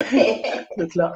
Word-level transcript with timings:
là. 0.96 1.12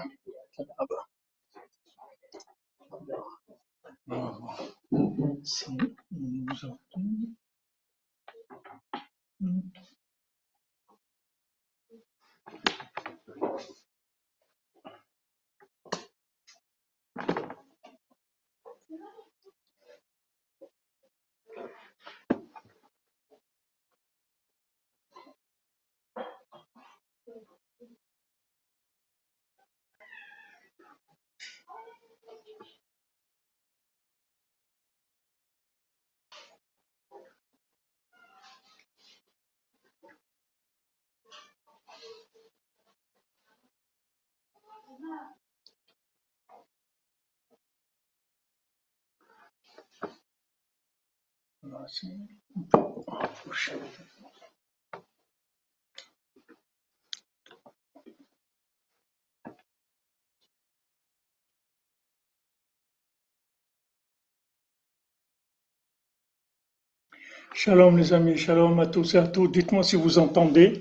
Shalom 67.54 67.97
les 67.97 68.12
amis, 68.12 68.36
shalom 68.36 68.80
à 68.80 68.86
tous 68.86 69.14
et 69.14 69.19
à 69.19 69.28
toutes. 69.28 69.52
Dites-moi 69.52 69.84
si 69.84 69.94
vous 69.94 70.19
entendez 70.19 70.80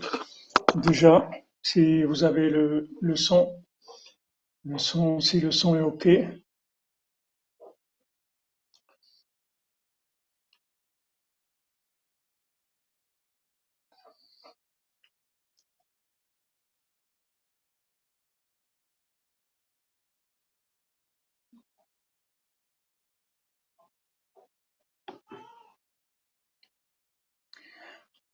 déjà, 0.76 1.30
si 1.62 2.04
vous 2.04 2.24
avez 2.24 2.50
le, 2.50 2.90
le 3.02 3.16
son, 3.16 3.54
le 4.66 4.80
son, 4.80 5.20
si 5.20 5.42
le 5.42 5.52
son 5.52 5.76
est 5.76 5.82
OK. 5.82 6.08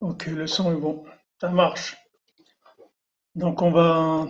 OK, 0.00 0.26
le 0.26 0.46
son 0.46 0.72
est 0.72 0.80
bon, 0.80 1.04
ça 1.40 1.50
marche. 1.50 1.96
Donc 3.34 3.62
on 3.62 3.70
va, 3.70 4.28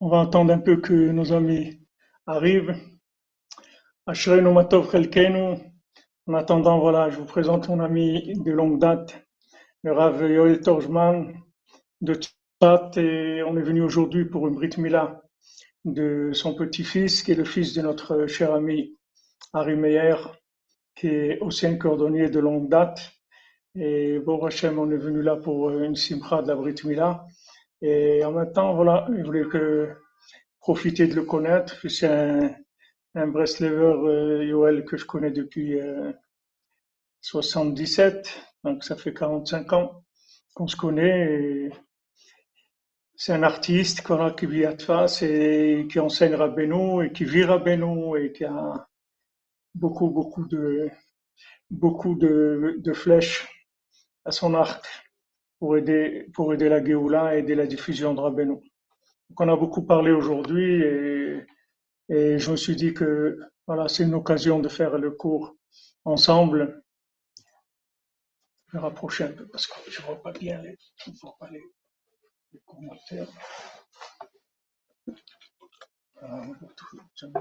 on 0.00 0.08
va 0.08 0.22
attendre 0.22 0.52
un 0.52 0.58
peu 0.58 0.80
que 0.80 0.92
nos 0.92 1.32
amis 1.32 1.80
arrivent. 2.26 2.74
Ashrenu 4.06 4.52
Matov. 4.52 4.94
En 6.26 6.34
attendant, 6.34 6.78
voilà, 6.78 7.10
je 7.10 7.18
vous 7.18 7.26
présente 7.26 7.68
mon 7.68 7.80
ami 7.80 8.32
de 8.44 8.50
longue 8.50 8.78
date, 8.80 9.24
le 9.82 9.92
Rav 9.92 10.20
Yoel 10.28 10.60
Torjman 10.60 11.32
de 12.00 12.14
Tzfat, 12.14 12.90
et 12.96 13.42
on 13.44 13.56
est 13.56 13.62
venu 13.62 13.82
aujourd'hui 13.82 14.24
pour 14.24 14.48
une 14.48 14.54
Brit 14.54 14.78
Mila 14.78 15.22
de 15.84 16.30
son 16.32 16.54
petit-fils, 16.54 17.22
qui 17.22 17.32
est 17.32 17.36
le 17.36 17.44
fils 17.44 17.72
de 17.72 17.82
notre 17.82 18.26
cher 18.26 18.52
ami 18.52 18.96
Harry 19.52 19.76
Meyer, 19.76 20.16
qui 20.94 21.06
est 21.06 21.38
aussi 21.40 21.66
un 21.66 21.76
cordonnier 21.76 22.28
de 22.28 22.40
longue 22.40 22.68
date. 22.68 23.12
Et 23.80 24.18
bon 24.18 24.44
Hachem, 24.44 24.76
on 24.80 24.90
est 24.90 24.96
venu 24.96 25.22
là 25.22 25.36
pour 25.36 25.70
une 25.70 25.94
simcha 25.94 26.42
de 26.42 26.48
la 26.48 26.56
Brit 26.56 26.74
Mila. 26.84 27.24
Et 27.80 28.24
en 28.24 28.32
même 28.32 28.52
temps, 28.52 28.74
voilà, 28.74 29.06
je 29.16 29.22
voulais 29.22 29.44
profiter 30.58 31.06
de 31.06 31.14
le 31.14 31.22
connaître. 31.22 31.76
C'est 31.88 32.08
un, 32.08 32.50
un 33.14 33.26
Breslever, 33.28 33.94
euh, 34.04 34.44
Yoel, 34.44 34.84
que 34.84 34.96
je 34.96 35.04
connais 35.04 35.30
depuis 35.30 35.78
euh, 35.78 36.12
77, 37.20 38.42
donc 38.64 38.82
ça 38.82 38.96
fait 38.96 39.14
45 39.14 39.72
ans 39.72 40.04
qu'on 40.54 40.66
se 40.66 40.74
connaît. 40.74 41.70
C'est 43.14 43.32
un 43.32 43.44
artiste 43.44 44.04
voilà, 44.08 44.32
qui 44.32 44.46
vit 44.46 44.64
à 44.64 44.74
Tfas 44.74 45.20
et 45.22 45.86
qui 45.88 46.00
enseigne 46.00 46.34
Rabbeinu 46.34 47.06
et 47.06 47.12
qui 47.12 47.24
vit 47.24 47.44
Rabbeinu 47.44 48.18
et 48.20 48.32
qui 48.32 48.44
a 48.44 48.88
beaucoup, 49.76 50.10
beaucoup 50.10 50.48
de, 50.48 50.90
beaucoup 51.70 52.16
de 52.16 52.92
flèches 52.92 53.46
à 54.28 54.30
son 54.30 54.54
arc 54.54 54.84
pour 55.58 55.76
aider, 55.78 56.28
pour 56.34 56.52
aider 56.52 56.68
la 56.68 56.84
Géoula 56.84 57.34
et 57.34 57.38
aider 57.38 57.54
la 57.54 57.66
diffusion 57.66 58.12
de 58.14 58.20
Rabbeinu. 58.20 58.58
On 59.38 59.48
a 59.48 59.56
beaucoup 59.56 59.82
parlé 59.82 60.12
aujourd'hui 60.12 60.82
et, 62.10 62.38
je 62.38 62.50
me 62.50 62.56
suis 62.56 62.76
dit 62.76 62.92
que 62.94 63.38
voilà, 63.66 63.88
c'est 63.88 64.04
une 64.04 64.14
occasion 64.14 64.60
de 64.60 64.68
faire 64.68 64.96
le 64.98 65.10
cours 65.10 65.56
ensemble. 66.04 66.82
Je 68.66 68.76
vais 68.76 68.82
rapprocher 68.82 69.24
un 69.24 69.32
peu 69.32 69.46
parce 69.48 69.66
que 69.66 69.90
je 69.90 70.00
vois 70.02 70.22
pas 70.22 70.32
bien 70.32 70.62
les, 70.62 70.76
commentaires. 72.64 73.28
C'est 77.14 77.32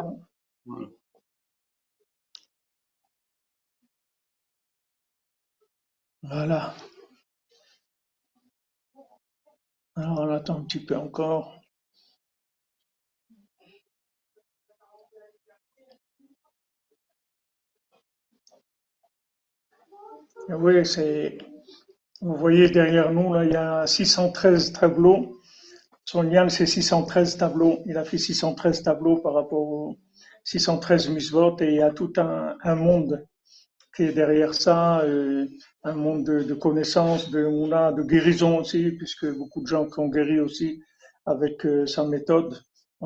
Voilà. 6.30 6.74
Alors 9.96 10.20
on 10.20 10.30
attend 10.30 10.58
un 10.58 10.64
petit 10.64 10.84
peu 10.84 10.98
encore. 10.98 11.62
Et 20.50 20.54
oui, 20.54 20.86
c'est, 20.86 21.38
vous 22.22 22.36
voyez 22.36 22.70
derrière 22.70 23.12
nous, 23.12 23.34
là, 23.34 23.46
il 23.46 23.52
y 23.52 23.56
a 23.56 23.88
613 23.88 24.74
tableaux. 24.74 25.40
Son 26.04 26.24
lien, 26.24 26.50
c'est 26.50 26.66
613 26.66 27.38
tableaux. 27.38 27.80
Il 27.86 27.98
a 27.98 28.04
fait 28.04 28.18
613 28.18 28.84
tableaux 28.84 29.18
par 29.18 29.34
rapport 29.34 29.62
aux 29.62 29.98
613 30.44 31.10
misvot 31.10 31.56
et 31.62 31.68
il 31.68 31.76
y 31.76 31.82
a 31.82 31.92
tout 31.92 32.12
un, 32.18 32.58
un 32.64 32.76
monde 32.76 33.26
qui 33.98 34.04
est 34.04 34.14
derrière 34.14 34.54
ça, 34.54 35.00
euh, 35.02 35.48
un 35.88 35.96
monde 35.96 36.26
de, 36.26 36.54
connaissances, 36.54 37.30
de 37.32 37.46
mouna, 37.46 37.92
de 37.94 38.04
guérison 38.04 38.60
aussi, 38.60 38.92
puisque 38.92 39.26
beaucoup 39.38 39.62
de 39.62 39.68
gens 39.68 39.90
qui 39.90 40.00
ont 40.00 40.10
guéri 40.10 40.40
aussi 40.40 40.84
avec 41.26 41.66
euh, 41.66 41.86
sa 41.86 42.06
méthode. 42.06 42.62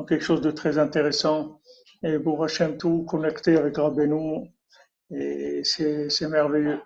Quelque 0.08 0.24
chose 0.24 0.40
de 0.40 0.50
très 0.50 0.78
intéressant. 0.78 1.60
Et 2.02 2.18
pour 2.18 2.42
Hachem, 2.42 2.76
tout 2.78 3.04
connecté 3.04 3.56
avec 3.56 3.76
Rabbeinu, 3.76 4.50
et 5.10 5.62
c'est 5.64 6.28
merveilleux. 6.28 6.80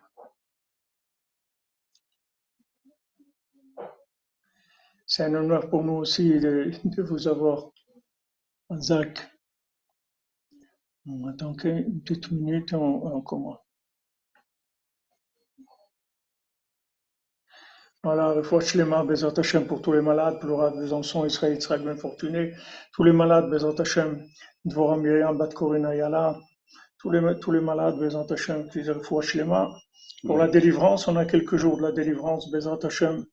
C'est 5.07 5.23
un 5.23 5.35
honneur 5.35 5.71
pour 5.71 5.85
nous 5.85 5.95
aussi 5.95 6.39
de, 6.41 6.73
de 6.85 7.03
vous 7.03 7.29
avoir, 7.29 7.71
Zach. 8.81 9.31
On 11.07 11.29
attend 11.29 11.55
une 11.63 12.03
petite 12.03 12.33
minute, 12.33 12.75
on, 12.75 13.07
on 13.07 13.23
commence. 13.23 13.66
Voilà, 18.07 18.29
Refoua 18.29 18.61
Shlema, 18.61 19.03
Bezat 19.03 19.37
Hashem 19.37 19.67
pour 19.67 19.83
tous 19.83 19.93
les 19.93 20.01
malades, 20.01 20.39
pour 20.39 20.49
le 20.51 20.55
Rav 20.55 20.77
Besançon, 20.77 21.27
Israël, 21.27 21.59
Israël 21.59 21.83
bien 21.83 21.97
fortuné, 21.97 22.55
tous 22.93 23.03
les 23.03 23.11
malades, 23.11 23.51
Bezat 23.51 23.81
Hashem, 23.81 24.25
Dvorah 24.65 24.97
Myriam, 24.97 25.37
Bat 25.37 25.49
Korina 25.49 25.93
Yala, 25.93 26.39
tous 27.01 27.11
les, 27.11 27.21
tous 27.41 27.51
les 27.51 27.61
malades, 27.61 27.99
Bezat 27.99 28.27
Hashem, 28.31 28.69
qui 28.71 28.79
disent 28.79 28.91
Refoua 28.91 29.23
Shlema. 29.23 29.77
Pour 30.25 30.39
la 30.39 30.47
délivrance, 30.47 31.09
on 31.09 31.17
a 31.17 31.25
quelques 31.25 31.57
jours 31.57 31.79
de 31.79 31.83
la 31.83 31.91
délivrance, 31.91 32.49
Bezat 32.53 32.79
Hashem, 32.85 33.25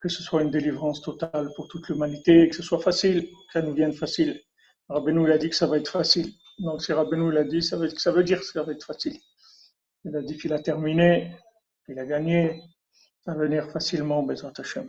que 0.00 0.08
ce 0.08 0.24
soit 0.24 0.42
une 0.42 0.50
délivrance 0.50 1.02
totale 1.02 1.48
pour 1.54 1.68
toute 1.68 1.88
l'humanité, 1.88 2.48
que 2.48 2.56
ce 2.56 2.64
soit 2.64 2.80
facile, 2.80 3.22
que 3.22 3.52
ça 3.52 3.62
nous 3.62 3.74
vienne 3.74 3.92
facile. 3.92 4.40
Rabbeinu, 4.88 5.22
il 5.22 5.30
a 5.30 5.38
dit 5.38 5.50
que 5.50 5.54
ça 5.54 5.68
va 5.68 5.76
être 5.76 5.88
facile. 5.88 6.32
Donc 6.58 6.82
si 6.82 6.92
Rabbeinu, 6.92 7.30
il 7.30 7.38
a 7.38 7.44
dit, 7.44 7.62
ça 7.62 7.76
veut, 7.76 7.88
ça 7.90 8.10
veut 8.10 8.24
dire 8.24 8.40
que 8.40 8.46
ça 8.46 8.64
va 8.64 8.72
être 8.72 8.84
facile. 8.84 9.16
Il 10.04 10.16
a 10.16 10.22
dit 10.22 10.36
qu'il 10.36 10.52
a 10.52 10.58
terminé, 10.58 11.36
qu'il 11.86 11.96
a 12.00 12.06
gagné, 12.06 12.60
va 13.26 13.34
venir 13.34 13.70
facilement, 13.70 14.22
Bezat 14.22 14.52
Hashem. 14.58 14.88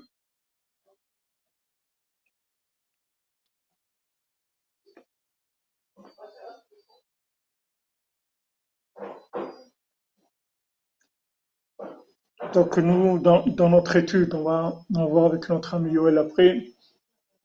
Donc 12.53 12.77
nous, 12.77 13.17
dans, 13.19 13.69
notre 13.69 13.95
étude, 13.95 14.33
on 14.33 14.43
va, 14.43 14.75
va 14.89 15.05
voir 15.05 15.25
avec 15.27 15.47
notre 15.47 15.73
ami 15.75 15.91
Yoel 15.91 16.17
après, 16.17 16.65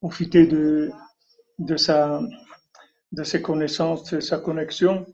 profiter 0.00 0.46
de, 0.46 0.90
sa, 1.76 2.20
de 3.12 3.22
ses 3.22 3.40
connaissances, 3.40 4.10
de 4.10 4.18
sa 4.20 4.38
connexion. 4.38 5.06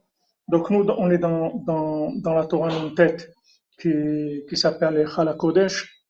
Donc 0.49 0.71
nous, 0.71 0.87
on 0.97 1.11
est 1.11 1.19
dans, 1.19 1.55
dans, 1.67 2.11
dans 2.13 2.33
la 2.33 2.47
Torah 2.47 2.71
tête 2.97 3.35
qui, 3.82 4.56
s'appelle 4.56 5.08
Kodesh. 5.38 6.06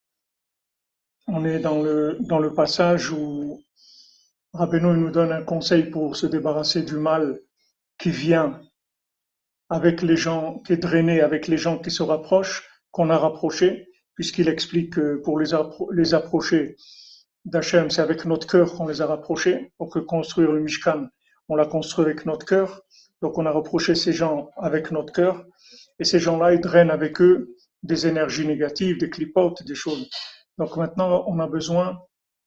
On 1.27 1.45
est 1.45 1.61
dans 1.61 1.81
le, 1.81 2.19
dans 2.21 2.39
le 2.39 2.53
passage 2.53 3.11
où 3.11 3.63
Rabbeinu 4.53 4.95
nous 4.99 5.11
donne 5.11 5.33
un 5.33 5.43
conseil 5.43 5.85
pour 5.85 6.17
se 6.17 6.27
débarrasser 6.27 6.83
du 6.83 6.97
mal 6.97 7.41
qui 7.99 8.11
vient 8.11 8.61
avec 9.71 10.03
les 10.03 10.17
gens, 10.17 10.59
qui 10.67 10.75
est 10.75 10.77
drainé 10.89 11.23
avec 11.23 11.49
les 11.49 11.57
gens 11.57 11.79
qui 11.79 11.91
se 11.91 12.03
rapprochent, 12.03 12.69
qu'on 12.91 13.09
a 13.09 13.17
rapprochés, 13.17 13.89
puisqu'il 14.15 14.49
explique 14.49 14.95
que 14.95 15.17
pour 15.25 15.39
les, 15.39 15.51
les 15.93 16.13
approcher 16.13 16.77
d'Hachem, 17.47 17.89
c'est 17.91 18.03
avec 18.03 18.27
notre 18.27 18.47
cœur 18.47 18.75
qu'on 18.75 18.87
les 18.87 19.01
a 19.01 19.07
rapprochés, 19.07 19.73
pour 19.79 19.89
que 19.91 20.01
construire 20.01 20.53
le 20.53 20.61
Mishkan, 20.61 21.07
on 21.49 21.57
l'a 21.57 21.65
construit 21.65 22.05
avec 22.05 22.27
notre 22.27 22.45
cœur, 22.45 22.83
donc 23.23 23.39
on 23.39 23.47
a 23.47 23.51
rapproché 23.51 23.95
ces 23.95 24.13
gens 24.13 24.51
avec 24.57 24.91
notre 24.91 25.13
cœur, 25.13 25.47
et 25.99 26.05
ces 26.05 26.19
gens-là, 26.19 26.53
ils 26.53 26.61
drainent 26.61 26.91
avec 26.91 27.23
eux 27.23 27.57
des 27.83 28.07
énergies 28.07 28.47
négatives, 28.47 28.99
des 28.99 29.11
clipotes, 29.11 29.63
des 29.65 29.75
choses. 29.75 30.09
Donc 30.59 30.77
maintenant, 30.77 31.25
on 31.27 31.39
a 31.41 31.47
besoin 31.47 31.99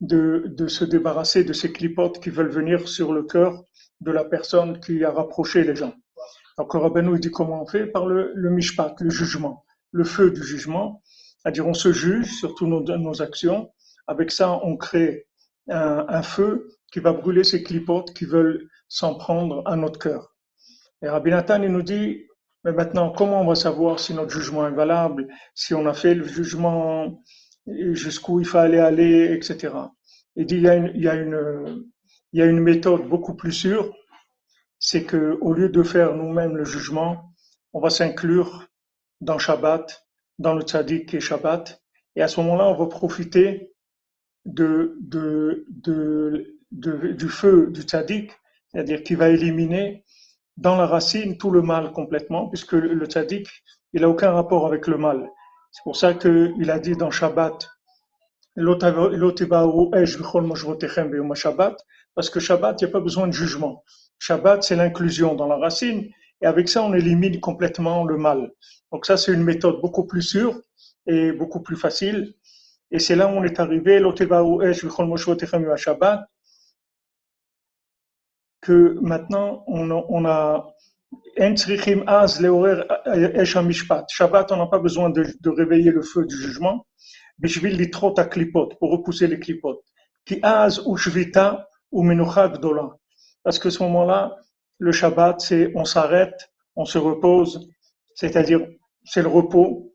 de, 0.01 0.45
de 0.47 0.67
se 0.67 0.85
débarrasser 0.85 1.43
de 1.43 1.53
ces 1.53 1.71
clipotes 1.71 2.21
qui 2.21 2.29
veulent 2.29 2.49
venir 2.51 2.87
sur 2.87 3.13
le 3.13 3.23
cœur 3.23 3.63
de 4.01 4.11
la 4.11 4.25
personne 4.25 4.79
qui 4.79 5.03
a 5.03 5.11
rapproché 5.11 5.63
les 5.63 5.75
gens. 5.75 5.93
Donc 6.57 6.73
Rabbeinu 6.73 7.19
dit 7.19 7.31
comment 7.31 7.63
on 7.63 7.65
fait 7.65 7.87
Par 7.87 8.05
le, 8.05 8.31
le 8.33 8.49
mishpat, 8.49 8.95
le 8.99 9.09
jugement, 9.09 9.65
le 9.91 10.03
feu 10.03 10.31
du 10.31 10.43
jugement. 10.43 11.01
C'est-à-dire 11.39 11.67
on 11.67 11.73
se 11.73 11.91
juge 11.91 12.31
sur 12.39 12.55
toutes 12.55 12.69
nos, 12.69 12.81
nos, 12.81 13.21
actions. 13.21 13.71
Avec 14.07 14.31
ça, 14.31 14.59
on 14.63 14.77
crée 14.77 15.27
un, 15.69 16.05
un, 16.07 16.21
feu 16.21 16.69
qui 16.91 16.99
va 16.99 17.11
brûler 17.11 17.43
ces 17.43 17.63
clipotes 17.63 18.13
qui 18.13 18.25
veulent 18.25 18.67
s'en 18.87 19.15
prendre 19.15 19.63
à 19.65 19.75
notre 19.75 19.99
cœur. 19.99 20.35
Et 21.01 21.09
Rabbi 21.09 21.31
Nathan, 21.31 21.61
il 21.61 21.71
nous 21.71 21.81
dit, 21.81 22.25
mais 22.65 22.71
maintenant, 22.71 23.11
comment 23.11 23.41
on 23.41 23.47
va 23.47 23.53
savoir 23.53 23.99
si 23.99 24.15
notre 24.15 24.31
jugement 24.31 24.67
est 24.67 24.71
valable, 24.71 25.27
si 25.53 25.75
on 25.75 25.85
a 25.85 25.93
fait 25.93 26.15
le 26.15 26.27
jugement 26.27 27.21
jusqu'où 27.67 28.39
il 28.39 28.45
fallait 28.47 28.79
aller, 28.79 29.31
etc. 29.33 29.71
Il 30.35 30.47
dit, 30.47 30.55
il 30.55 30.63
y 30.63 31.07
a 31.07 32.45
une, 32.45 32.59
méthode 32.59 33.07
beaucoup 33.07 33.35
plus 33.35 33.51
sûre, 33.51 33.95
c'est 34.79 35.03
que 35.03 35.37
au 35.41 35.53
lieu 35.53 35.69
de 35.69 35.83
faire 35.83 36.15
nous-mêmes 36.15 36.57
le 36.57 36.65
jugement, 36.65 37.35
on 37.73 37.79
va 37.79 37.91
s'inclure 37.91 38.67
dans 39.21 39.37
Shabbat, 39.37 40.07
dans 40.39 40.55
le 40.55 40.63
tzaddik 40.63 41.13
et 41.13 41.19
Shabbat, 41.19 41.79
et 42.15 42.23
à 42.23 42.27
ce 42.27 42.39
moment-là, 42.41 42.67
on 42.67 42.75
va 42.75 42.87
profiter 42.87 43.73
du 44.43 44.89
feu 47.29 47.67
du 47.69 47.81
tzaddik, 47.83 48.31
c'est-à-dire 48.71 49.03
qui 49.03 49.13
va 49.13 49.29
éliminer 49.29 50.04
dans 50.57 50.75
la 50.75 50.85
racine 50.85 51.37
tout 51.37 51.51
le 51.51 51.61
mal 51.61 51.91
complètement, 51.91 52.47
puisque 52.47 52.73
le 52.73 53.05
tzaddik, 53.05 53.47
il 53.93 54.01
n'a 54.01 54.09
aucun 54.09 54.31
rapport 54.31 54.65
avec 54.65 54.87
le 54.87 54.97
mal. 54.97 55.29
C'est 55.71 55.83
pour 55.83 55.97
ça 55.97 56.13
qu'il 56.13 56.71
a 56.71 56.79
dit 56.79 56.95
dans 56.95 57.11
Shabbat, 57.11 57.67
parce 62.15 62.29
que 62.29 62.39
Shabbat, 62.39 62.81
il 62.81 62.85
n'y 62.85 62.89
a 62.89 62.93
pas 62.93 63.01
besoin 63.01 63.27
de 63.27 63.33
jugement. 63.33 63.83
Shabbat, 64.19 64.63
c'est 64.63 64.77
l'inclusion 64.77 65.35
dans 65.35 65.47
la 65.47 65.57
racine, 65.57 66.09
et 66.41 66.45
avec 66.45 66.69
ça, 66.69 66.81
on 66.83 66.93
élimine 66.93 67.41
complètement 67.41 68.05
le 68.05 68.17
mal. 68.17 68.51
Donc 68.91 69.05
ça, 69.05 69.17
c'est 69.17 69.33
une 69.33 69.43
méthode 69.43 69.81
beaucoup 69.81 70.05
plus 70.05 70.21
sûre 70.21 70.61
et 71.05 71.33
beaucoup 71.33 71.61
plus 71.61 71.75
facile. 71.75 72.33
Et 72.91 72.99
c'est 72.99 73.15
là 73.15 73.27
où 73.27 73.31
on 73.31 73.43
est 73.43 73.59
arrivé, 73.59 74.01
Shabbat, 75.75 76.29
que 78.65 78.97
maintenant, 78.99 79.63
on 79.67 79.91
a, 79.91 80.05
on 80.09 80.25
a 80.25 80.65
Shabbat, 84.09 84.51
on 84.51 84.57
n'a 84.57 84.65
pas 84.65 84.79
besoin 84.79 85.11
de, 85.11 85.49
réveiller 85.49 85.91
le 85.91 86.01
feu 86.01 86.25
du 86.25 86.35
jugement. 86.35 86.87
Pour 88.79 88.91
repousser 88.91 89.27
les 89.27 89.39
clipotes. 89.39 89.83
Que 90.25 90.35
ce 93.69 93.83
moment-là, 93.83 94.35
le 94.79 94.91
Shabbat, 94.91 95.41
c'est 95.41 95.71
on 95.75 95.85
s'arrête, 95.85 96.49
on 96.75 96.85
se 96.85 96.97
repose, 96.97 97.69
c'est-à-dire 98.15 98.61
c'est 99.03 99.21
le 99.21 99.27
repos, 99.27 99.93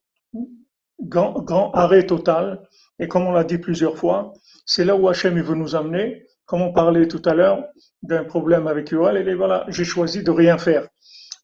grand, 1.01 1.43
grand, 1.43 1.73
arrêt 1.73 2.07
total. 2.07 2.63
Et 3.01 3.09
comme 3.09 3.27
on 3.27 3.33
l'a 3.33 3.43
dit 3.45 3.59
plusieurs 3.59 3.97
fois, 3.97 4.33
c'est 4.65 4.85
là 4.85 4.95
où 4.95 5.09
Hachem 5.09 5.37
il 5.37 5.43
veut 5.43 5.57
nous 5.57 5.75
amener. 5.75 6.27
Comme 6.51 6.63
on 6.63 6.73
parlait 6.73 7.07
tout 7.07 7.23
à 7.27 7.35
l'heure 7.35 7.65
d'un 8.03 8.25
problème 8.25 8.67
avec 8.67 8.91
Yoel, 8.91 9.29
et 9.29 9.35
voilà, 9.37 9.65
j'ai 9.69 9.85
choisi 9.85 10.25
de 10.25 10.33
rien 10.33 10.59
faire. 10.59 10.89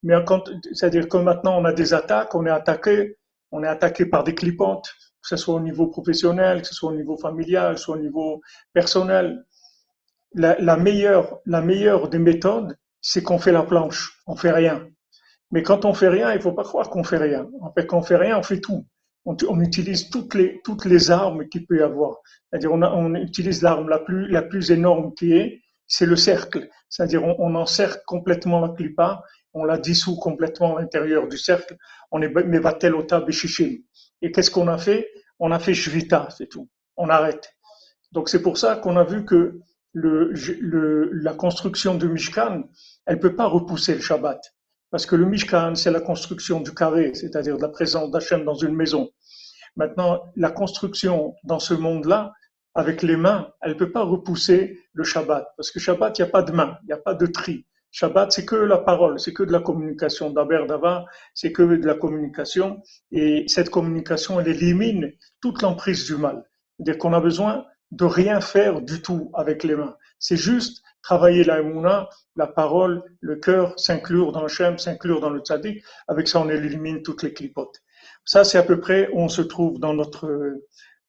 Mais 0.02 0.14
c'est-à-dire 0.72 1.08
que 1.08 1.16
maintenant 1.18 1.60
on 1.60 1.64
a 1.64 1.72
des 1.72 1.94
attaques, 1.94 2.34
on 2.34 2.44
est 2.44 2.50
attaqué, 2.50 3.16
on 3.52 3.62
est 3.62 3.68
attaqué 3.68 4.06
par 4.06 4.24
des 4.24 4.34
clipantes, 4.34 4.88
que 5.22 5.28
ce 5.28 5.36
soit 5.36 5.54
au 5.54 5.60
niveau 5.60 5.86
professionnel, 5.86 6.62
que 6.62 6.66
ce 6.66 6.74
soit 6.74 6.90
au 6.90 6.96
niveau 6.96 7.16
familial, 7.16 7.74
que 7.74 7.78
ce 7.78 7.84
soit 7.84 7.94
au 7.94 8.00
niveau 8.00 8.40
personnel. 8.72 9.44
La, 10.34 10.56
la 10.58 10.76
meilleure, 10.76 11.38
la 11.46 11.60
meilleure 11.60 12.08
des 12.08 12.18
méthodes, 12.18 12.76
c'est 13.00 13.22
qu'on 13.22 13.38
fait 13.38 13.52
la 13.52 13.62
planche, 13.62 14.20
on 14.26 14.34
fait 14.34 14.50
rien. 14.50 14.88
Mais 15.52 15.62
quand 15.62 15.84
on 15.84 15.94
fait 15.94 16.08
rien, 16.08 16.32
il 16.32 16.40
faut 16.40 16.50
pas 16.50 16.64
croire 16.64 16.90
qu'on 16.90 17.04
fait 17.04 17.18
rien. 17.18 17.46
En 17.60 17.72
fait, 17.72 17.86
quand 17.86 17.98
on 17.98 18.02
fait 18.02 18.16
rien, 18.16 18.36
on 18.40 18.42
fait 18.42 18.58
tout. 18.58 18.84
On, 19.26 19.36
on 19.48 19.60
utilise 19.60 20.08
toutes 20.08 20.34
les, 20.34 20.60
toutes 20.64 20.86
les 20.86 21.10
armes 21.10 21.48
qu'il 21.48 21.66
peut 21.66 21.78
y 21.78 21.82
avoir. 21.82 22.16
C'est-à-dire, 22.50 22.72
on, 22.72 22.82
on 22.82 23.14
utilise 23.14 23.60
l'arme 23.62 23.88
la 23.88 23.98
plus, 23.98 24.28
la 24.28 24.42
plus 24.42 24.70
énorme 24.70 25.12
qui 25.14 25.32
est, 25.34 25.60
c'est 25.86 26.06
le 26.06 26.16
cercle. 26.16 26.68
C'est-à-dire, 26.88 27.22
on, 27.24 27.36
on 27.38 27.54
encercle 27.54 28.02
complètement 28.06 28.60
la 28.60 28.70
clipa 28.70 29.22
on 29.56 29.64
la 29.64 29.78
dissout 29.78 30.16
complètement 30.16 30.76
à 30.76 30.82
l'intérieur 30.82 31.28
du 31.28 31.38
cercle, 31.38 31.76
on 32.10 32.20
est 32.20 32.28
Mevatel 32.28 32.94
Ota 32.94 33.20
Beshishim. 33.20 33.78
Et 34.20 34.30
qu'est-ce 34.30 34.50
qu'on 34.50 34.68
a 34.68 34.76
fait? 34.76 35.08
On 35.38 35.50
a 35.50 35.58
fait 35.58 35.72
Shvita, 35.72 36.28
c'est 36.36 36.48
tout. 36.48 36.68
On 36.96 37.08
arrête. 37.08 37.54
Donc 38.12 38.28
c'est 38.28 38.42
pour 38.42 38.58
ça 38.58 38.76
qu'on 38.76 38.96
a 38.96 39.04
vu 39.04 39.24
que 39.24 39.60
le, 39.92 40.30
le, 40.60 41.10
la 41.10 41.32
construction 41.32 41.94
du 41.94 42.06
Mishkan, 42.06 42.64
elle 43.06 43.18
peut 43.18 43.34
pas 43.34 43.46
repousser 43.46 43.94
le 43.94 44.02
Shabbat. 44.02 44.40
Parce 44.90 45.06
que 45.06 45.16
le 45.16 45.26
Mishkan, 45.26 45.74
c'est 45.74 45.90
la 45.90 46.00
construction 46.00 46.60
du 46.60 46.72
carré, 46.72 47.12
c'est-à-dire 47.14 47.56
de 47.56 47.62
la 47.62 47.68
présence 47.68 48.10
d'Hachem 48.10 48.44
dans 48.44 48.54
une 48.54 48.74
maison. 48.74 49.10
Maintenant, 49.76 50.22
la 50.36 50.50
construction 50.50 51.34
dans 51.44 51.58
ce 51.58 51.74
monde-là, 51.74 52.32
avec 52.74 53.02
les 53.02 53.16
mains, 53.16 53.48
elle 53.62 53.76
peut 53.76 53.90
pas 53.90 54.02
repousser 54.04 54.78
le 54.92 55.02
Shabbat. 55.02 55.46
Parce 55.56 55.70
que 55.70 55.80
Shabbat, 55.80 56.18
il 56.18 56.22
n'y 56.22 56.28
a 56.28 56.30
pas 56.30 56.42
de 56.42 56.52
main, 56.52 56.76
il 56.82 56.86
n'y 56.86 56.92
a 56.92 56.98
pas 56.98 57.14
de 57.14 57.26
tri. 57.26 57.66
Shabbat, 57.90 58.30
c'est 58.30 58.44
que 58.44 58.56
la 58.56 58.78
parole, 58.78 59.18
c'est 59.18 59.32
que 59.32 59.42
de 59.42 59.52
la 59.52 59.60
communication. 59.60 60.30
D'Aber 60.30 60.66
Dava, 60.68 61.06
c'est 61.32 61.52
que 61.52 61.62
de 61.62 61.86
la 61.86 61.94
communication. 61.94 62.82
Et 63.10 63.44
cette 63.48 63.70
communication, 63.70 64.38
elle 64.38 64.48
élimine 64.48 65.12
toute 65.40 65.62
l'emprise 65.62 66.04
du 66.04 66.16
mal. 66.16 66.44
C'est-à-dire 66.76 66.98
qu'on 66.98 67.14
a 67.14 67.20
besoin 67.20 67.64
de 67.92 68.04
rien 68.04 68.40
faire 68.42 68.82
du 68.82 69.00
tout 69.00 69.30
avec 69.34 69.64
les 69.64 69.76
mains. 69.76 69.96
C'est 70.18 70.36
juste 70.36 70.82
travailler 71.06 71.44
la 71.44 71.60
émouna, 71.60 72.08
la 72.34 72.48
parole, 72.48 73.00
le 73.20 73.36
cœur, 73.36 73.78
s'inclure 73.78 74.32
dans 74.32 74.42
le 74.42 74.48
shem, 74.48 74.76
s'inclure 74.76 75.20
dans 75.20 75.30
le 75.30 75.40
tzaddik. 75.40 75.84
Avec 76.08 76.26
ça, 76.26 76.40
on 76.40 76.48
élimine 76.48 77.02
toutes 77.02 77.22
les 77.22 77.32
clipotes. 77.32 77.76
Ça, 78.24 78.42
c'est 78.42 78.58
à 78.58 78.64
peu 78.64 78.80
près 78.80 79.08
où 79.12 79.20
on 79.20 79.28
se 79.28 79.42
trouve 79.42 79.78
dans 79.78 79.94
notre, 79.94 80.28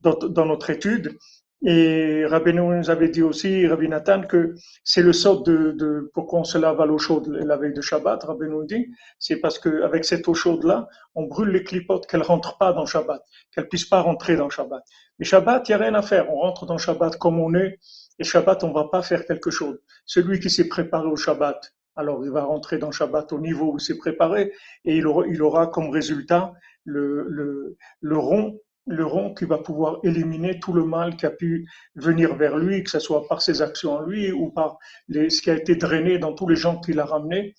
dans 0.02 0.46
notre 0.46 0.70
étude. 0.70 1.18
Et 1.66 2.24
Rabbi 2.28 2.54
nous 2.54 2.92
avait 2.92 3.10
dit 3.10 3.24
aussi, 3.24 3.66
Rabbi 3.66 3.88
Nathan, 3.90 4.22
que 4.22 4.54
c'est 4.84 5.02
le 5.02 5.12
sort 5.12 5.42
de, 5.42 5.72
de 5.72 6.12
pourquoi 6.14 6.42
on 6.42 6.44
se 6.44 6.60
lave 6.60 6.80
à 6.80 6.86
l'eau 6.86 7.00
chaude 7.00 7.28
la 7.30 7.58
veille 7.58 7.74
de 7.74 7.82
Shabbat. 7.82 8.24
Rabbi 8.24 8.46
nous 8.48 8.66
dit, 8.66 8.86
c'est 9.18 9.38
parce 9.38 9.58
qu'avec 9.58 10.06
cette 10.06 10.28
eau 10.28 10.36
chaude-là, 10.36 10.88
on 11.16 11.24
brûle 11.24 11.50
les 11.50 11.64
clipotes, 11.64 12.06
qu'elles 12.06 12.22
rentrent 12.22 12.60
pas 12.60 12.74
dans 12.74 12.86
Shabbat, 12.86 13.24
qu'elles 13.52 13.68
puissent 13.68 13.90
pas 13.90 14.02
rentrer 14.02 14.36
dans 14.36 14.52
Shabbat. 14.52 14.84
Mais 15.18 15.26
Shabbat, 15.26 15.68
il 15.68 15.72
y 15.72 15.76
a 15.76 15.80
rien 15.80 15.96
à 15.96 16.04
faire. 16.04 16.32
On 16.32 16.38
rentre 16.42 16.68
dans 16.68 16.78
Shabbat 16.78 17.18
comme 17.18 17.40
on 17.40 17.56
est. 17.56 17.80
Et 18.20 18.24
Shabbat, 18.24 18.64
on 18.64 18.72
va 18.72 18.86
pas 18.86 19.02
faire 19.02 19.26
quelque 19.26 19.52
chose. 19.52 19.80
Celui 20.06 20.40
qui 20.40 20.50
s'est 20.50 20.68
préparé 20.68 21.08
au 21.08 21.16
Shabbat, 21.16 21.74
alors 21.96 22.24
il 22.24 22.32
va 22.32 22.44
rentrer 22.44 22.78
dans 22.78 22.92
Shabbat 22.92 23.32
au 23.34 23.40
niveau 23.40 23.74
où 23.74 23.78
il 23.78 23.82
s'est 23.82 23.98
préparé 23.98 24.54
et 24.86 24.98
il 24.98 25.08
aura, 25.08 25.28
il 25.28 25.42
aura 25.42 25.68
comme 25.68 25.90
résultat 25.90 26.54
le, 26.86 27.26
le, 27.30 27.78
le 28.02 28.18
rond 28.18 28.60
le 28.88 29.06
rond 29.06 29.34
qui 29.34 29.46
va 29.46 29.58
pouvoir 29.58 30.00
éliminer 30.04 30.60
tout 30.60 30.74
le 30.74 30.86
mal 30.86 31.18
qui 31.18 31.26
a 31.26 31.30
pu 31.30 31.70
venir 31.96 32.36
vers 32.36 32.58
lui, 32.58 32.84
que 32.84 32.90
ce 32.90 33.00
soit 33.00 33.28
par 33.28 33.42
ses 33.42 33.62
actions 33.62 33.94
en 33.96 34.02
lui 34.02 34.32
ou 34.32 34.50
par 34.50 34.78
les, 35.10 35.30
ce 35.30 35.42
qui 35.42 35.52
a 35.52 35.56
été 35.56 35.76
drainé 35.76 36.18
dans 36.18 36.34
tous 36.34 36.48
les 36.48 36.56
gens 36.56 36.80
qu'il 36.80 37.00
a 37.00 37.06
ramenés. 37.06 37.54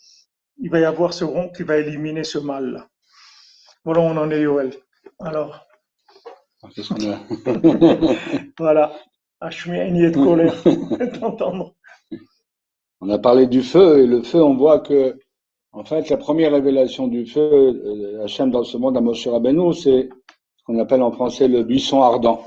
Il 0.59 0.71
va 0.71 0.81
y 0.81 0.85
avoir 0.85 1.13
ce 1.13 1.25
rond 1.25 1.51
qui 1.51 1.63
va 1.63 1.77
éliminer 1.77 2.25
ce 2.25 2.39
mal-là. 2.39 2.89
Voilà, 3.85 4.01
on 4.01 4.17
en 4.17 4.31
est, 4.31 4.41
Yoel. 4.41 4.73
Alors. 5.21 5.67
voilà. 8.59 8.93
De 9.41 10.15
colère, 10.15 10.55
On 13.01 13.09
a 13.11 13.19
parlé 13.19 13.47
du 13.47 13.63
feu, 13.63 14.01
et 14.01 14.07
le 14.07 14.23
feu, 14.23 14.43
on 14.43 14.57
voit 14.57 14.81
que, 14.81 15.17
en 15.73 15.85
fait, 15.85 16.09
la 16.09 16.17
première 16.17 16.53
révélation 16.53 17.07
du 17.07 17.27
feu, 17.27 17.41
euh, 17.41 18.25
Hachem 18.25 18.51
dans 18.51 18.65
ce 18.65 18.77
monde 18.77 18.97
à 18.97 19.01
Moshe 19.01 19.29
Rabbeinu, 19.29 19.73
c'est 19.73 20.09
qu'on 20.67 20.79
appelle 20.81 21.03
en 21.03 21.13
français 21.13 21.47
le 21.47 21.63
buisson 21.63 22.03
ardent. 22.03 22.43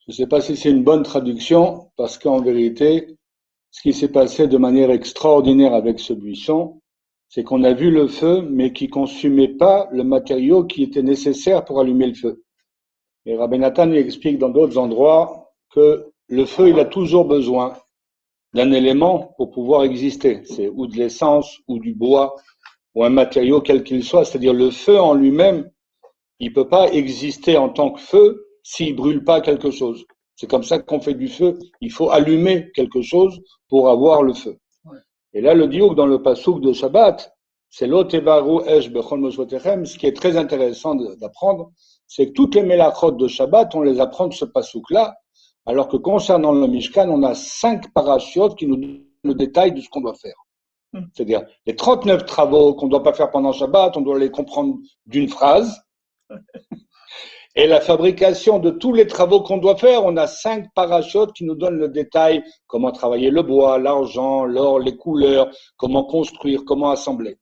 Je 0.00 0.12
ne 0.12 0.14
sais 0.14 0.26
pas 0.26 0.42
si 0.42 0.56
c'est 0.56 0.70
une 0.70 0.84
bonne 0.84 1.02
traduction, 1.02 1.90
parce 1.96 2.18
qu'en 2.18 2.42
vérité, 2.42 3.16
ce 3.70 3.80
qui 3.80 3.94
s'est 3.94 4.12
passé 4.12 4.46
de 4.46 4.58
manière 4.58 4.90
extraordinaire 4.90 5.72
avec 5.72 5.98
ce 5.98 6.12
buisson, 6.12 6.82
c'est 7.30 7.42
qu'on 7.42 7.64
a 7.64 7.72
vu 7.72 7.90
le 7.90 8.06
feu, 8.06 8.42
mais 8.42 8.74
qui 8.74 8.88
consumait 8.88 9.48
pas 9.48 9.88
le 9.90 10.04
matériau 10.04 10.64
qui 10.64 10.82
était 10.82 11.02
nécessaire 11.02 11.64
pour 11.64 11.80
allumer 11.80 12.08
le 12.08 12.14
feu. 12.14 12.44
Et 13.24 13.36
Rabbi 13.36 13.58
Nathan 13.58 13.90
explique 13.92 14.38
dans 14.38 14.50
d'autres 14.50 14.76
endroits 14.76 15.43
que 15.70 16.06
le 16.28 16.44
feu, 16.44 16.68
il 16.70 16.78
a 16.78 16.84
toujours 16.84 17.24
besoin 17.26 17.76
d'un 18.54 18.70
élément 18.72 19.34
pour 19.36 19.50
pouvoir 19.50 19.84
exister. 19.84 20.42
C'est 20.44 20.68
ou 20.68 20.86
de 20.86 20.96
l'essence, 20.96 21.58
ou 21.68 21.78
du 21.78 21.94
bois, 21.94 22.34
ou 22.94 23.04
un 23.04 23.10
matériau 23.10 23.60
quel 23.60 23.82
qu'il 23.82 24.04
soit. 24.04 24.24
C'est-à-dire 24.24 24.54
le 24.54 24.70
feu 24.70 24.98
en 24.98 25.14
lui-même, 25.14 25.70
il 26.38 26.52
peut 26.52 26.68
pas 26.68 26.90
exister 26.92 27.56
en 27.56 27.68
tant 27.68 27.90
que 27.90 28.00
feu 28.00 28.46
s'il 28.62 28.94
brûle 28.96 29.24
pas 29.24 29.40
quelque 29.40 29.70
chose. 29.70 30.04
C'est 30.36 30.48
comme 30.48 30.64
ça 30.64 30.78
qu'on 30.78 31.00
fait 31.00 31.14
du 31.14 31.28
feu. 31.28 31.58
Il 31.80 31.92
faut 31.92 32.10
allumer 32.10 32.70
quelque 32.74 33.02
chose 33.02 33.40
pour 33.68 33.88
avoir 33.88 34.22
le 34.22 34.34
feu. 34.34 34.56
Et 35.32 35.40
là, 35.40 35.54
le 35.54 35.66
diouk 35.66 35.96
dans 35.96 36.06
le 36.06 36.22
pasouk 36.22 36.60
de 36.60 36.72
Shabbat, 36.72 37.32
c'est 37.70 37.88
l'otevaru 37.88 38.62
esh 38.66 38.90
bechol 38.90 39.32
Ce 39.32 39.98
qui 39.98 40.06
est 40.06 40.16
très 40.16 40.36
intéressant 40.36 40.94
d'apprendre, 40.94 41.72
c'est 42.06 42.28
que 42.28 42.32
toutes 42.32 42.54
les 42.54 42.62
mélachot 42.62 43.10
de 43.10 43.26
Shabbat, 43.26 43.74
on 43.74 43.82
les 43.82 44.00
apprend 44.00 44.28
de 44.28 44.34
ce 44.34 44.44
pasouk-là, 44.44 45.16
alors 45.66 45.88
que 45.88 45.96
concernant 45.96 46.52
le 46.52 46.66
Mishkan, 46.66 47.08
on 47.08 47.22
a 47.22 47.34
cinq 47.34 47.92
parachutes 47.92 48.56
qui 48.56 48.66
nous 48.66 48.76
donnent 48.76 49.04
le 49.22 49.34
détail 49.34 49.72
de 49.72 49.80
ce 49.80 49.88
qu'on 49.88 50.02
doit 50.02 50.14
faire. 50.14 50.36
Hmm. 50.92 51.04
C'est-à-dire, 51.14 51.42
les 51.66 51.74
39 51.74 52.26
travaux 52.26 52.74
qu'on 52.74 52.86
ne 52.86 52.90
doit 52.90 53.02
pas 53.02 53.14
faire 53.14 53.30
pendant 53.30 53.52
Shabbat, 53.52 53.96
on 53.96 54.02
doit 54.02 54.18
les 54.18 54.30
comprendre 54.30 54.76
d'une 55.06 55.28
phrase. 55.28 55.82
Et 57.56 57.68
la 57.68 57.80
fabrication 57.80 58.58
de 58.58 58.70
tous 58.70 58.92
les 58.92 59.06
travaux 59.06 59.40
qu'on 59.40 59.58
doit 59.58 59.76
faire, 59.76 60.04
on 60.04 60.16
a 60.16 60.26
cinq 60.26 60.66
parachutes 60.74 61.32
qui 61.34 61.44
nous 61.44 61.54
donnent 61.54 61.78
le 61.78 61.88
détail, 61.88 62.42
comment 62.66 62.90
travailler 62.90 63.30
le 63.30 63.42
bois, 63.42 63.78
l'argent, 63.78 64.44
l'or, 64.44 64.80
les 64.80 64.96
couleurs, 64.96 65.50
comment 65.76 66.02
construire, 66.04 66.64
comment 66.64 66.90
assembler. 66.90 67.38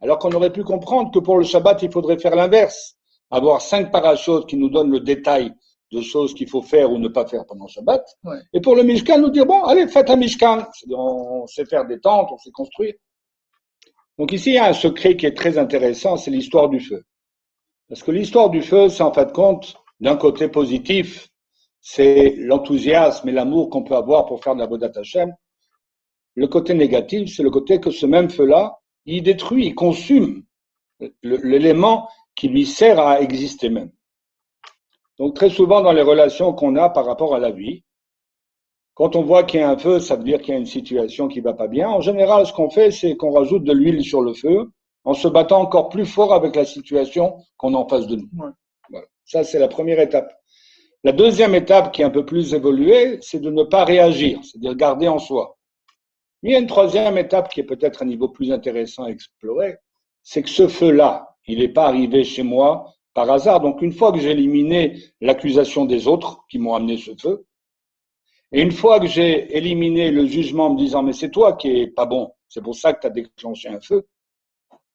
Alors 0.00 0.18
qu'on 0.18 0.30
aurait 0.32 0.52
pu 0.52 0.62
comprendre 0.62 1.10
que 1.10 1.18
pour 1.18 1.36
le 1.36 1.44
Shabbat, 1.44 1.82
il 1.82 1.90
faudrait 1.90 2.18
faire 2.18 2.36
l'inverse. 2.36 2.96
Avoir 3.32 3.60
cinq 3.60 3.90
parachutes 3.90 4.46
qui 4.46 4.56
nous 4.56 4.70
donnent 4.70 4.92
le 4.92 5.00
détail 5.00 5.52
de 5.92 6.00
choses 6.00 6.34
qu'il 6.34 6.48
faut 6.48 6.62
faire 6.62 6.92
ou 6.92 6.98
ne 6.98 7.08
pas 7.08 7.26
faire 7.26 7.44
pendant 7.46 7.66
Shabbat. 7.66 8.04
Et 8.52 8.60
pour 8.60 8.76
le 8.76 8.82
Mishkan, 8.82 9.18
nous 9.18 9.30
dire, 9.30 9.46
bon, 9.46 9.62
allez, 9.64 9.88
faites 9.88 10.10
un 10.10 10.16
Mishkan. 10.16 10.66
On 10.92 11.46
sait 11.46 11.64
faire 11.64 11.86
des 11.86 12.00
tentes, 12.00 12.30
on 12.30 12.38
sait 12.38 12.50
construire. 12.50 12.94
Donc 14.18 14.32
ici, 14.32 14.50
il 14.50 14.54
y 14.54 14.58
a 14.58 14.66
un 14.66 14.72
secret 14.74 15.16
qui 15.16 15.26
est 15.26 15.36
très 15.36 15.58
intéressant, 15.58 16.16
c'est 16.16 16.30
l'histoire 16.30 16.68
du 16.68 16.80
feu. 16.80 17.02
Parce 17.88 18.02
que 18.02 18.10
l'histoire 18.12 18.50
du 18.50 18.62
feu, 18.62 18.88
c'est 18.88 19.02
en 19.02 19.12
fait 19.12 19.32
compte, 19.32 19.74
d'un 19.98 20.16
côté 20.16 20.48
positif, 20.48 21.28
c'est 21.80 22.34
l'enthousiasme 22.36 23.28
et 23.28 23.32
l'amour 23.32 23.70
qu'on 23.70 23.82
peut 23.82 23.96
avoir 23.96 24.26
pour 24.26 24.42
faire 24.44 24.54
de 24.54 24.60
la 24.60 24.66
Bodat 24.66 24.92
Hashem. 24.94 25.34
Le 26.34 26.46
côté 26.46 26.74
négatif, 26.74 27.34
c'est 27.34 27.42
le 27.42 27.50
côté 27.50 27.80
que 27.80 27.90
ce 27.90 28.06
même 28.06 28.30
feu-là, 28.30 28.78
il 29.06 29.22
détruit, 29.22 29.66
il 29.66 29.74
consume 29.74 30.44
l'élément 31.22 32.08
qui 32.36 32.48
lui 32.48 32.66
sert 32.66 33.00
à 33.00 33.20
exister 33.20 33.70
même. 33.70 33.90
Donc 35.20 35.34
très 35.34 35.50
souvent 35.50 35.82
dans 35.82 35.92
les 35.92 36.00
relations 36.00 36.54
qu'on 36.54 36.76
a 36.76 36.88
par 36.88 37.04
rapport 37.04 37.34
à 37.34 37.38
la 37.38 37.50
vie, 37.50 37.84
quand 38.94 39.16
on 39.16 39.22
voit 39.22 39.42
qu'il 39.42 39.60
y 39.60 39.62
a 39.62 39.68
un 39.68 39.76
feu, 39.76 40.00
ça 40.00 40.16
veut 40.16 40.24
dire 40.24 40.40
qu'il 40.40 40.54
y 40.54 40.56
a 40.56 40.60
une 40.60 40.64
situation 40.64 41.28
qui 41.28 41.40
va 41.40 41.52
pas 41.52 41.68
bien. 41.68 41.90
En 41.90 42.00
général, 42.00 42.46
ce 42.46 42.54
qu'on 42.54 42.70
fait, 42.70 42.90
c'est 42.90 43.16
qu'on 43.16 43.30
rajoute 43.30 43.62
de 43.62 43.72
l'huile 43.74 44.02
sur 44.02 44.22
le 44.22 44.32
feu 44.32 44.70
en 45.04 45.12
se 45.12 45.28
battant 45.28 45.60
encore 45.60 45.90
plus 45.90 46.06
fort 46.06 46.32
avec 46.32 46.56
la 46.56 46.64
situation 46.64 47.36
qu'on 47.58 47.74
en 47.74 47.86
face 47.86 48.06
de 48.06 48.16
nous. 48.16 48.30
Ça, 49.26 49.44
c'est 49.44 49.58
la 49.58 49.68
première 49.68 50.00
étape. 50.00 50.32
La 51.04 51.12
deuxième 51.12 51.54
étape 51.54 51.92
qui 51.92 52.00
est 52.00 52.06
un 52.06 52.10
peu 52.10 52.24
plus 52.24 52.54
évoluée, 52.54 53.18
c'est 53.20 53.40
de 53.40 53.50
ne 53.50 53.62
pas 53.62 53.84
réagir, 53.84 54.40
c'est-à-dire 54.42 54.74
garder 54.74 55.08
en 55.08 55.18
soi. 55.18 55.58
Il 56.42 56.50
y 56.50 56.54
a 56.54 56.58
une 56.58 56.66
troisième 56.66 57.18
étape 57.18 57.50
qui 57.50 57.60
est 57.60 57.64
peut-être 57.64 58.02
un 58.02 58.06
niveau 58.06 58.30
plus 58.30 58.52
intéressant 58.52 59.04
à 59.04 59.10
explorer, 59.10 59.76
c'est 60.22 60.42
que 60.42 60.48
ce 60.48 60.66
feu-là, 60.66 61.36
il 61.46 61.58
n'est 61.58 61.68
pas 61.68 61.88
arrivé 61.88 62.24
chez 62.24 62.42
moi 62.42 62.94
par 63.14 63.30
hasard. 63.30 63.60
Donc 63.60 63.82
une 63.82 63.92
fois 63.92 64.12
que 64.12 64.18
j'ai 64.18 64.30
éliminé 64.30 65.02
l'accusation 65.20 65.84
des 65.84 66.06
autres 66.06 66.44
qui 66.48 66.58
m'ont 66.58 66.74
amené 66.74 66.96
ce 66.96 67.12
feu, 67.20 67.46
et 68.52 68.62
une 68.62 68.72
fois 68.72 68.98
que 68.98 69.06
j'ai 69.06 69.56
éliminé 69.56 70.10
le 70.10 70.26
jugement 70.26 70.66
en 70.66 70.74
me 70.74 70.78
disant 70.78 71.02
mais 71.02 71.12
c'est 71.12 71.30
toi 71.30 71.54
qui 71.54 71.68
est 71.68 71.86
pas 71.86 72.06
bon, 72.06 72.32
c'est 72.48 72.62
pour 72.62 72.74
ça 72.74 72.92
que 72.92 73.00
tu 73.00 73.06
as 73.06 73.10
déclenché 73.10 73.68
un 73.68 73.80
feu, 73.80 74.06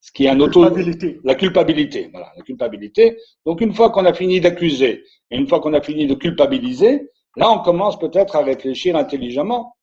ce 0.05 0.11
qui 0.11 0.25
est 0.25 0.29
un 0.29 0.39
auto. 0.39 0.61
Culpabilité. 0.61 1.19
La 1.23 1.33
culpabilité. 1.33 2.09
Voilà, 2.11 2.31
la 2.37 2.43
culpabilité. 2.43 3.17
Donc, 3.43 3.59
une 3.61 3.73
fois 3.73 3.89
qu'on 3.89 4.05
a 4.05 4.13
fini 4.13 4.39
d'accuser 4.39 5.03
et 5.31 5.35
une 5.35 5.47
fois 5.47 5.59
qu'on 5.59 5.73
a 5.73 5.81
fini 5.81 6.05
de 6.05 6.13
culpabiliser, 6.13 7.09
là, 7.35 7.49
on 7.49 7.59
commence 7.59 7.97
peut-être 7.97 8.35
à 8.35 8.43
réfléchir 8.43 8.95
intelligemment 8.95 9.75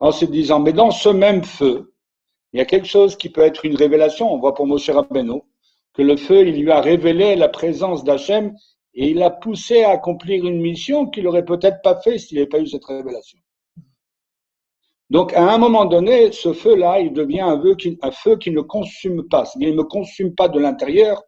en 0.00 0.10
se 0.10 0.24
disant, 0.24 0.58
mais 0.58 0.72
dans 0.72 0.90
ce 0.90 1.08
même 1.08 1.44
feu, 1.44 1.94
il 2.52 2.58
y 2.58 2.60
a 2.60 2.64
quelque 2.64 2.88
chose 2.88 3.16
qui 3.16 3.28
peut 3.28 3.42
être 3.42 3.64
une 3.64 3.76
révélation. 3.76 4.32
On 4.32 4.38
voit 4.38 4.54
pour 4.54 4.66
Moshe 4.66 4.90
Rabbeinu 4.90 5.42
que 5.94 6.02
le 6.02 6.16
feu, 6.16 6.46
il 6.46 6.62
lui 6.62 6.70
a 6.70 6.80
révélé 6.80 7.36
la 7.36 7.48
présence 7.48 8.04
d'Hachem 8.04 8.54
et 8.94 9.10
il 9.10 9.18
l'a 9.18 9.30
poussé 9.30 9.82
à 9.82 9.90
accomplir 9.90 10.44
une 10.46 10.60
mission 10.60 11.06
qu'il 11.06 11.24
n'aurait 11.24 11.44
peut-être 11.44 11.82
pas 11.82 12.00
fait 12.00 12.18
s'il 12.18 12.36
n'avait 12.38 12.48
pas 12.48 12.60
eu 12.60 12.66
cette 12.66 12.84
révélation. 12.84 13.38
Donc, 15.10 15.32
à 15.32 15.54
un 15.54 15.56
moment 15.56 15.86
donné, 15.86 16.32
ce 16.32 16.52
feu-là, 16.52 17.00
il 17.00 17.12
devient 17.12 17.40
un 17.40 18.10
feu, 18.10 18.36
qui, 18.36 18.50
ne 18.50 18.60
consume 18.60 19.26
pas. 19.28 19.44
Il 19.58 19.70
ne 19.70 19.76
me 19.76 19.84
consume 19.84 20.34
pas 20.34 20.48
de 20.48 20.58
l'intérieur, 20.58 21.22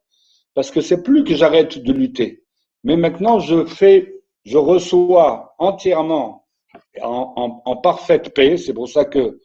parce 0.54 0.70
que 0.70 0.82
c'est 0.82 1.02
plus 1.02 1.24
que 1.24 1.34
j'arrête 1.34 1.78
de 1.78 1.92
lutter. 1.92 2.42
Mais 2.84 2.96
maintenant, 2.96 3.38
je 3.38 3.64
fais, 3.64 4.20
je 4.44 4.58
reçois 4.58 5.54
entièrement, 5.58 6.46
en, 7.00 7.62
en, 7.64 7.76
parfaite 7.76 8.34
paix. 8.34 8.58
C'est 8.58 8.74
pour 8.74 8.88
ça 8.88 9.06
que 9.06 9.38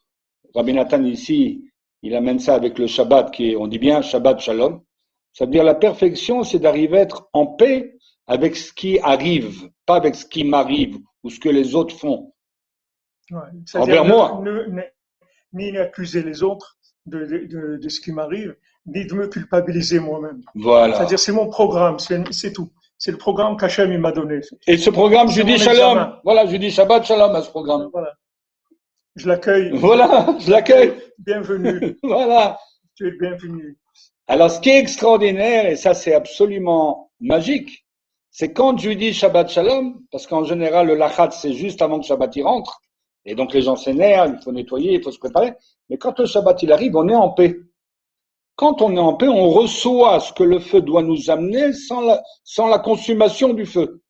Rabbi 0.54 0.74
Nathan 0.74 1.04
ici, 1.04 1.64
il 2.02 2.16
amène 2.16 2.40
ça 2.40 2.56
avec 2.56 2.78
le 2.78 2.88
Shabbat, 2.88 3.32
qui 3.32 3.52
est, 3.52 3.56
on 3.56 3.68
dit 3.68 3.80
bien 3.80 4.02
Shabbat 4.02 4.40
Shalom. 4.40 4.82
Ça 5.36 5.44
veut 5.44 5.52
dire 5.52 5.66
la 5.66 5.76
perfection, 5.76 6.44
c'est 6.44 6.60
d'arriver 6.60 6.98
à 6.98 7.02
être 7.02 7.30
en 7.34 7.46
paix 7.46 7.98
avec 8.26 8.56
ce 8.56 8.72
qui 8.72 9.00
arrive, 9.00 9.70
pas 9.86 9.98
avec 9.98 10.16
ce 10.16 10.26
qui 10.26 10.46
m'arrive 10.46 10.98
ou 11.24 11.30
ce 11.30 11.42
que 11.42 11.50
les 11.50 11.76
autres 11.76 11.94
font. 11.94 12.34
Ouais, 13.30 13.42
envers 13.74 14.06
moi. 14.06 14.42
ni 15.52 15.72
d'accuser 15.74 16.24
les 16.24 16.42
autres 16.42 16.78
de, 17.06 17.26
de, 17.26 17.78
de, 17.78 17.90
ce 17.90 18.00
qui 18.00 18.14
m'arrive, 18.14 18.56
ni 18.86 19.06
de 19.06 19.14
me 19.14 19.28
culpabiliser 19.28 20.00
moi-même. 20.00 20.42
Voilà. 20.56 20.96
C'est-à-dire, 20.96 21.20
c'est 21.20 21.34
mon 21.34 21.50
programme, 21.50 22.00
c'est 22.00 22.54
tout. 22.54 22.72
C'est 22.98 23.12
le 23.12 23.18
programme 23.18 23.58
qu'Hachem 23.58 23.96
m'a 23.98 24.14
donné. 24.14 24.40
Et 24.68 24.78
ce 24.78 24.90
programme, 24.90 25.30
je 25.30 25.42
dis 25.42 25.58
shalom. 25.58 26.18
Voilà, 26.24 26.46
je 26.46 26.56
dis 26.56 26.72
Shabbat 26.72 27.04
shalom 27.06 27.36
à 27.36 27.42
ce 27.42 27.50
programme. 27.50 27.90
Voilà. 27.92 28.14
Je 29.18 29.28
l'accueille. 29.28 29.72
Voilà, 29.74 30.38
je 30.40 30.50
l'accueille. 30.50 30.94
Bienvenue. 31.20 31.98
voilà. 32.04 32.58
Tu 32.96 33.08
es 33.08 33.12
bienvenu. 33.12 33.78
Alors, 34.28 34.50
ce 34.50 34.60
qui 34.60 34.70
est 34.70 34.80
extraordinaire, 34.80 35.68
et 35.68 35.76
ça 35.76 35.94
c'est 35.94 36.14
absolument 36.14 37.12
magique, 37.20 37.86
c'est 38.32 38.52
quand 38.52 38.78
je 38.78 38.90
dis 38.92 39.14
Shabbat 39.14 39.50
Shalom, 39.50 40.02
parce 40.12 40.28
qu'en 40.28 40.44
général, 40.44 40.88
le 40.88 40.96
lachat, 40.96 41.32
c'est 41.32 41.54
juste 41.54 41.82
avant 41.82 42.00
que 42.00 42.06
Shabbat 42.06 42.36
y 42.36 42.42
rentre, 42.42 42.82
et 43.24 43.36
donc 43.36 43.54
les 43.54 43.62
gens 43.62 43.76
s'énervent, 43.76 44.36
il 44.38 44.44
faut 44.44 44.52
nettoyer, 44.52 44.94
il 44.94 45.04
faut 45.04 45.12
se 45.12 45.20
préparer. 45.20 45.54
Mais 45.90 45.98
quand 45.98 46.20
le 46.20 46.26
Shabbat 46.26 46.62
il 46.64 46.72
arrive, 46.72 46.96
on 46.96 47.08
est 47.08 47.16
en 47.16 47.30
paix. 47.30 47.56
Quand 48.56 48.82
on 48.82 48.96
est 48.96 49.00
en 49.00 49.14
paix, 49.14 49.28
on 49.28 49.50
reçoit 49.50 50.20
ce 50.20 50.34
que 50.34 50.44
le 50.44 50.60
feu 50.60 50.82
doit 50.82 51.04
nous 51.04 51.30
amener 51.30 51.74
sans 51.74 52.02
la, 52.02 52.24
sans 52.44 52.68
la 52.68 52.80
consommation 52.80 53.54
du 53.54 53.66
feu. 53.66 54.02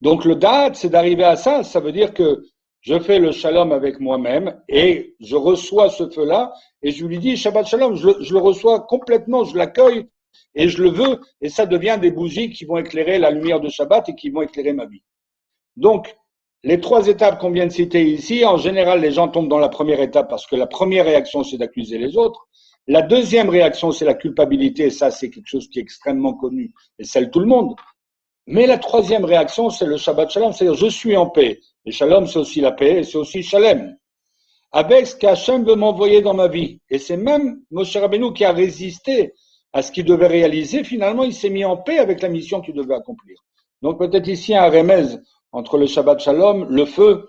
Donc 0.00 0.24
le 0.24 0.34
date, 0.34 0.76
c'est 0.76 0.88
d'arriver 0.88 1.24
à 1.24 1.36
ça. 1.36 1.62
Ça 1.62 1.80
veut 1.80 1.92
dire 1.92 2.12
que 2.12 2.42
je 2.80 2.98
fais 2.98 3.20
le 3.20 3.30
shalom 3.30 3.72
avec 3.72 4.00
moi-même 4.00 4.60
et 4.68 5.14
je 5.20 5.36
reçois 5.36 5.88
ce 5.88 6.08
feu-là 6.10 6.52
et 6.82 6.90
je 6.90 7.06
lui 7.06 7.18
dis 7.18 7.36
Shabbat 7.36 7.66
shalom, 7.66 7.94
je, 7.96 8.08
le 8.08 8.38
reçois 8.38 8.80
complètement, 8.80 9.44
je 9.44 9.56
l'accueille 9.56 10.08
et 10.54 10.68
je 10.68 10.82
le 10.82 10.90
veux 10.90 11.20
et 11.40 11.48
ça 11.48 11.66
devient 11.66 11.98
des 12.00 12.10
bougies 12.10 12.50
qui 12.50 12.64
vont 12.64 12.78
éclairer 12.78 13.18
la 13.18 13.30
lumière 13.30 13.60
de 13.60 13.68
Shabbat 13.68 14.08
et 14.08 14.14
qui 14.14 14.30
vont 14.30 14.42
éclairer 14.42 14.72
ma 14.72 14.86
vie. 14.86 15.02
Donc, 15.76 16.14
les 16.64 16.80
trois 16.80 17.08
étapes 17.08 17.40
qu'on 17.40 17.50
vient 17.50 17.66
de 17.66 17.72
citer 17.72 18.04
ici, 18.04 18.44
en 18.44 18.56
général, 18.56 19.00
les 19.00 19.10
gens 19.10 19.28
tombent 19.28 19.48
dans 19.48 19.58
la 19.58 19.68
première 19.68 20.00
étape 20.00 20.28
parce 20.28 20.46
que 20.46 20.54
la 20.54 20.66
première 20.66 21.04
réaction, 21.04 21.42
c'est 21.42 21.56
d'accuser 21.56 21.98
les 21.98 22.16
autres. 22.16 22.46
La 22.86 23.02
deuxième 23.02 23.48
réaction, 23.48 23.90
c'est 23.90 24.04
la 24.04 24.14
culpabilité. 24.14 24.84
Et 24.84 24.90
ça, 24.90 25.10
c'est 25.10 25.30
quelque 25.30 25.48
chose 25.48 25.68
qui 25.68 25.78
est 25.78 25.82
extrêmement 25.82 26.34
connu 26.34 26.72
et 26.98 27.04
celle 27.04 27.30
tout 27.30 27.40
le 27.40 27.46
monde. 27.46 27.74
Mais 28.46 28.66
la 28.66 28.78
troisième 28.78 29.24
réaction, 29.24 29.70
c'est 29.70 29.86
le 29.86 29.96
Shabbat 29.96 30.30
Shalom, 30.30 30.52
c'est-à-dire 30.52 30.74
je 30.76 30.88
suis 30.88 31.16
en 31.16 31.26
paix. 31.26 31.60
Et 31.84 31.90
Shalom, 31.90 32.26
c'est 32.26 32.38
aussi 32.38 32.60
la 32.60 32.72
paix 32.72 32.98
et 32.98 33.02
c'est 33.02 33.18
aussi 33.18 33.42
Shalem. 33.42 33.96
Avec 34.72 35.06
ce 35.06 35.16
qu'Hachem 35.16 35.64
veut 35.64 35.74
m'envoyer 35.74 36.22
dans 36.22 36.34
ma 36.34 36.48
vie. 36.48 36.80
Et 36.88 36.98
c'est 36.98 37.16
même 37.16 37.60
Moshe 37.70 37.96
Rabbeinu 37.96 38.32
qui 38.32 38.44
a 38.44 38.52
résisté 38.52 39.34
à 39.72 39.82
ce 39.82 39.92
qu'il 39.92 40.04
devait 40.04 40.26
réaliser. 40.26 40.82
Finalement, 40.82 41.24
il 41.24 41.34
s'est 41.34 41.50
mis 41.50 41.64
en 41.64 41.76
paix 41.76 41.98
avec 41.98 42.22
la 42.22 42.28
mission 42.28 42.60
qu'il 42.60 42.74
devait 42.74 42.94
accomplir. 42.94 43.36
Donc 43.82 43.98
peut-être 43.98 44.28
ici 44.28 44.54
un 44.54 44.70
remèze 44.70 45.22
entre 45.50 45.76
le 45.76 45.86
Shabbat 45.86 46.20
Shalom, 46.20 46.66
le 46.70 46.86
feu 46.86 47.26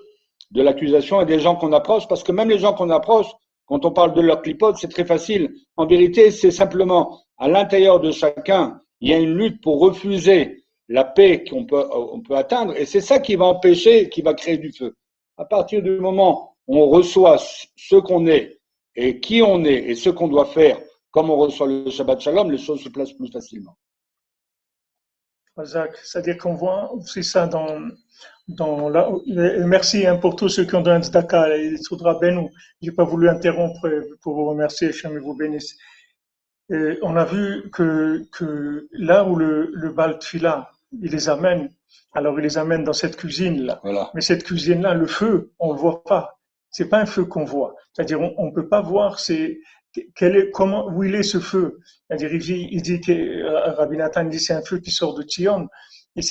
de 0.51 0.61
l'accusation 0.61 1.19
et 1.21 1.25
des 1.25 1.39
gens 1.39 1.55
qu'on 1.55 1.73
approche, 1.73 2.07
parce 2.07 2.23
que 2.23 2.31
même 2.31 2.49
les 2.49 2.59
gens 2.59 2.73
qu'on 2.73 2.89
approche, 2.89 3.27
quand 3.65 3.85
on 3.85 3.91
parle 3.91 4.13
de 4.13 4.21
leur 4.21 4.41
clipote, 4.41 4.77
c'est 4.77 4.89
très 4.89 5.05
facile. 5.05 5.53
En 5.77 5.85
vérité, 5.85 6.31
c'est 6.31 6.51
simplement 6.51 7.19
à 7.37 7.47
l'intérieur 7.47 7.99
de 7.99 8.11
chacun, 8.11 8.79
il 9.01 9.09
y 9.09 9.13
a 9.13 9.17
une 9.17 9.35
lutte 9.35 9.61
pour 9.61 9.79
refuser 9.79 10.63
la 10.87 11.03
paix 11.03 11.43
qu'on 11.49 11.65
peut, 11.65 11.83
on 11.91 12.21
peut 12.21 12.35
atteindre, 12.35 12.75
et 12.77 12.85
c'est 12.85 13.01
ça 13.01 13.19
qui 13.19 13.35
va 13.35 13.45
empêcher, 13.45 14.09
qui 14.09 14.21
va 14.21 14.33
créer 14.33 14.57
du 14.57 14.71
feu. 14.71 14.95
À 15.37 15.45
partir 15.45 15.81
du 15.81 15.99
moment 15.99 16.52
on 16.67 16.87
reçoit 16.89 17.37
ce 17.37 17.95
qu'on 17.95 18.27
est, 18.27 18.59
et 18.95 19.19
qui 19.19 19.41
on 19.41 19.63
est, 19.65 19.89
et 19.89 19.95
ce 19.95 20.09
qu'on 20.09 20.27
doit 20.27 20.45
faire, 20.45 20.79
comme 21.11 21.29
on 21.29 21.37
reçoit 21.37 21.67
le 21.67 21.89
Shabbat 21.89 22.19
Shalom, 22.19 22.51
les 22.51 22.57
choses 22.57 22.81
se 22.81 22.89
placent 22.89 23.13
plus 23.13 23.31
facilement. 23.31 23.77
C'est-à-dire 25.55 26.37
qu'on 26.37 26.55
voit 26.55 26.91
aussi 26.93 27.23
ça 27.23 27.45
dans, 27.45 27.79
dans 28.47 28.89
la, 28.89 29.07
merci 29.27 30.07
hein, 30.07 30.17
pour 30.17 30.35
tous 30.35 30.49
ceux 30.49 30.65
qui 30.65 30.75
ont 30.75 30.81
donné 30.81 30.97
un 30.97 31.03
tzedaka, 31.03 31.55
et 31.57 31.77
Soudra 31.77 32.15
Benou. 32.15 32.49
J'ai 32.81 32.91
pas 32.91 33.03
voulu 33.03 33.29
interrompre 33.29 33.87
pour 34.21 34.33
vous 34.35 34.45
remercier, 34.45 34.89
Hachem 34.89 35.17
vous 35.19 35.35
bénisse. 35.35 35.77
Et 36.69 36.97
on 37.03 37.15
a 37.15 37.25
vu 37.25 37.69
que, 37.71 38.25
que 38.31 38.87
là 38.93 39.25
où 39.25 39.35
le, 39.35 39.69
le 39.73 39.91
Bal 39.91 40.17
il 40.33 41.11
les 41.11 41.29
amène, 41.29 41.71
alors 42.13 42.39
il 42.39 42.43
les 42.43 42.57
amène 42.57 42.83
dans 42.83 42.93
cette 42.93 43.15
cuisine-là. 43.17 43.79
Voilà. 43.83 44.09
Mais 44.15 44.21
cette 44.21 44.43
cuisine-là, 44.43 44.93
le 44.93 45.07
feu, 45.07 45.51
on 45.59 45.73
le 45.73 45.79
voit 45.79 46.03
pas. 46.03 46.39
C'est 46.73 46.89
pas 46.89 46.99
un 46.99 47.05
feu 47.05 47.23
qu'on 47.23 47.45
voit. 47.45 47.75
C'est-à-dire, 47.93 48.19
on, 48.19 48.47
ne 48.47 48.51
peut 48.51 48.67
pas 48.67 48.81
voir 48.81 49.19
c'est, 49.19 49.59
quel 50.15 50.35
est, 50.35 50.49
comment, 50.51 50.89
où 50.89 51.03
il 51.03 51.15
est 51.15 51.23
ce 51.23 51.39
feu. 51.39 51.79
C'est-à-dire, 52.07 52.33
il 52.33 52.41
dit, 52.41 52.67
il 52.71 52.81
dit 52.81 52.99
que, 52.99 53.11
euh, 53.11 54.25
dit 54.25 54.39
c'est 54.39 54.53
un 54.53 54.63
feu 54.63 54.79
qui 54.79 54.91
sort 54.91 55.13
de 55.13 55.23
Tion. 55.23 55.69
Mais 56.15 56.21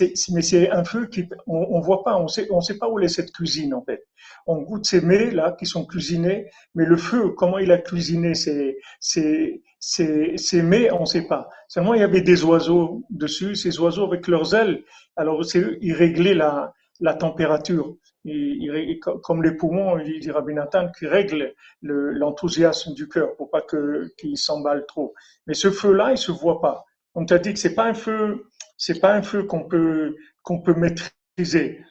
c'est 0.42 0.70
un 0.70 0.84
feu 0.84 1.06
qui, 1.06 1.28
on, 1.46 1.80
voit 1.80 2.04
pas, 2.04 2.16
on 2.16 2.28
sait, 2.28 2.46
on 2.50 2.60
sait 2.60 2.78
pas 2.78 2.88
où 2.88 3.00
est 3.00 3.08
cette 3.08 3.32
cuisine, 3.32 3.74
en 3.74 3.82
fait. 3.82 4.04
On 4.46 4.62
goûte 4.62 4.84
ces 4.84 5.00
mets, 5.00 5.30
là, 5.30 5.56
qui 5.58 5.66
sont 5.66 5.84
cuisinés, 5.86 6.46
mais 6.74 6.84
le 6.84 6.96
feu, 6.96 7.30
comment 7.30 7.58
il 7.58 7.72
a 7.72 7.78
cuisiné 7.78 8.34
ces, 8.34 8.76
ces, 9.00 9.62
ces, 9.80 10.62
mets, 10.62 10.92
on 10.92 11.04
sait 11.04 11.26
pas. 11.26 11.48
Seulement, 11.66 11.94
il 11.94 12.00
y 12.00 12.04
avait 12.04 12.20
des 12.20 12.44
oiseaux 12.44 13.02
dessus, 13.10 13.56
ces 13.56 13.80
oiseaux 13.80 14.04
avec 14.04 14.28
leurs 14.28 14.54
ailes. 14.54 14.84
Alors, 15.16 15.42
ils 15.54 15.94
réglaient 15.94 16.34
la, 16.34 16.72
la 17.00 17.14
température. 17.14 17.96
Il, 18.24 19.00
comme 19.00 19.42
les 19.42 19.52
poumons, 19.56 19.98
il 19.98 20.20
dit 20.20 20.30
Rabbi 20.30 20.54
Nathan, 20.54 20.90
qui 20.96 21.06
règle 21.06 21.54
l'enthousiasme 21.82 22.94
du 22.94 23.08
cœur 23.08 23.34
pour 23.36 23.50
pas 23.50 23.62
qu'il 23.62 24.38
s'emballe 24.38 24.86
trop. 24.86 25.14
Mais 25.46 25.54
ce 25.54 25.70
feu-là, 25.70 26.12
il 26.12 26.18
se 26.18 26.30
voit 26.30 26.60
pas. 26.60 26.84
On 27.14 27.26
t'a 27.26 27.38
dit 27.38 27.52
que 27.52 27.58
c'est 27.58 27.74
pas 27.74 27.84
un 27.84 27.94
feu 27.94 28.46
c'est 28.82 28.98
pas 28.98 29.14
un 29.14 29.22
feu 29.22 29.44
qu'on 29.44 29.62
peut 29.62 30.16
qu'on 30.42 30.60
peut 30.60 30.74
maîtriser. 30.74 31.84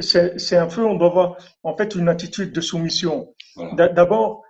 C'est 0.00 0.56
un 0.56 0.68
feu, 0.70 0.86
on 0.86 0.94
doit 0.94 1.08
avoir 1.08 1.36
en 1.64 1.76
fait 1.76 1.94
une 1.94 2.08
attitude 2.08 2.52
de 2.52 2.62
soumission. 2.62 3.34
D'abord, 3.76 4.42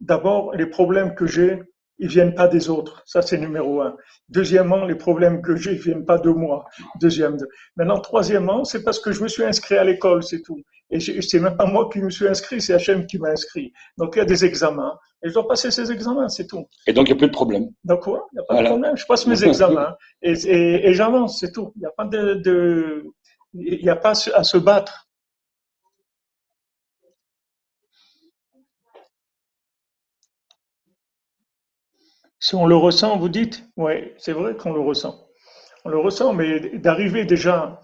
d'abord 0.00 0.54
les 0.54 0.64
problèmes 0.64 1.14
que 1.14 1.26
j'ai, 1.26 1.60
ils 1.98 2.08
viennent 2.08 2.34
pas 2.34 2.48
des 2.48 2.68
autres. 2.68 3.02
Ça, 3.06 3.22
c'est 3.22 3.38
numéro 3.38 3.80
un. 3.80 3.96
Deuxièmement, 4.28 4.84
les 4.84 4.94
problèmes 4.94 5.42
que 5.42 5.56
j'ai, 5.56 5.72
ils 5.72 5.78
viennent 5.78 6.04
pas 6.04 6.18
de 6.18 6.30
moi. 6.30 6.66
Deuxième. 7.00 7.36
Maintenant, 7.76 8.00
troisièmement, 8.00 8.64
c'est 8.64 8.82
parce 8.82 9.00
que 9.00 9.12
je 9.12 9.22
me 9.22 9.28
suis 9.28 9.44
inscrit 9.44 9.76
à 9.76 9.84
l'école, 9.84 10.22
c'est 10.22 10.42
tout. 10.42 10.60
Et 10.90 11.00
c'est 11.00 11.40
même 11.40 11.56
pas 11.56 11.66
moi 11.66 11.88
qui 11.92 12.00
me 12.00 12.10
suis 12.10 12.28
inscrit, 12.28 12.60
c'est 12.60 12.74
Hachem 12.74 13.06
qui 13.06 13.18
m'a 13.18 13.30
inscrit. 13.30 13.72
Donc 13.98 14.14
il 14.14 14.18
y 14.18 14.22
a 14.22 14.24
des 14.24 14.44
examens. 14.44 14.96
Et 15.24 15.28
je 15.28 15.34
dois 15.34 15.48
passer 15.48 15.70
ces 15.72 15.90
examens, 15.90 16.28
c'est 16.28 16.46
tout. 16.46 16.66
Et 16.86 16.92
donc 16.92 17.08
il 17.08 17.12
n'y 17.12 17.16
a 17.16 17.18
plus 17.18 17.26
de 17.26 17.32
problème. 17.32 17.70
Donc 17.82 18.02
quoi? 18.02 18.28
Il 18.32 18.36
n'y 18.36 18.42
a 18.42 18.44
pas 18.44 18.62
de 18.62 18.68
problème. 18.68 18.96
Je 18.96 19.04
passe 19.06 19.26
mes 19.26 19.42
examens 19.50 19.96
et, 20.22 20.32
et, 20.46 20.88
et 20.88 20.94
j'avance, 20.94 21.40
c'est 21.40 21.50
tout. 21.50 21.72
Il 21.74 21.80
n'y 21.80 21.86
a 21.86 21.90
pas 21.96 22.04
de, 22.04 22.34
de, 22.34 23.04
il 23.54 23.82
n'y 23.82 23.88
a 23.88 23.96
pas 23.96 24.12
à 24.34 24.44
se 24.44 24.58
battre. 24.58 25.05
Si 32.46 32.54
on 32.54 32.64
le 32.64 32.76
ressent, 32.76 33.18
vous 33.18 33.28
dites 33.28 33.64
Oui, 33.76 34.12
c'est 34.18 34.30
vrai 34.30 34.54
qu'on 34.54 34.72
le 34.72 34.78
ressent. 34.78 35.26
On 35.84 35.88
le 35.88 35.98
ressent, 35.98 36.32
mais 36.32 36.78
d'arriver 36.78 37.24
déjà, 37.24 37.80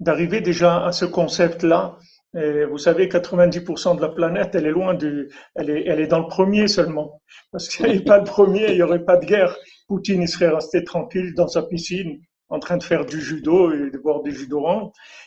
à 0.00 0.92
ce 0.92 1.04
concept-là, 1.04 1.98
vous 2.32 2.78
savez, 2.78 3.08
90% 3.08 3.96
de 3.96 4.00
la 4.00 4.08
planète, 4.08 4.54
elle 4.54 4.64
est 4.64 4.70
loin 4.70 4.94
du, 4.94 5.28
elle 5.54 5.68
est, 5.68 5.84
elle 5.86 6.00
est 6.00 6.06
dans 6.06 6.20
le 6.20 6.28
premier 6.28 6.66
seulement. 6.66 7.20
Parce 7.52 7.68
qu'il 7.68 7.84
n'y 7.84 7.92
avait 7.92 8.04
pas 8.04 8.16
le 8.16 8.24
premier, 8.24 8.70
il 8.70 8.76
n'y 8.76 8.82
aurait 8.82 9.04
pas 9.04 9.18
de 9.18 9.26
guerre. 9.26 9.54
Poutine, 9.86 10.22
il 10.22 10.28
serait 10.28 10.48
resté 10.48 10.82
tranquille 10.82 11.34
dans 11.34 11.48
sa 11.48 11.64
piscine, 11.64 12.18
en 12.48 12.60
train 12.60 12.76
de 12.76 12.82
faire 12.82 13.04
du 13.06 13.20
judo 13.20 13.72
et 13.72 13.90
de 13.90 13.98
boire 13.98 14.22
des 14.22 14.30
jus 14.30 14.48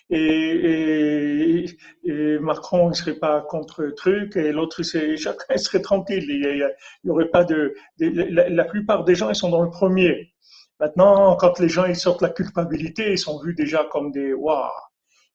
Et, 0.09 1.65
et, 2.03 2.39
Macron, 2.39 2.91
il 2.91 2.95
serait 2.95 3.19
pas 3.19 3.41
contre 3.41 3.85
truc, 3.95 4.35
et 4.37 4.51
l'autre, 4.51 4.83
chacun 5.17 5.57
serait 5.57 5.81
tranquille. 5.81 6.25
Il 6.29 6.69
n'y 7.03 7.11
aurait 7.11 7.29
pas 7.29 7.43
de, 7.43 7.75
la, 7.99 8.49
la, 8.49 8.65
plupart 8.65 9.03
des 9.03 9.15
gens, 9.15 9.29
ils 9.29 9.35
sont 9.35 9.49
dans 9.49 9.63
le 9.63 9.69
premier. 9.69 10.33
Maintenant, 10.79 11.35
quand 11.35 11.59
les 11.59 11.69
gens, 11.69 11.85
ils 11.85 11.95
sortent 11.95 12.21
la 12.21 12.29
culpabilité, 12.29 13.11
ils 13.11 13.17
sont 13.17 13.41
vus 13.41 13.53
déjà 13.53 13.85
comme 13.91 14.11
des, 14.11 14.33
waouh, 14.33 14.69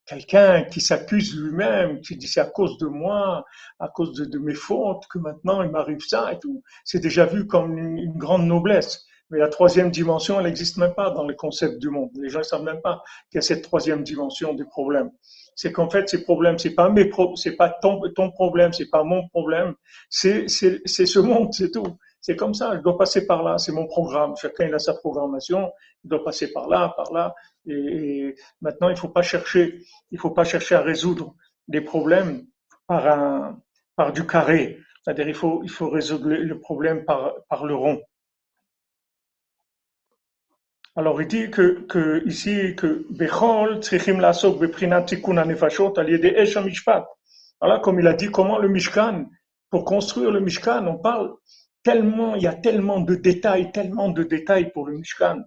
quelqu'un 0.06 0.64
qui 0.64 0.80
s'accuse 0.80 1.36
lui-même, 1.36 2.00
qui 2.00 2.16
dit 2.16 2.28
c'est 2.28 2.40
à 2.40 2.46
cause 2.46 2.78
de 2.78 2.86
moi, 2.86 3.44
à 3.78 3.88
cause 3.88 4.12
de, 4.12 4.38
mes 4.38 4.54
fautes 4.54 5.04
que 5.10 5.18
maintenant 5.18 5.62
il 5.62 5.70
m'arrive 5.70 6.00
ça 6.06 6.32
et 6.32 6.38
tout, 6.38 6.62
c'est 6.84 7.00
déjà 7.00 7.26
vu 7.26 7.46
comme 7.46 7.78
une, 7.78 8.16
grande 8.16 8.46
noblesse. 8.46 9.06
Mais 9.34 9.40
la 9.40 9.48
troisième 9.48 9.90
dimension, 9.90 10.38
elle 10.38 10.46
n'existe 10.46 10.76
même 10.76 10.94
pas 10.94 11.10
dans 11.10 11.26
le 11.26 11.34
concept 11.34 11.80
du 11.80 11.90
monde. 11.90 12.10
Les 12.14 12.28
gens 12.28 12.38
ne 12.38 12.44
savent 12.44 12.62
même 12.62 12.80
pas 12.80 13.02
qu'il 13.28 13.38
y 13.38 13.40
a 13.40 13.42
cette 13.42 13.64
troisième 13.64 14.04
dimension 14.04 14.54
du 14.54 14.64
problème. 14.64 15.10
C'est 15.56 15.72
qu'en 15.72 15.90
fait, 15.90 16.08
ces 16.08 16.22
problèmes, 16.22 16.56
c'est 16.56 16.70
pas 16.76 16.88
mes 16.88 17.10
c'est 17.34 17.56
pas 17.56 17.68
ton, 17.68 18.00
ton 18.14 18.30
problème, 18.30 18.72
c'est 18.72 18.88
pas 18.88 19.02
mon 19.02 19.26
problème, 19.30 19.74
c'est, 20.08 20.46
ce 20.46 21.18
monde, 21.18 21.52
c'est 21.52 21.72
tout. 21.72 21.98
C'est 22.20 22.36
comme 22.36 22.54
ça, 22.54 22.76
je 22.76 22.82
dois 22.82 22.96
passer 22.96 23.26
par 23.26 23.42
là, 23.42 23.58
c'est 23.58 23.72
mon 23.72 23.88
programme. 23.88 24.36
Chacun 24.36 24.72
a 24.72 24.78
sa 24.78 24.94
programmation, 24.94 25.72
il 26.04 26.10
doit 26.10 26.22
passer 26.22 26.52
par 26.52 26.68
là, 26.68 26.94
par 26.96 27.12
là. 27.12 27.34
Et, 27.66 28.36
maintenant, 28.60 28.88
il 28.88 28.96
faut 28.96 29.08
pas 29.08 29.22
chercher, 29.22 29.80
il 30.12 30.18
faut 30.20 30.30
pas 30.30 30.44
chercher 30.44 30.76
à 30.76 30.80
résoudre 30.80 31.34
des 31.66 31.80
problèmes 31.80 32.46
par 32.86 33.08
un, 33.08 33.60
par 33.96 34.12
du 34.12 34.24
carré. 34.28 34.78
C'est-à-dire, 35.02 35.26
il 35.26 35.34
faut, 35.34 35.60
il 35.64 35.70
faut 35.70 35.90
résoudre 35.90 36.28
le, 36.28 36.60
problème 36.60 37.04
par, 37.04 37.34
par 37.48 37.64
le 37.66 37.74
rond. 37.74 38.00
Alors, 40.96 41.20
il 41.20 41.28
dit 41.28 41.50
que, 41.50 41.84
que 41.86 42.22
ici, 42.26 42.74
que 42.76 43.06
Bechol, 43.10 43.82
Tzrichim 43.82 44.20
Lasok, 44.20 44.62
Esha 44.62 46.60
Mishpat. 46.62 47.06
Voilà, 47.60 47.78
comme 47.80 47.98
il 47.98 48.06
a 48.06 48.12
dit, 48.12 48.30
comment 48.30 48.58
le 48.58 48.68
Mishkan, 48.68 49.26
pour 49.70 49.84
construire 49.84 50.30
le 50.30 50.40
Mishkan, 50.40 50.86
on 50.86 50.98
parle 50.98 51.34
tellement, 51.82 52.34
il 52.36 52.42
y 52.42 52.46
a 52.46 52.54
tellement 52.54 53.00
de 53.00 53.14
détails, 53.14 53.72
tellement 53.72 54.08
de 54.08 54.22
détails 54.22 54.70
pour 54.72 54.86
le 54.86 54.96
Mishkan 54.96 55.42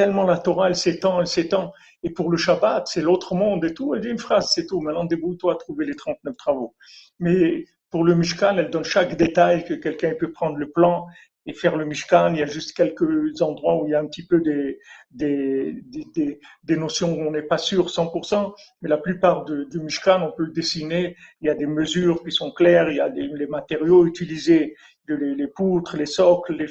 tellement 0.00 0.24
la 0.24 0.38
Torah, 0.38 0.68
elle 0.68 0.76
s'étend, 0.76 1.20
elle 1.20 1.26
s'étend. 1.26 1.72
Et 2.02 2.10
pour 2.10 2.30
le 2.30 2.38
Shabbat, 2.38 2.86
c'est 2.86 3.02
l'autre 3.02 3.34
monde 3.34 3.64
et 3.66 3.74
tout. 3.74 3.94
Elle 3.94 4.00
dit 4.00 4.08
une 4.08 4.18
phrase, 4.18 4.50
c'est 4.54 4.66
tout. 4.66 4.80
Maintenant, 4.80 5.04
débrouille-toi 5.04 5.52
à 5.52 5.56
trouver 5.56 5.84
les 5.84 5.94
39 5.94 6.36
travaux. 6.38 6.74
Mais 7.18 7.66
pour 7.90 8.04
le 8.04 8.14
Mishkan, 8.14 8.56
elle 8.56 8.70
donne 8.70 8.84
chaque 8.84 9.16
détail 9.16 9.64
que 9.64 9.74
quelqu'un 9.74 10.14
peut 10.18 10.32
prendre 10.32 10.56
le 10.56 10.70
plan 10.70 11.06
et 11.46 11.54
faire 11.54 11.76
le 11.76 11.84
Mishkan. 11.84 12.34
Il 12.34 12.40
y 12.40 12.42
a 12.42 12.46
juste 12.46 12.76
quelques 12.76 13.40
endroits 13.40 13.82
où 13.82 13.86
il 13.86 13.90
y 13.90 13.94
a 13.94 14.00
un 14.00 14.06
petit 14.06 14.26
peu 14.26 14.40
des, 14.40 14.78
des, 15.10 16.76
notions 16.76 17.14
où 17.14 17.20
on 17.20 17.30
n'est 17.30 17.42
pas 17.42 17.58
sûr 17.58 17.86
100%, 17.86 18.52
mais 18.82 18.88
la 18.88 18.98
plupart 18.98 19.44
du 19.44 19.80
Mishkan, 19.80 20.22
on 20.22 20.32
peut 20.32 20.44
le 20.44 20.52
dessiner. 20.52 21.16
Il 21.40 21.46
y 21.46 21.50
a 21.50 21.54
des 21.54 21.66
mesures 21.66 22.22
qui 22.22 22.32
sont 22.32 22.50
claires, 22.50 22.90
il 22.90 22.96
y 22.96 23.00
a 23.00 23.08
les 23.08 23.46
matériaux 23.46 24.06
utilisés, 24.06 24.74
les, 25.08 25.48
poutres, 25.48 25.96
les 25.96 26.06
socles, 26.06 26.54
les, 26.54 26.68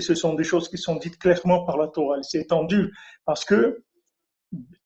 ce 0.00 0.14
sont 0.14 0.34
des 0.34 0.44
choses 0.44 0.68
qui 0.68 0.78
sont 0.78 0.96
dites 0.96 1.18
clairement 1.18 1.64
par 1.64 1.76
la 1.76 1.88
Torah. 1.88 2.16
C'est 2.22 2.40
étendu 2.40 2.92
parce 3.24 3.44
que 3.44 3.82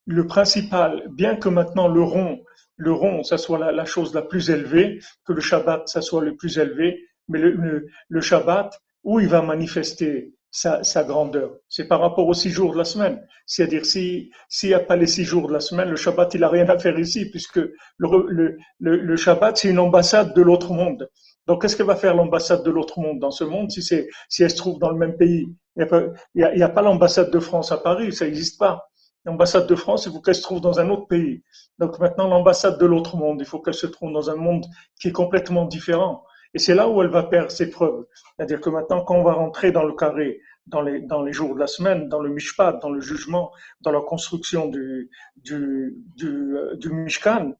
le 0.07 0.27
principal, 0.27 1.09
bien 1.11 1.37
que 1.37 1.49
maintenant 1.49 1.89
le 1.89 2.03
rond, 2.03 2.43
le 2.77 2.93
rond, 2.93 3.23
ça 3.23 3.39
soit 3.39 3.73
la, 3.73 3.85
chose 3.85 4.15
la 4.15 4.23
plus 4.23 4.51
élevée, 4.51 5.01
que 5.25 5.33
le 5.33 5.41
Shabbat, 5.41 5.89
ça 5.89 6.03
soit 6.03 6.23
le 6.23 6.37
plus 6.37 6.59
élevé, 6.59 7.05
mais 7.29 7.39
le, 7.41 8.21
Shabbat, 8.21 8.81
où 9.07 9.21
il 9.21 9.29
va 9.29 9.41
manifester 9.41 10.35
sa, 10.51 11.05
grandeur, 11.05 11.51
c'est 11.69 11.87
par 11.87 12.01
rapport 12.01 12.27
aux 12.27 12.35
six 12.35 12.51
jours 12.51 12.73
de 12.73 12.79
la 12.79 12.85
semaine. 12.85 13.25
C'est-à-dire, 13.47 13.85
s'il 13.85 14.31
n'y 14.65 14.75
a 14.75 14.81
pas 14.81 14.97
les 14.97 15.07
six 15.07 15.23
jours 15.23 15.47
de 15.49 15.53
la 15.53 15.61
semaine, 15.61 15.91
le 15.91 15.97
Shabbat, 15.97 16.35
il 16.35 16.41
n'a 16.41 16.49
rien 16.49 16.69
à 16.69 16.79
faire 16.79 16.99
ici, 16.99 17.31
puisque 17.31 17.61
le, 17.99 19.17
Shabbat, 19.17 19.57
c'est 19.59 19.69
une 19.69 19.79
ambassade 19.79 20.35
de 20.35 20.43
l'autre 20.43 20.73
monde. 20.73 21.09
Donc, 21.47 21.63
qu'est-ce 21.63 21.77
que 21.77 21.85
va 21.85 21.95
faire 21.95 22.17
l'ambassade 22.17 22.65
de 22.65 22.71
l'autre 22.71 22.99
monde 22.99 23.21
dans 23.21 23.31
ce 23.31 23.45
monde 23.45 23.71
si, 23.71 23.81
si 23.81 24.43
elle 24.43 24.51
se 24.51 24.57
trouve 24.57 24.81
dans 24.81 24.91
le 24.91 24.99
même 24.99 25.17
pays? 25.17 25.47
Il 25.77 26.13
n'y 26.35 26.63
a, 26.63 26.67
a, 26.67 26.69
pas 26.69 26.83
l'ambassade 26.83 27.31
de 27.31 27.39
France 27.39 27.71
à 27.71 27.77
Paris, 27.77 28.13
ça 28.13 28.25
n'existe 28.25 28.59
pas. 28.59 28.89
L'ambassade 29.25 29.69
de 29.69 29.75
France, 29.77 30.07
il 30.07 30.13
faut 30.13 30.21
qu'elle 30.21 30.35
se 30.35 30.43
trouve 30.43 30.61
dans 30.61 30.81
un 30.81 30.89
autre 30.89 31.07
pays. 31.07 31.43
Donc 31.79 31.99
maintenant, 32.01 32.29
l'ambassade 32.29 32.79
de 32.79 32.87
l'autre 32.87 33.17
monde, 33.17 33.39
il 33.41 33.47
faut 33.47 33.61
qu'elle 33.61 33.75
se 33.75 33.87
trouve 33.87 34.13
dans 34.13 34.31
un 34.31 34.37
monde 34.37 34.65
qui 35.01 35.09
est 35.09 35.13
complètement 35.13 35.67
différent. 35.67 36.25
Et 36.55 36.59
c'est 36.59 36.75
là 36.75 36.89
où 36.89 37.03
elle 37.03 37.11
va 37.11 37.25
perdre 37.25 37.51
ses 37.51 37.71
preuves. 37.71 38.07
C'est-à-dire 38.37 38.61
que 38.61 38.71
maintenant, 38.71 39.05
quand 39.05 39.17
on 39.17 39.23
va 39.23 39.33
rentrer 39.33 39.73
dans 39.73 39.85
le 39.85 39.95
carré, 39.95 40.41
dans 40.67 40.83
les, 40.83 41.33
jours 41.33 41.55
de 41.55 41.61
la 41.61 41.67
semaine, 41.67 42.09
dans 42.09 42.21
le 42.21 42.31
mishpat, 42.31 42.81
dans 42.83 42.91
le 42.91 43.01
jugement, 43.01 43.53
dans 43.81 43.93
la 43.93 44.01
construction 44.01 44.69
du, 44.69 45.11
euh, 45.53 46.91
mishkan, 46.91 47.53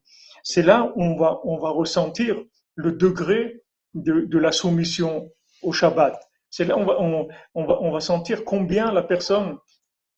c'est 0.43 0.63
là 0.63 0.91
où 0.95 1.03
on 1.03 1.57
va, 1.57 1.69
ressentir 1.69 2.37
le 2.75 2.91
degré 2.91 3.63
de, 3.93 4.37
la 4.37 4.51
soumission 4.51 5.31
au 5.63 5.71
Shabbat. 5.71 6.19
C'est 6.49 6.65
là 6.65 6.77
où 6.77 7.27
on 7.55 7.91
va, 7.91 7.99
sentir 7.99 8.43
combien 8.43 8.91
la 8.91 9.03
personne 9.03 9.57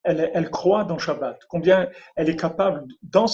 elle, 0.03 0.31
elle 0.33 0.49
croit 0.49 0.83
dans 0.83 0.97
Shabbat, 0.97 1.39
combien 1.47 1.89
elle 2.15 2.29
est 2.29 2.39
capable, 2.39 2.85
dans 3.03 3.25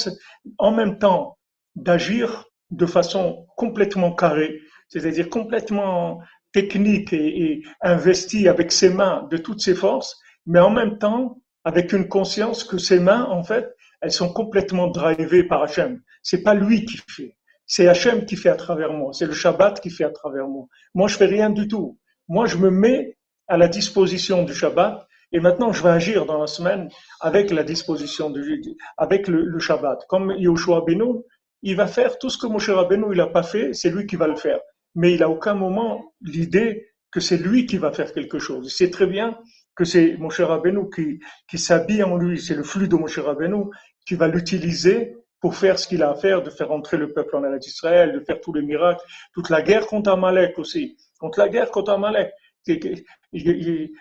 en 0.58 0.72
même 0.72 0.98
temps, 1.00 1.38
d'agir 1.76 2.46
de 2.72 2.86
façon 2.86 3.46
complètement 3.56 4.14
carrée, 4.14 4.60
c'est-à-dire 4.96 5.30
complètement 5.30 6.22
technique 6.54 7.12
et, 7.12 7.64
investie 7.82 8.48
avec 8.48 8.72
ses 8.72 8.90
mains 8.90 9.28
de 9.30 9.36
toutes 9.36 9.62
ses 9.62 9.76
forces, 9.76 10.18
mais 10.46 10.60
en 10.60 10.70
même 10.70 10.98
temps 10.98 11.42
avec 11.66 11.92
une 11.92 12.08
conscience 12.08 12.64
que 12.64 12.78
ses 12.78 13.00
mains, 13.00 13.26
en 13.26 13.44
fait, 13.44 13.76
elles 14.00 14.12
sont 14.12 14.32
complètement 14.32 14.88
drivées 14.88 15.44
par 15.44 15.64
Hachem. 15.64 16.02
C'est 16.22 16.44
pas 16.44 16.54
lui 16.54 16.86
qui 16.86 16.98
fait. 17.10 17.36
C'est 17.66 17.88
Hachem 17.88 18.26
qui 18.26 18.38
fait 18.38 18.50
à 18.50 18.56
travers 18.56 18.94
moi. 18.94 19.12
C'est 19.14 19.26
le 19.26 19.34
Shabbat 19.34 19.82
qui 19.82 19.90
fait 19.90 20.04
à 20.04 20.12
travers 20.12 20.48
moi. 20.48 20.68
Moi, 20.94 21.08
je 21.08 21.18
fais 21.18 21.26
rien 21.26 21.50
du 21.50 21.68
tout. 21.68 22.00
Moi, 22.30 22.46
je 22.46 22.58
me 22.58 22.70
mets 22.70 23.18
à 23.48 23.58
la 23.58 23.68
disposition 23.68 24.44
du 24.44 24.54
Shabbat 24.54 25.06
et 25.32 25.40
maintenant, 25.40 25.74
je 25.74 25.84
vais 25.84 25.90
agir 25.90 26.26
dans 26.26 26.40
la 26.40 26.48
semaine 26.48 26.88
avec 27.20 27.52
la 27.52 27.64
disposition 27.64 28.30
du, 28.30 28.62
avec 28.98 29.28
le, 29.28 29.60
Shabbat. 29.60 30.06
Comme 30.08 30.34
Yoshua 30.38 30.86
Beno, 30.86 31.26
il 31.64 31.76
va 31.76 31.88
faire 31.88 32.20
tout 32.20 32.30
ce 32.30 32.38
que 32.38 32.46
Moshe 32.46 32.70
Rabbeinu 32.70 33.08
il 33.12 33.20
a 33.20 33.28
pas 33.28 33.42
fait, 33.42 33.74
c'est 33.74 33.90
lui 33.90 34.06
qui 34.06 34.16
va 34.16 34.28
le 34.28 34.36
faire. 34.36 34.60
Mais 34.96 35.14
il 35.14 35.24
a 35.24 35.30
aucun 35.30 35.54
moment 35.54 36.14
l'idée 36.22 36.88
que 37.12 37.20
c'est 37.20 37.38
lui 37.38 37.66
qui 37.66 37.78
va 37.78 37.92
faire 37.92 38.14
quelque 38.14 38.40
chose. 38.40 38.68
Il 38.68 38.72
sait 38.72 38.90
très 38.90 39.08
bien 39.08 39.38
que 39.76 39.84
c'est 39.84 40.18
Moshe 40.18 40.40
Rabbeinu 40.40 40.90
qui, 40.94 41.20
qui 41.50 41.58
s'habille 41.58 42.04
en 42.04 42.18
lui, 42.18 42.40
c'est 42.40 42.56
le 42.56 42.64
flux 42.64 42.88
de 42.88 42.96
Moshe 42.96 43.20
Rabbeinu 43.20 43.66
qui 44.06 44.16
va 44.16 44.28
l'utiliser 44.28 45.16
pour 45.40 45.56
faire 45.56 45.78
ce 45.78 45.88
qu'il 45.88 46.02
a 46.02 46.12
à 46.12 46.16
faire, 46.16 46.42
de 46.42 46.50
faire 46.50 46.72
entrer 46.72 46.98
le 46.98 47.14
peuple 47.14 47.36
en 47.36 47.44
Eretz 47.44 47.66
d'Israël, 47.66 48.14
de 48.14 48.20
faire 48.22 48.42
tous 48.42 48.54
les 48.54 48.62
miracles, 48.62 49.04
toute 49.34 49.50
la 49.50 49.62
guerre 49.62 49.86
contre 49.86 50.10
Amalek 50.12 50.58
aussi, 50.58 50.98
contre 51.20 51.40
la 51.40 51.50
guerre 51.50 51.72
contre 51.72 51.92
Amalek. 51.92 52.32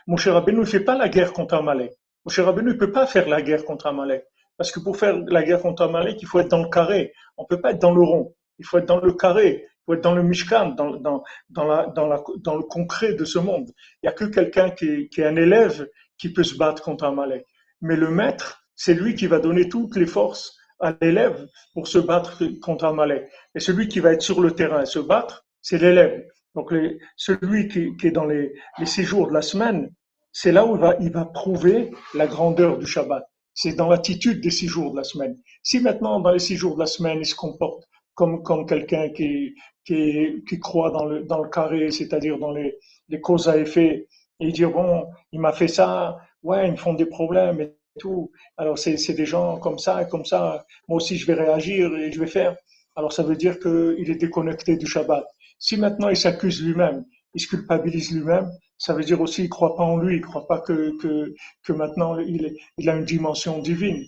Moshe 0.06 0.28
Rabbeinu 0.28 0.60
ne 0.60 0.64
fait 0.64 0.80
pas 0.80 0.96
la 0.96 1.08
guerre 1.08 1.32
contre 1.32 1.54
Amalek. 1.54 1.92
Moshe 2.24 2.38
Rabbeinu 2.38 2.68
ne 2.68 2.74
peut 2.74 2.92
pas 2.92 3.06
faire 3.06 3.28
la 3.28 3.42
guerre 3.42 3.64
contre 3.64 3.86
Amalek. 3.86 4.24
Parce 4.56 4.70
que 4.70 4.80
pour 4.80 4.96
faire 4.96 5.18
la 5.26 5.42
guerre 5.42 5.60
contre 5.60 5.82
Amalek, 5.82 6.22
il 6.22 6.26
faut 6.26 6.38
être 6.38 6.48
dans 6.48 6.62
le 6.62 6.70
carré. 6.70 7.12
On 7.36 7.42
ne 7.42 7.48
peut 7.48 7.60
pas 7.60 7.72
être 7.72 7.82
dans 7.82 7.94
le 7.94 8.02
rond. 8.02 8.34
Il 8.58 8.64
faut 8.64 8.78
être 8.78 8.86
dans 8.86 9.00
le 9.00 9.12
carré. 9.12 9.66
Faut 9.86 9.94
être 9.94 10.02
dans 10.02 10.14
le 10.14 10.22
Mishkan, 10.22 10.70
dans, 10.70 11.22
le 11.50 12.62
concret 12.62 13.14
de 13.14 13.24
ce 13.24 13.38
monde. 13.38 13.70
Il 14.02 14.06
n'y 14.06 14.08
a 14.08 14.12
que 14.12 14.24
quelqu'un 14.24 14.70
qui, 14.70 15.08
est 15.16 15.24
un 15.24 15.36
élève 15.36 15.88
qui 16.18 16.32
peut 16.32 16.44
se 16.44 16.56
battre 16.56 16.82
contre 16.82 17.04
Amalek. 17.04 17.44
Mais 17.80 17.96
le 17.96 18.10
maître, 18.10 18.62
c'est 18.74 18.94
lui 18.94 19.14
qui 19.14 19.26
va 19.26 19.38
donner 19.38 19.68
toutes 19.68 19.96
les 19.96 20.06
forces 20.06 20.56
à 20.80 20.94
l'élève 21.00 21.46
pour 21.74 21.86
se 21.86 21.98
battre 21.98 22.42
contre 22.62 22.86
Amalek. 22.86 23.28
Et 23.54 23.60
celui 23.60 23.88
qui 23.88 24.00
va 24.00 24.12
être 24.12 24.22
sur 24.22 24.40
le 24.40 24.52
terrain 24.52 24.82
et 24.82 24.86
se 24.86 24.98
battre, 24.98 25.46
c'est 25.60 25.78
l'élève. 25.78 26.24
Donc 26.54 26.72
celui 27.16 27.68
qui, 27.68 28.06
est 28.06 28.10
dans 28.10 28.26
les, 28.26 28.54
les 28.78 28.86
six 28.86 29.02
jours 29.02 29.28
de 29.28 29.34
la 29.34 29.42
semaine, 29.42 29.90
c'est 30.32 30.52
là 30.52 30.66
où 30.66 30.78
il 31.00 31.12
va, 31.12 31.24
prouver 31.26 31.90
la 32.14 32.26
grandeur 32.26 32.78
du 32.78 32.86
Shabbat. 32.86 33.24
C'est 33.54 33.74
dans 33.74 33.88
l'attitude 33.88 34.40
des 34.40 34.50
six 34.50 34.66
jours 34.66 34.90
de 34.92 34.96
la 34.96 35.04
semaine. 35.04 35.38
Si 35.62 35.78
maintenant, 35.78 36.18
dans 36.20 36.32
les 36.32 36.40
six 36.40 36.56
jours 36.56 36.74
de 36.74 36.80
la 36.80 36.86
semaine, 36.86 37.18
il 37.20 37.26
se 37.26 37.36
comporte 37.36 37.84
comme 38.14 38.66
quelqu'un 38.66 39.10
qui, 39.10 39.54
qui, 39.84 40.42
qui 40.48 40.58
croit 40.60 40.90
dans 40.90 41.04
le, 41.04 41.24
dans 41.24 41.42
le 41.42 41.48
carré, 41.48 41.90
c'est-à-dire 41.90 42.38
dans 42.38 42.52
les, 42.52 42.78
les 43.08 43.20
causes 43.20 43.48
à 43.48 43.56
effet, 43.58 44.08
et 44.40 44.52
dire, 44.52 44.70
bon, 44.70 45.06
il 45.32 45.40
m'a 45.40 45.52
fait 45.52 45.68
ça, 45.68 46.18
ouais, 46.42 46.66
ils 46.68 46.72
me 46.72 46.76
font 46.76 46.94
des 46.94 47.06
problèmes 47.06 47.60
et 47.60 47.74
tout. 47.98 48.30
Alors, 48.56 48.78
c'est, 48.78 49.14
des 49.14 49.26
gens 49.26 49.58
comme 49.58 49.78
ça 49.78 50.02
et 50.02 50.08
comme 50.08 50.24
ça. 50.24 50.64
Moi 50.88 50.96
aussi, 50.96 51.16
je 51.16 51.26
vais 51.26 51.34
réagir 51.34 51.94
et 51.96 52.10
je 52.10 52.20
vais 52.20 52.26
faire. 52.26 52.56
Alors, 52.96 53.12
ça 53.12 53.22
veut 53.22 53.36
dire 53.36 53.58
qu'il 53.58 54.10
est 54.10 54.16
déconnecté 54.20 54.76
du 54.76 54.86
Shabbat. 54.86 55.24
Si 55.58 55.76
maintenant 55.76 56.08
il 56.08 56.16
s'accuse 56.16 56.62
lui-même, 56.62 57.04
il 57.34 57.40
se 57.40 57.48
culpabilise 57.48 58.12
lui-même, 58.12 58.50
ça 58.76 58.92
veut 58.92 59.04
dire 59.04 59.20
aussi 59.20 59.36
qu'il 59.36 59.44
ne 59.44 59.50
croit 59.50 59.76
pas 59.76 59.84
en 59.84 59.96
lui, 59.96 60.16
il 60.16 60.20
ne 60.20 60.26
croit 60.26 60.46
pas 60.46 60.60
que, 60.60 60.96
que, 61.00 61.34
que 61.62 61.72
maintenant 61.72 62.18
il, 62.18 62.56
il, 62.76 62.90
a 62.90 62.96
une 62.96 63.04
dimension 63.04 63.60
divine. 63.60 64.04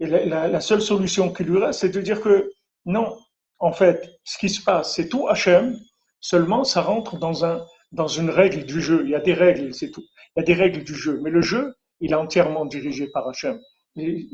Et 0.00 0.06
la, 0.06 0.24
la, 0.26 0.48
la 0.48 0.60
seule 0.60 0.82
solution 0.82 1.32
qui 1.32 1.44
lui 1.44 1.58
reste, 1.58 1.80
c'est 1.80 1.88
de 1.88 2.00
dire 2.00 2.20
que 2.20 2.50
non, 2.84 3.16
en 3.60 3.72
fait, 3.72 4.18
ce 4.24 4.38
qui 4.38 4.48
se 4.48 4.62
passe, 4.62 4.94
c'est 4.94 5.08
tout 5.08 5.28
Hachem, 5.28 5.78
seulement 6.20 6.64
ça 6.64 6.80
rentre 6.80 7.18
dans, 7.18 7.44
un, 7.44 7.64
dans 7.92 8.08
une 8.08 8.30
règle 8.30 8.64
du 8.64 8.80
jeu. 8.80 9.02
Il 9.04 9.10
y 9.10 9.14
a 9.14 9.20
des 9.20 9.34
règles, 9.34 9.74
c'est 9.74 9.90
tout. 9.90 10.04
Il 10.34 10.40
y 10.40 10.42
a 10.42 10.44
des 10.44 10.54
règles 10.54 10.82
du 10.82 10.94
jeu. 10.94 11.20
Mais 11.22 11.30
le 11.30 11.42
jeu, 11.42 11.74
il 12.00 12.12
est 12.12 12.16
entièrement 12.16 12.64
dirigé 12.64 13.08
par 13.08 13.28
Hachem. 13.28 13.60
Il 13.96 14.30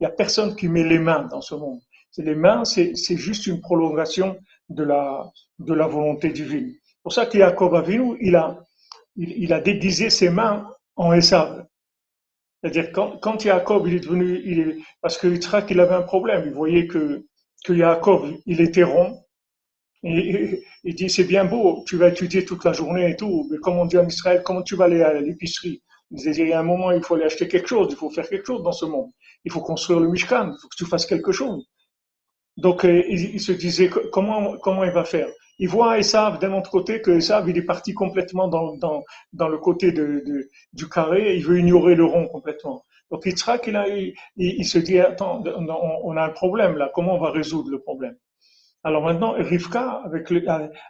n'y 0.00 0.06
a 0.06 0.10
personne 0.10 0.54
qui 0.54 0.68
met 0.68 0.84
les 0.84 0.98
mains 0.98 1.26
dans 1.30 1.40
ce 1.40 1.54
monde. 1.54 1.80
Les 2.18 2.34
mains, 2.34 2.64
c'est 2.64 2.94
juste 3.16 3.46
une 3.46 3.60
prolongation 3.60 4.36
de 4.68 4.82
la, 4.82 5.30
de 5.58 5.72
la 5.72 5.86
volonté 5.86 6.30
divine. 6.30 6.72
C'est 6.84 7.02
pour 7.02 7.12
ça 7.12 7.26
qu'Yaakov 7.26 7.74
Avinu, 7.74 8.16
il 8.20 8.36
a, 8.36 8.58
il, 9.16 9.30
il, 9.42 9.52
a 9.52 9.60
déguisé 9.60 10.10
ses 10.10 10.28
mains 10.28 10.68
en 10.96 11.12
Esav. 11.12 11.64
C'est-à-dire 12.60 12.90
quand, 12.92 13.18
quand 13.18 13.44
Yaakov 13.44 13.88
il 13.88 13.94
est 13.94 14.00
devenu, 14.00 14.42
il 14.44 14.58
est, 14.60 14.76
parce 15.00 15.16
que 15.16 15.28
Yitzhak 15.28 15.70
il 15.70 15.78
avait 15.78 15.94
un 15.94 16.02
problème, 16.02 16.42
il 16.46 16.52
voyait 16.52 16.88
que 16.88 17.24
que 17.64 17.72
Yaakov 17.72 18.34
il 18.46 18.60
était 18.60 18.84
rond 18.84 19.22
il 20.02 20.94
dit 20.94 21.10
c'est 21.10 21.24
bien 21.24 21.44
beau, 21.44 21.82
tu 21.86 21.96
vas 21.96 22.08
étudier 22.08 22.44
toute 22.44 22.64
la 22.64 22.72
journée 22.72 23.10
et 23.10 23.16
tout, 23.16 23.48
mais 23.50 23.58
comme 23.58 23.78
on 23.78 23.86
dit 23.86 23.98
en 23.98 24.06
Israël, 24.06 24.42
comment 24.44 24.62
tu 24.62 24.76
vas 24.76 24.84
aller 24.84 25.02
à 25.02 25.20
l'épicerie? 25.20 25.82
Il 26.10 26.18
disait 26.18 26.42
il 26.42 26.48
y 26.48 26.52
a 26.52 26.60
un 26.60 26.64
moment 26.64 26.90
il 26.92 27.02
faut 27.02 27.14
aller 27.16 27.24
acheter 27.24 27.48
quelque 27.48 27.68
chose, 27.68 27.88
il 27.90 27.96
faut 27.96 28.10
faire 28.10 28.28
quelque 28.28 28.46
chose 28.46 28.62
dans 28.62 28.72
ce 28.72 28.86
monde, 28.86 29.10
il 29.44 29.52
faut 29.52 29.60
construire 29.60 30.00
le 30.00 30.08
Mishkan, 30.08 30.52
il 30.52 30.58
faut 30.60 30.68
que 30.68 30.76
tu 30.76 30.86
fasses 30.86 31.06
quelque 31.06 31.32
chose. 31.32 31.66
Donc 32.56 32.84
euh, 32.84 33.02
il, 33.08 33.40
se 33.40 33.52
disait 33.52 33.90
comment 34.12 34.56
comment 34.58 34.84
il 34.84 34.92
va 34.92 35.04
faire? 35.04 35.28
Il 35.58 35.68
voit 35.68 35.98
Esav 35.98 36.38
d'un 36.38 36.52
autre 36.54 36.70
côté 36.70 37.02
que 37.02 37.10
Esav 37.10 37.48
il 37.48 37.58
est 37.58 37.62
parti 37.62 37.92
complètement 37.92 38.48
dans, 38.48 38.76
dans, 39.32 39.48
le 39.48 39.58
côté 39.58 39.92
de, 39.92 40.48
du 40.72 40.88
carré, 40.88 41.36
il 41.36 41.44
veut 41.44 41.58
ignorer 41.58 41.96
le 41.96 42.04
rond 42.04 42.28
complètement. 42.28 42.84
Donc 43.10 43.24
Yitzhak 43.24 43.66
il, 43.66 43.76
a, 43.76 43.86
il, 44.36 44.64
se 44.64 44.78
dit 44.78 44.98
attends 44.98 45.42
on, 45.44 46.16
a 46.16 46.22
un 46.22 46.30
problème 46.30 46.76
là, 46.76 46.90
comment 46.94 47.14
on 47.14 47.20
va 47.20 47.30
résoudre 47.30 47.70
le 47.70 47.80
problème? 47.80 48.16
Alors 48.84 49.02
maintenant 49.02 49.32
Rivka 49.32 50.02
avec 50.04 50.32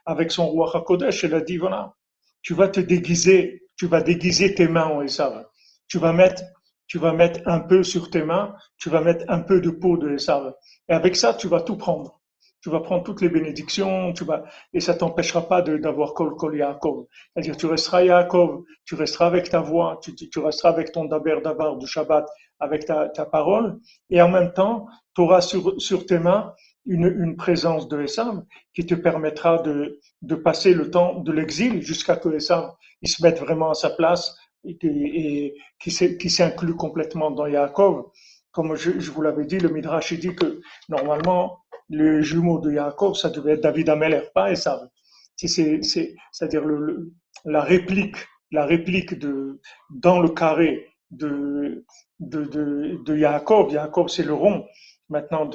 avec 0.04 0.32
son 0.32 0.48
roi 0.48 0.70
Hakodesh 0.74 1.24
elle 1.24 1.34
a 1.34 1.40
dit 1.40 1.56
voilà 1.56 1.94
tu 2.42 2.54
vas 2.54 2.68
te 2.68 2.80
déguiser, 2.80 3.62
tu 3.76 3.86
vas 3.86 4.00
déguiser 4.00 4.54
tes 4.54 4.68
mains 4.68 4.86
en 4.86 5.02
Esav, 5.02 5.46
tu 5.88 5.98
vas 5.98 6.12
mettre 6.12 6.42
tu 6.86 6.98
vas 6.98 7.12
mettre 7.12 7.40
un 7.46 7.60
peu 7.60 7.82
sur 7.82 8.10
tes 8.10 8.22
mains, 8.22 8.54
tu 8.78 8.88
vas 8.88 9.02
mettre 9.02 9.24
un 9.28 9.40
peu 9.40 9.60
de 9.60 9.70
peau 9.70 9.98
de 9.98 10.14
Esav. 10.14 10.54
Et 10.88 10.94
avec 10.94 11.16
ça, 11.16 11.34
tu 11.34 11.46
vas 11.46 11.60
tout 11.60 11.76
prendre. 11.76 12.17
Tu 12.60 12.70
vas 12.70 12.80
prendre 12.80 13.04
toutes 13.04 13.20
les 13.20 13.28
bénédictions, 13.28 14.12
tu 14.12 14.24
vas, 14.24 14.44
et 14.72 14.80
ça 14.80 14.94
t'empêchera 14.94 15.46
pas 15.46 15.62
d'avoir 15.62 16.14
Kol 16.14 16.34
Kol 16.36 16.56
Yaakov. 16.56 17.06
C'est-à-dire, 17.32 17.56
tu 17.56 17.66
resteras 17.66 18.02
Yaakov, 18.02 18.64
tu 18.84 18.94
resteras 18.96 19.26
avec 19.26 19.48
ta 19.48 19.60
voix, 19.60 20.00
tu, 20.02 20.14
tu 20.14 20.38
resteras 20.38 20.70
avec 20.70 20.92
ton 20.92 21.04
Daber 21.04 21.40
Dabar 21.42 21.76
du 21.76 21.86
Shabbat, 21.86 22.26
avec 22.60 22.84
ta, 22.86 23.08
ta 23.08 23.24
parole, 23.26 23.78
et 24.10 24.20
en 24.20 24.28
même 24.28 24.52
temps, 24.52 24.86
tu 25.14 25.20
auras 25.20 25.40
sur, 25.40 25.80
sur 25.80 26.06
tes 26.06 26.18
mains 26.18 26.52
une, 26.86 27.06
une 27.06 27.36
présence 27.36 27.86
de 27.88 28.02
Esav 28.02 28.42
qui 28.74 28.86
te 28.86 28.94
permettra 28.94 29.58
de, 29.58 30.00
de 30.22 30.34
passer 30.34 30.74
le 30.74 30.90
temps 30.90 31.20
de 31.20 31.32
l'exil 31.32 31.82
jusqu'à 31.82 32.16
que 32.16 32.30
Esav 32.30 32.72
il 33.02 33.08
se 33.08 33.22
mette 33.22 33.38
vraiment 33.38 33.70
à 33.70 33.74
sa 33.74 33.90
place 33.90 34.36
et, 34.64 34.76
et 34.82 35.54
qui 35.78 35.90
s'inclut 36.30 36.74
complètement 36.74 37.30
dans 37.30 37.46
Yaakov 37.46 38.06
comme 38.52 38.74
je, 38.76 38.90
vous 39.10 39.22
l'avais 39.22 39.44
dit, 39.44 39.58
le 39.58 39.68
Midrash 39.68 40.12
dit 40.14 40.34
que 40.34 40.60
normalement, 40.88 41.58
le 41.88 42.22
jumeau 42.22 42.58
de 42.58 42.72
Yaakov, 42.72 43.14
ça 43.14 43.30
devait 43.30 43.52
être 43.52 43.62
David 43.62 43.88
Ameler, 43.88 44.22
pas 44.34 44.50
Esav. 44.50 44.88
C'est-à-dire 45.36 46.64
la 47.44 47.60
réplique, 47.62 48.16
la 48.50 48.66
réplique 48.66 49.18
de, 49.18 49.60
dans 49.90 50.20
le 50.20 50.30
carré 50.30 50.86
de, 51.10 51.84
de, 52.20 52.44
de, 52.44 52.98
de 53.04 53.16
Yaakov. 53.16 53.72
Yaakov, 53.72 54.08
c'est 54.08 54.24
le 54.24 54.34
rond. 54.34 54.66
Maintenant, 55.08 55.48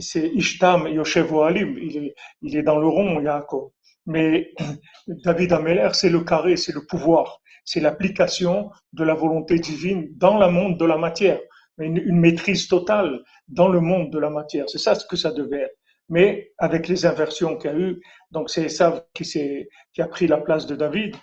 c'est 0.00 0.28
Ishtam 0.34 0.88
Yoshev 0.88 1.34
Alim. 1.38 1.78
Il 1.78 1.96
est, 1.96 2.14
il 2.42 2.56
est 2.56 2.62
dans 2.62 2.78
le 2.78 2.88
rond, 2.88 3.20
Yaakov. 3.20 3.70
Mais 4.06 4.52
David 5.24 5.52
Ameler, 5.52 5.90
c'est 5.92 6.10
le 6.10 6.20
carré, 6.20 6.56
c'est 6.56 6.74
le 6.74 6.84
pouvoir. 6.86 7.40
C'est 7.64 7.80
l'application 7.80 8.70
de 8.94 9.04
la 9.04 9.14
volonté 9.14 9.58
divine 9.58 10.08
dans 10.16 10.38
le 10.38 10.50
monde 10.50 10.78
de 10.78 10.84
la 10.86 10.96
matière 10.96 11.38
une, 11.78 12.20
maîtrise 12.20 12.68
totale 12.68 13.20
dans 13.48 13.68
le 13.68 13.80
monde 13.80 14.10
de 14.10 14.18
la 14.18 14.30
matière. 14.30 14.68
C'est 14.68 14.78
ça 14.78 14.94
ce 14.94 15.06
que 15.06 15.16
ça 15.16 15.30
devait 15.30 15.62
être. 15.62 15.78
Mais 16.08 16.52
avec 16.58 16.88
les 16.88 17.04
inversions 17.06 17.56
qu'il 17.56 17.70
y 17.70 17.74
a 17.74 17.76
eu, 17.76 18.00
donc 18.30 18.50
c'est 18.50 18.68
ça 18.68 19.06
qui, 19.14 19.24
qui 19.24 20.02
a 20.02 20.06
pris 20.06 20.26
la 20.26 20.38
place 20.38 20.66
de 20.66 20.74
David, 20.74 21.14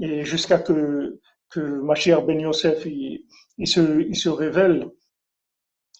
et 0.00 0.24
jusqu'à 0.24 0.58
que, 0.58 1.20
que 1.50 1.60
Mashiach 1.60 2.24
Ben 2.26 2.40
Yosef 2.40 2.84
il, 2.86 3.66
se, 3.66 4.02
il 4.02 4.16
se 4.16 4.28
révèle, 4.28 4.86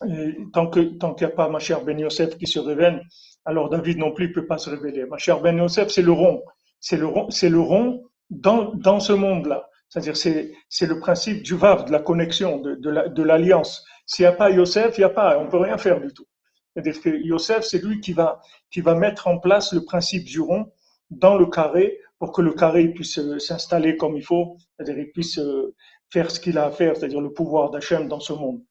et 0.07 0.37
tant 0.53 0.69
que 0.69 0.81
tant 0.81 1.15
qu'il 1.15 1.27
n'y 1.27 1.33
a 1.33 1.37
pas 1.37 1.49
Mashiach 1.49 1.85
Ben 1.85 1.99
Yosef 1.99 2.37
qui 2.37 2.47
se 2.47 2.59
révèle, 2.59 3.03
alors 3.47 3.71
David 3.71 3.99
non 3.99 4.13
plus 4.13 4.29
ne 4.29 4.35
peut 4.35 4.47
pas 4.47 4.59
se 4.59 4.69
révéler. 4.69 5.07
Mashiach 5.07 5.41
Ben 5.41 5.57
Yosef, 5.57 5.89
c'est 5.89 6.03
le 6.03 6.13
rond, 6.13 6.43
c'est 6.81 6.99
le 6.99 7.07
rond, 7.07 7.29
le 7.43 7.61
rond 7.61 8.05
dans, 8.29 8.75
dans 8.75 9.01
ce 9.01 9.13
monde-là. 9.13 9.69
C'est-à-dire 9.89 10.17
c'est 10.17 10.53
c'est 10.69 10.87
le 10.87 10.99
principe 10.99 11.43
du 11.43 11.55
vav, 11.55 11.87
de 11.87 11.93
la 11.93 12.01
connexion, 12.01 12.59
de, 12.59 12.75
de 12.75 13.23
l'alliance. 13.23 13.87
S'il 14.07 14.25
n'y 14.25 14.29
a 14.29 14.33
pas 14.33 14.51
Yosef, 14.51 14.99
il 14.99 15.01
n'y 15.01 15.05
a 15.05 15.11
pas, 15.11 15.39
on 15.39 15.49
peut 15.49 15.59
rien 15.59 15.79
faire 15.79 16.01
du 16.01 16.13
tout. 16.13 16.27
C'est-à-dire 16.73 17.01
que 17.01 17.09
Yosef, 17.09 17.65
c'est 17.65 17.83
lui 17.83 18.01
qui 18.01 18.13
va, 18.13 18.41
qui 18.71 18.81
va 18.81 18.95
mettre 18.95 19.29
en 19.29 19.39
place 19.39 19.73
le 19.73 19.85
principe 19.85 20.25
du 20.25 20.41
rond 20.41 20.73
dans 21.11 21.37
le 21.37 21.47
carré 21.47 21.99
pour 22.19 22.33
que 22.33 22.43
le 22.43 22.53
carré 22.53 22.89
puisse 22.89 23.19
euh, 23.19 23.39
s'installer 23.39 23.97
comme 23.97 24.17
il 24.17 24.25
faut, 24.25 24.57
c'est-à-dire 24.77 24.99
il 24.99 25.11
puisse 25.13 25.39
euh, 25.39 25.75
faire 26.11 26.31
ce 26.31 26.41
qu'il 26.41 26.59
a 26.59 26.67
à 26.67 26.71
faire, 26.71 26.97
c'est-à-dire 26.97 27.21
le 27.21 27.33
pouvoir 27.33 27.71
d'Hachem 27.71 28.09
dans 28.09 28.21
ce 28.21 28.33
monde. 28.33 28.63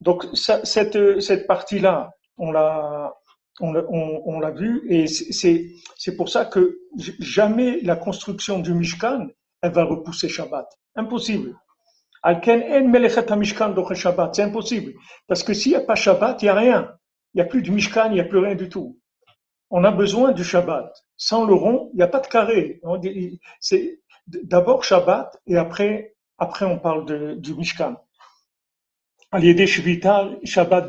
Donc 0.00 0.26
cette, 0.34 1.20
cette 1.20 1.46
partie-là, 1.46 2.10
on 2.36 2.50
l'a 2.50 3.14
on, 3.60 4.40
l'a 4.40 4.50
vu 4.50 4.82
et 4.88 5.06
c'est 5.06 6.16
pour 6.16 6.28
ça 6.28 6.44
que 6.46 6.80
jamais 7.20 7.80
la 7.82 7.96
construction 7.96 8.58
du 8.58 8.74
Mishkan 8.74 9.28
elle 9.62 9.72
va 9.72 9.84
repousser 9.84 10.28
Shabbat. 10.28 10.66
Impossible. 10.96 11.56
C'est 12.24 13.30
impossible. 14.42 14.92
Parce 15.26 15.42
que 15.42 15.54
s'il 15.54 15.72
n'y 15.72 15.76
a 15.76 15.80
pas 15.80 15.94
Shabbat, 15.94 16.42
il 16.42 16.44
n'y 16.44 16.50
a 16.50 16.54
rien. 16.54 16.92
Il 17.34 17.38
n'y 17.38 17.42
a 17.42 17.46
plus 17.46 17.62
de 17.62 17.70
Mishkan, 17.70 18.10
il 18.10 18.14
n'y 18.14 18.20
a 18.20 18.24
plus 18.24 18.38
rien 18.38 18.54
du 18.54 18.68
tout. 18.68 18.98
On 19.70 19.84
a 19.84 19.90
besoin 19.90 20.32
du 20.32 20.44
Shabbat. 20.44 20.92
Sans 21.16 21.44
le 21.44 21.54
rond, 21.54 21.90
il 21.94 21.96
n'y 21.96 22.02
a 22.02 22.08
pas 22.08 22.20
de 22.20 22.26
carré. 22.26 22.80
D'abord 24.26 24.84
Shabbat 24.84 25.40
et 25.46 25.56
après, 25.56 26.14
après 26.38 26.66
on 26.66 26.78
parle 26.78 27.40
du 27.40 27.54
Mishkan. 27.54 27.96
Shabbat 30.44 30.88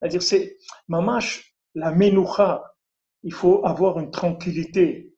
C'est-à-dire, 0.00 0.22
c'est 0.22 0.56
mamash, 0.88 1.54
la 1.74 1.92
menucha. 1.92 2.64
Il 3.22 3.32
faut 3.32 3.64
avoir 3.64 3.98
une 3.98 4.10
tranquillité. 4.10 5.14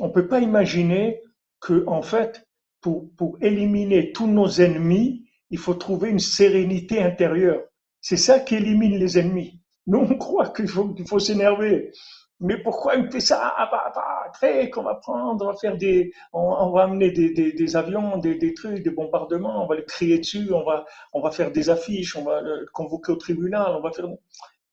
On 0.00 0.08
ne 0.08 0.12
peut 0.12 0.28
pas 0.28 0.40
imaginer 0.40 1.20
que, 1.62 1.84
en 1.86 2.02
fait, 2.02 2.46
pour, 2.82 3.08
pour 3.16 3.38
éliminer 3.40 4.12
tous 4.12 4.26
nos 4.26 4.48
ennemis, 4.48 5.24
il 5.50 5.58
faut 5.58 5.74
trouver 5.74 6.10
une 6.10 6.18
sérénité 6.18 7.02
intérieure. 7.02 7.62
C'est 8.00 8.16
ça 8.16 8.40
qui 8.40 8.56
élimine 8.56 8.98
les 8.98 9.18
ennemis. 9.18 9.60
Nous, 9.86 9.98
on 9.98 10.18
croit 10.18 10.50
qu'il 10.50 10.68
faut, 10.68 10.94
faut 11.06 11.18
s'énerver. 11.18 11.92
Mais 12.40 12.60
pourquoi 12.60 12.96
il 12.96 13.10
fait 13.10 13.20
ça? 13.20 13.54
Ah, 13.56 13.68
bah, 13.70 13.92
bah, 13.94 14.66
qu'on 14.72 14.82
va 14.82 14.96
prendre, 14.96 15.44
on 15.44 15.52
va 15.52 15.56
faire 15.56 15.76
des, 15.76 16.12
on, 16.32 16.72
va 16.72 16.84
amener 16.84 17.12
des, 17.12 17.32
des, 17.32 17.52
des 17.52 17.76
avions, 17.76 18.18
des, 18.18 18.34
des, 18.34 18.52
trucs, 18.52 18.82
des 18.82 18.90
bombardements, 18.90 19.64
on 19.64 19.68
va 19.68 19.76
les 19.76 19.84
crier 19.84 20.18
dessus, 20.18 20.52
on 20.52 20.64
va, 20.64 20.84
on 21.12 21.20
va 21.20 21.30
faire 21.30 21.52
des 21.52 21.70
affiches, 21.70 22.16
on 22.16 22.24
va 22.24 22.40
le 22.40 22.66
convoquer 22.72 23.12
au 23.12 23.16
tribunal, 23.16 23.76
on 23.76 23.80
va 23.80 23.92
faire. 23.92 24.06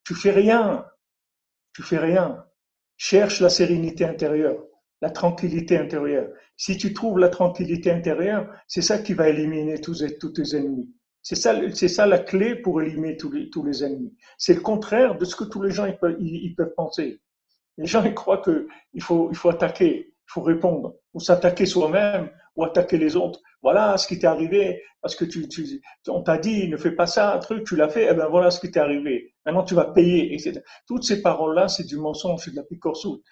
Tu 0.03 0.15
fais 0.15 0.31
rien, 0.31 0.85
tu 1.75 1.83
fais 1.83 1.99
rien. 1.99 2.43
Cherche 2.97 3.39
la 3.39 3.49
sérénité 3.49 4.03
intérieure 4.05 4.57
la 5.01 5.09
tranquillité 5.09 5.77
intérieure. 5.77 6.29
Si 6.57 6.77
tu 6.77 6.93
trouves 6.93 7.19
la 7.19 7.29
tranquillité 7.29 7.91
intérieure, 7.91 8.49
c'est 8.67 8.81
ça 8.81 8.99
qui 8.99 9.13
va 9.13 9.29
éliminer 9.29 9.79
tous, 9.79 10.03
tous 10.19 10.31
tes 10.31 10.57
ennemis. 10.57 10.89
C'est 11.21 11.35
ça, 11.35 11.55
c'est 11.73 11.87
ça 11.87 12.05
la 12.05 12.19
clé 12.19 12.55
pour 12.55 12.81
éliminer 12.81 13.17
tous 13.17 13.31
les, 13.31 13.83
ennemis. 13.83 14.13
C'est 14.37 14.53
le 14.53 14.61
contraire 14.61 15.17
de 15.17 15.25
ce 15.25 15.35
que 15.35 15.43
tous 15.43 15.61
les 15.61 15.71
gens 15.71 15.85
ils 15.85 15.97
peuvent, 16.55 16.73
penser. 16.75 17.21
Les 17.77 17.85
gens 17.85 18.03
ils 18.03 18.13
croient 18.13 18.39
que 18.39 18.67
il 18.93 19.01
faut, 19.01 19.29
il 19.31 19.37
faut 19.37 19.49
attaquer, 19.49 20.07
il 20.07 20.31
faut 20.31 20.41
répondre, 20.41 20.95
ou 21.13 21.19
s'attaquer 21.19 21.65
soi-même, 21.65 22.29
ou 22.55 22.63
attaquer 22.63 22.97
les 22.97 23.15
autres. 23.15 23.39
Voilà 23.61 23.97
ce 23.97 24.07
qui 24.07 24.17
t'est 24.19 24.27
arrivé 24.27 24.81
parce 25.01 25.15
que 25.15 25.25
tu, 25.25 25.47
on 26.07 26.23
t'a 26.23 26.37
dit 26.37 26.67
ne 26.67 26.77
fais 26.77 26.91
pas 26.91 27.05
ça, 27.05 27.33
un 27.35 27.39
truc, 27.39 27.65
tu 27.65 27.75
l'as 27.75 27.89
fait, 27.89 28.03
et 28.03 28.09
eh 28.11 28.13
ben 28.13 28.27
voilà 28.27 28.51
ce 28.51 28.59
qui 28.59 28.71
t'est 28.71 28.79
arrivé. 28.79 29.33
Maintenant 29.45 29.63
tu 29.63 29.75
vas 29.75 29.85
payer, 29.85 30.33
etc. 30.33 30.61
Toutes 30.87 31.03
ces 31.03 31.21
paroles-là, 31.21 31.67
c'est 31.67 31.85
du 31.85 31.97
mensonge, 31.97 32.41
c'est 32.43 32.51
de 32.51 32.57
la 32.57 32.63
picorsoute 32.63 33.23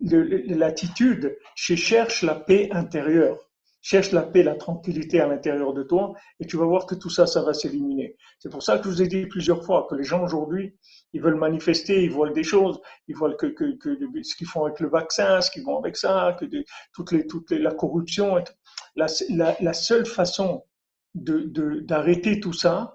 l'attitude, 0.00 1.36
cherche 1.54 2.22
la 2.22 2.34
paix 2.34 2.68
intérieure. 2.72 3.48
Cherche 3.80 4.10
la 4.12 4.22
paix, 4.22 4.42
la 4.42 4.56
tranquillité 4.56 5.20
à 5.20 5.28
l'intérieur 5.28 5.72
de 5.72 5.82
toi 5.82 6.12
et 6.40 6.46
tu 6.46 6.56
vas 6.56 6.66
voir 6.66 6.84
que 6.84 6.94
tout 6.94 7.10
ça, 7.10 7.26
ça 7.26 7.42
va 7.42 7.54
s'éliminer. 7.54 8.16
C'est 8.38 8.50
pour 8.50 8.62
ça 8.62 8.78
que 8.78 8.84
je 8.84 8.88
vous 8.88 9.02
ai 9.02 9.06
dit 9.06 9.26
plusieurs 9.26 9.64
fois 9.64 9.86
que 9.88 9.94
les 9.94 10.02
gens 10.02 10.22
aujourd'hui, 10.22 10.76
ils 11.12 11.22
veulent 11.22 11.38
manifester, 11.38 12.02
ils 12.02 12.10
voient 12.10 12.30
des 12.30 12.42
choses, 12.42 12.80
ils 13.06 13.16
voient 13.16 13.34
que, 13.34 13.48
ce 13.48 14.36
qu'ils 14.36 14.46
font 14.46 14.64
avec 14.64 14.80
le 14.80 14.88
vaccin, 14.88 15.40
ce 15.40 15.50
qu'ils 15.50 15.62
font 15.62 15.78
avec 15.78 15.96
ça, 15.96 16.36
que 16.38 16.44
de, 16.44 16.64
la 17.56 17.72
corruption. 17.72 18.42
La, 18.96 19.08
seule 19.72 20.06
façon 20.06 20.64
d'arrêter 21.14 22.40
tout 22.40 22.52
ça, 22.52 22.94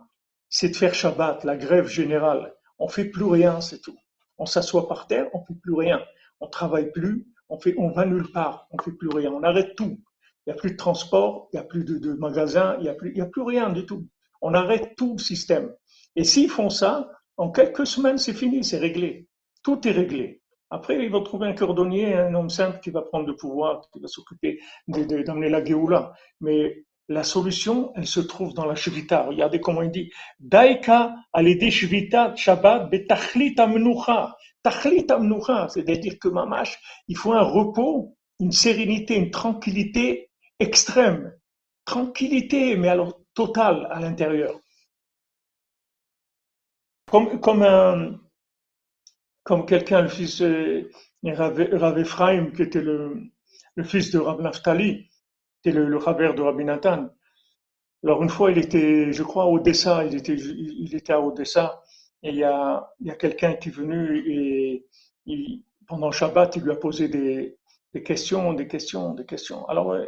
c'est 0.49 0.69
de 0.69 0.75
faire 0.75 0.93
Shabbat, 0.93 1.45
la 1.45 1.55
grève 1.55 1.87
générale. 1.87 2.53
On 2.77 2.87
fait 2.87 3.05
plus 3.05 3.25
rien, 3.25 3.61
c'est 3.61 3.79
tout. 3.79 3.97
On 4.37 4.45
s'assoit 4.45 4.87
par 4.87 5.07
terre, 5.07 5.27
on 5.33 5.43
fait 5.45 5.55
plus 5.61 5.73
rien 5.73 5.99
on 6.43 6.47
travaille 6.47 6.91
plus, 6.91 7.25
on 7.47 7.57
fait, 7.57 7.73
on 7.77 7.89
va 7.89 8.05
nulle 8.05 8.29
part, 8.31 8.67
on 8.71 8.81
fait 8.81 8.91
plus 8.91 9.09
rien, 9.09 9.31
on 9.31 9.43
arrête 9.43 9.75
tout. 9.75 9.97
Il 10.45 10.49
n'y 10.49 10.53
a 10.53 10.55
plus 10.55 10.71
de 10.71 10.77
transport, 10.77 11.47
il 11.53 11.55
n'y 11.55 11.61
a 11.61 11.63
plus 11.63 11.85
de, 11.85 12.13
magasins, 12.13 12.75
il 12.79 12.83
n'y 12.83 12.89
a 12.89 12.93
plus, 12.93 13.11
il 13.11 13.17
y 13.17 13.21
a 13.21 13.25
plus 13.25 13.43
rien 13.43 13.69
du 13.69 13.85
tout. 13.85 14.05
On 14.41 14.53
arrête 14.53 14.95
tout 14.97 15.13
le 15.13 15.23
système. 15.23 15.73
Et 16.17 16.25
s'ils 16.25 16.49
font 16.49 16.69
ça, 16.69 17.09
en 17.37 17.49
quelques 17.49 17.87
semaines, 17.87 18.17
c'est 18.17 18.33
fini, 18.33 18.63
c'est 18.63 18.77
réglé. 18.77 19.29
Tout 19.63 19.87
est 19.87 19.91
réglé. 19.91 20.41
Après, 20.69 21.01
ils 21.01 21.11
vont 21.11 21.23
trouver 21.23 21.47
un 21.47 21.53
cordonnier, 21.53 22.13
un 22.13 22.33
homme 22.33 22.49
simple 22.49 22.79
qui 22.81 22.89
va 22.89 23.03
prendre 23.03 23.27
le 23.27 23.35
pouvoir, 23.35 23.87
qui 23.93 24.01
va 24.01 24.07
s'occuper 24.07 24.59
d'amener 24.87 25.49
la 25.49 25.63
Géoula. 25.63 26.13
Mais 26.41 26.83
la 27.07 27.23
solution, 27.23 27.93
elle 27.95 28.07
se 28.07 28.19
trouve 28.19 28.53
dans 28.53 28.65
la 28.65 28.75
Shvita. 28.75 29.23
Regardez 29.23 29.61
comment 29.61 29.81
il 29.81 29.91
dit. 29.91 30.11
Daika 30.39 31.15
alide 31.31 31.69
Shvita 31.69 32.35
Shabbat 32.35 32.89
betachlit 32.89 33.55
amnucha. 33.59 34.35
Tachlit 34.63 35.05
c'est-à-dire 35.69 36.17
que 36.19 36.29
mamash, 36.29 36.79
il 37.07 37.17
faut 37.17 37.33
un 37.33 37.41
repos, 37.41 38.17
une 38.39 38.51
sérénité, 38.51 39.15
une 39.15 39.31
tranquillité 39.31 40.31
extrême. 40.59 41.33
Tranquillité, 41.85 42.77
mais 42.77 42.87
alors 42.87 43.19
totale 43.33 43.87
à 43.91 43.99
l'intérieur. 43.99 44.57
Comme, 47.11 47.39
comme 47.41 47.63
comme 49.43 49.65
quelqu'un, 49.65 50.03
le 50.03 50.07
fils 50.07 50.41
de 50.41 50.89
Rav 51.25 51.99
Ephraim, 51.99 52.51
qui 52.51 52.61
était 52.61 52.81
le, 52.81 53.21
le 53.75 53.83
fils 53.83 54.11
de 54.11 54.19
Rav 54.19 54.41
Naftali, 54.41 55.09
c'était 55.57 55.77
le, 55.77 55.87
le 55.87 55.99
de 55.99 56.41
Rabbi 56.41 56.63
Nathan. 56.63 57.09
Alors 58.03 58.23
une 58.23 58.29
fois, 58.29 58.51
il 58.51 58.57
était, 58.57 59.11
je 59.11 59.23
crois, 59.23 59.43
à 59.43 59.47
Odessa, 59.47 60.05
il 60.05 60.15
était, 60.15 60.35
il 60.35 60.95
était 60.95 61.13
à 61.13 61.21
Odessa, 61.21 61.81
et 62.23 62.29
il 62.29 62.35
y 62.35 62.43
a, 62.43 62.89
il 62.99 63.07
y 63.07 63.11
a 63.11 63.15
quelqu'un 63.15 63.53
qui 63.53 63.69
est 63.69 63.71
venu 63.71 64.17
et 64.27 64.85
pendant 65.87 66.11
Shabbat, 66.11 66.55
il 66.55 66.63
lui 66.63 66.71
a 66.71 66.75
posé 66.75 67.07
des, 67.07 67.57
questions, 68.03 68.53
des 68.53 68.67
questions, 68.67 69.13
des 69.13 69.25
questions. 69.25 69.67
Alors, 69.67 69.93
euh, 69.93 70.05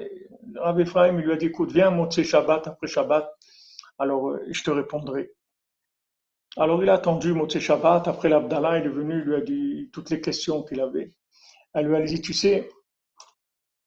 Rabbi 0.56 0.84
Ephraim, 0.84 1.20
il 1.20 1.26
lui 1.26 1.32
a 1.32 1.36
dit, 1.36 1.48
écoute, 1.48 1.72
viens 1.72 1.92
monter 1.92 2.24
Shabbat 2.24 2.68
après 2.68 2.88
Shabbat, 2.88 3.30
alors 4.00 4.30
euh, 4.30 4.44
je 4.50 4.64
te 4.64 4.72
répondrai. 4.72 5.32
Alors 6.58 6.82
il 6.82 6.90
a 6.90 6.94
attendu 6.94 7.34
Motse 7.34 7.60
Shabbat, 7.60 8.08
après 8.08 8.30
l'Abdallah, 8.30 8.80
il 8.80 8.86
est 8.86 8.90
venu, 8.90 9.20
il 9.20 9.26
lui 9.26 9.36
a 9.36 9.42
dit 9.42 9.90
toutes 9.92 10.10
les 10.10 10.22
questions 10.22 10.64
qu'il 10.64 10.80
avait. 10.80 11.14
Elle 11.74 11.88
lui 11.88 11.96
a 11.96 12.02
dit, 12.02 12.22
tu 12.22 12.34
sais, 12.34 12.70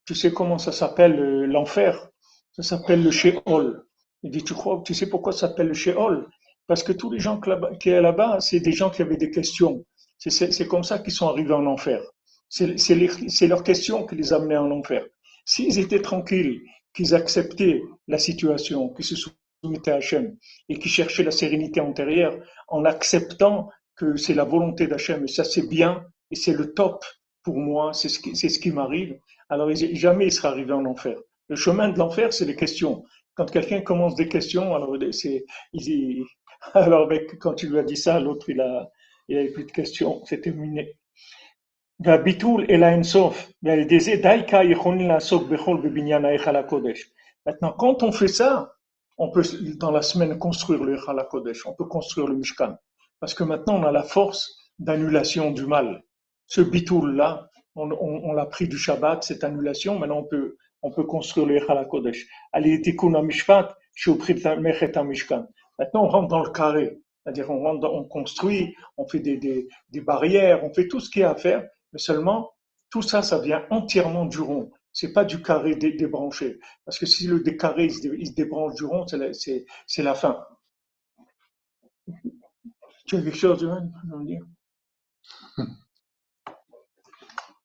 tu 0.04 0.14
sais 0.14 0.32
comment 0.32 0.58
ça 0.58 0.72
s'appelle 0.72 1.18
euh, 1.18 1.46
l'enfer? 1.46 2.10
Ça 2.52 2.62
s'appelle 2.62 3.02
le 3.02 3.10
Sheol. 3.10 3.84
Il 4.22 4.30
dit, 4.30 4.44
tu 4.44 4.52
crois, 4.52 4.82
tu 4.84 4.94
sais 4.94 5.08
pourquoi 5.08 5.32
ça 5.32 5.48
s'appelle 5.48 5.68
le 5.68 5.74
Sheol? 5.74 6.28
Parce 6.68 6.84
que 6.84 6.92
tous 6.92 7.10
les 7.10 7.18
gens 7.18 7.40
qui 7.40 7.50
sont 7.90 8.00
là-bas, 8.00 8.38
c'est 8.40 8.60
des 8.60 8.72
gens 8.72 8.90
qui 8.90 9.02
avaient 9.02 9.16
des 9.16 9.30
questions. 9.30 9.84
C'est 10.18 10.68
comme 10.68 10.84
ça 10.84 10.98
qu'ils 11.00 11.14
sont 11.14 11.26
arrivés 11.26 11.54
en 11.54 11.66
enfer. 11.66 12.00
C'est 12.48 13.46
leurs 13.48 13.62
questions 13.64 14.06
qui 14.06 14.14
les 14.14 14.32
amenaient 14.32 14.58
en 14.58 14.70
enfer. 14.70 15.04
S'ils 15.44 15.78
étaient 15.78 16.02
tranquilles, 16.02 16.60
qu'ils 16.94 17.14
acceptaient 17.14 17.80
la 18.06 18.18
situation, 18.18 18.90
qu'ils 18.90 19.06
se 19.06 19.16
soumettaient 19.64 19.92
à 19.92 19.96
Hachem 19.96 20.36
et 20.68 20.78
qu'ils 20.78 20.90
cherchaient 20.90 21.22
la 21.22 21.30
sérénité 21.30 21.80
antérieure 21.80 22.36
en 22.68 22.84
acceptant 22.84 23.70
que 23.96 24.16
c'est 24.16 24.34
la 24.34 24.44
volonté 24.44 24.86
d'Hachem 24.86 25.24
et 25.24 25.28
ça 25.28 25.44
c'est 25.44 25.68
bien 25.68 26.04
et 26.30 26.36
c'est 26.36 26.52
le 26.52 26.74
top 26.74 27.04
pour 27.42 27.56
moi, 27.56 27.94
c'est 27.94 28.08
ce 28.08 28.58
qui, 28.58 28.70
m'arrive, 28.72 29.18
alors 29.48 29.70
jamais 29.74 30.26
il 30.26 30.32
sera 30.32 30.50
arrivé 30.50 30.72
en 30.72 30.84
enfer. 30.84 31.16
Le 31.48 31.56
chemin 31.56 31.88
de 31.88 31.98
l'enfer, 31.98 32.32
c'est 32.32 32.44
les 32.44 32.56
questions. 32.56 33.04
Quand 33.34 33.50
quelqu'un 33.50 33.80
commence 33.80 34.16
des 34.16 34.28
questions, 34.28 34.74
alors 34.74 34.94
c'est, 35.12 35.46
il, 35.72 36.26
alors 36.74 37.08
quand 37.40 37.54
tu 37.54 37.68
lui 37.68 37.78
as 37.78 37.82
dit 37.82 37.96
ça, 37.96 38.20
l'autre 38.20 38.48
il 38.50 38.60
a, 38.60 38.90
il 39.28 39.52
plus 39.52 39.64
de 39.64 39.72
questions, 39.72 40.24
c'est 40.24 40.40
terminé. 40.40 40.96
Maintenant, 47.46 47.72
quand 47.72 48.02
on 48.02 48.12
fait 48.12 48.28
ça, 48.28 48.72
on 49.16 49.30
peut 49.30 49.42
dans 49.78 49.90
la 49.90 50.02
semaine 50.02 50.38
construire 50.38 50.84
le 50.84 50.96
Kodesh, 51.24 51.66
on 51.66 51.74
peut 51.74 51.86
construire 51.86 52.28
le 52.28 52.36
Mishkan, 52.36 52.76
parce 53.18 53.34
que 53.34 53.42
maintenant 53.42 53.80
on 53.80 53.82
a 53.82 53.90
la 53.90 54.04
force 54.04 54.56
d'annulation 54.78 55.50
du 55.50 55.66
mal. 55.66 56.04
Ce 56.46 56.60
bitoul 56.60 57.16
là, 57.16 57.50
on, 57.74 58.32
l'a 58.32 58.46
pris 58.46 58.68
du 58.68 58.78
Shabbat, 58.78 59.24
cette 59.24 59.42
annulation, 59.44 59.98
maintenant 59.98 60.18
on 60.18 60.24
peut, 60.24 60.56
on 60.82 60.90
peut 60.92 61.04
construire 61.04 61.46
le 61.46 61.56
Echal 61.56 61.78
HaKodesh. 61.78 62.26
Mishpat, 62.54 63.76
Mishkan. 65.04 65.46
Maintenant 65.78 66.04
on 66.04 66.08
rentre 66.08 66.28
dans 66.28 66.42
le 66.42 66.50
carré, 66.50 67.00
c'est-à-dire 67.22 67.50
on, 67.50 67.82
on 67.82 68.04
construit, 68.04 68.74
on 68.96 69.06
fait 69.06 69.20
des, 69.20 69.68
barrières, 70.00 70.64
on 70.64 70.72
fait 70.72 70.88
tout 70.88 71.00
ce 71.00 71.10
qu'il 71.10 71.22
y 71.22 71.24
a 71.24 71.30
à 71.30 71.34
faire, 71.34 71.68
mais 71.92 71.98
seulement 71.98 72.50
tout 72.90 73.02
ça, 73.02 73.22
ça 73.22 73.38
vient 73.38 73.64
entièrement 73.70 74.24
du 74.24 74.40
rond. 74.40 74.72
C'est 74.92 75.12
pas 75.12 75.24
du 75.24 75.42
carré 75.42 75.76
débranché. 75.76 76.58
Parce 76.84 76.98
que 76.98 77.06
si 77.06 77.26
le 77.26 77.38
carré 77.40 77.84
il 77.84 78.26
se 78.26 78.32
débranche 78.32 78.74
du 78.74 78.84
rond, 78.84 79.06
c'est 79.06 79.64
la, 79.98 80.14
fin. 80.14 80.44
Tu 83.06 83.16
as 83.16 83.22
quelque 83.22 83.36
chose 83.36 83.58
dire? 84.24 84.40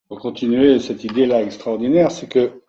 Pour 0.07 0.19
continuer 0.19 0.79
cette 0.79 1.03
idée-là 1.05 1.41
extraordinaire, 1.41 2.11
c'est 2.11 2.27
que 2.27 2.61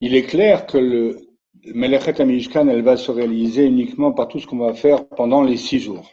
il 0.00 0.14
est 0.14 0.26
clair 0.26 0.66
que 0.66 0.76
le 0.76 1.33
Melechet 1.72 2.20
Amishkan, 2.20 2.68
elle 2.68 2.82
va 2.82 2.96
se 2.96 3.10
réaliser 3.10 3.64
uniquement 3.64 4.12
par 4.12 4.28
tout 4.28 4.38
ce 4.38 4.46
qu'on 4.46 4.58
va 4.58 4.74
faire 4.74 5.08
pendant 5.08 5.42
les 5.42 5.56
six 5.56 5.80
jours. 5.80 6.10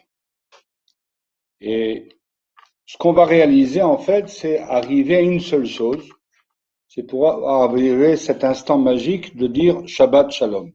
Et 1.59 2.09
ce 2.85 2.97
qu'on 2.97 3.13
va 3.13 3.25
réaliser, 3.25 3.81
en 3.81 3.97
fait, 3.97 4.29
c'est 4.29 4.59
arriver 4.59 5.17
à 5.17 5.21
une 5.21 5.39
seule 5.39 5.65
chose, 5.65 6.07
c'est 6.87 7.03
pour 7.03 7.27
arriver 7.49 8.13
à 8.13 8.17
cet 8.17 8.43
instant 8.43 8.77
magique 8.77 9.35
de 9.35 9.47
dire 9.47 9.87
Shabbat 9.87 10.31
Shalom. 10.31 10.71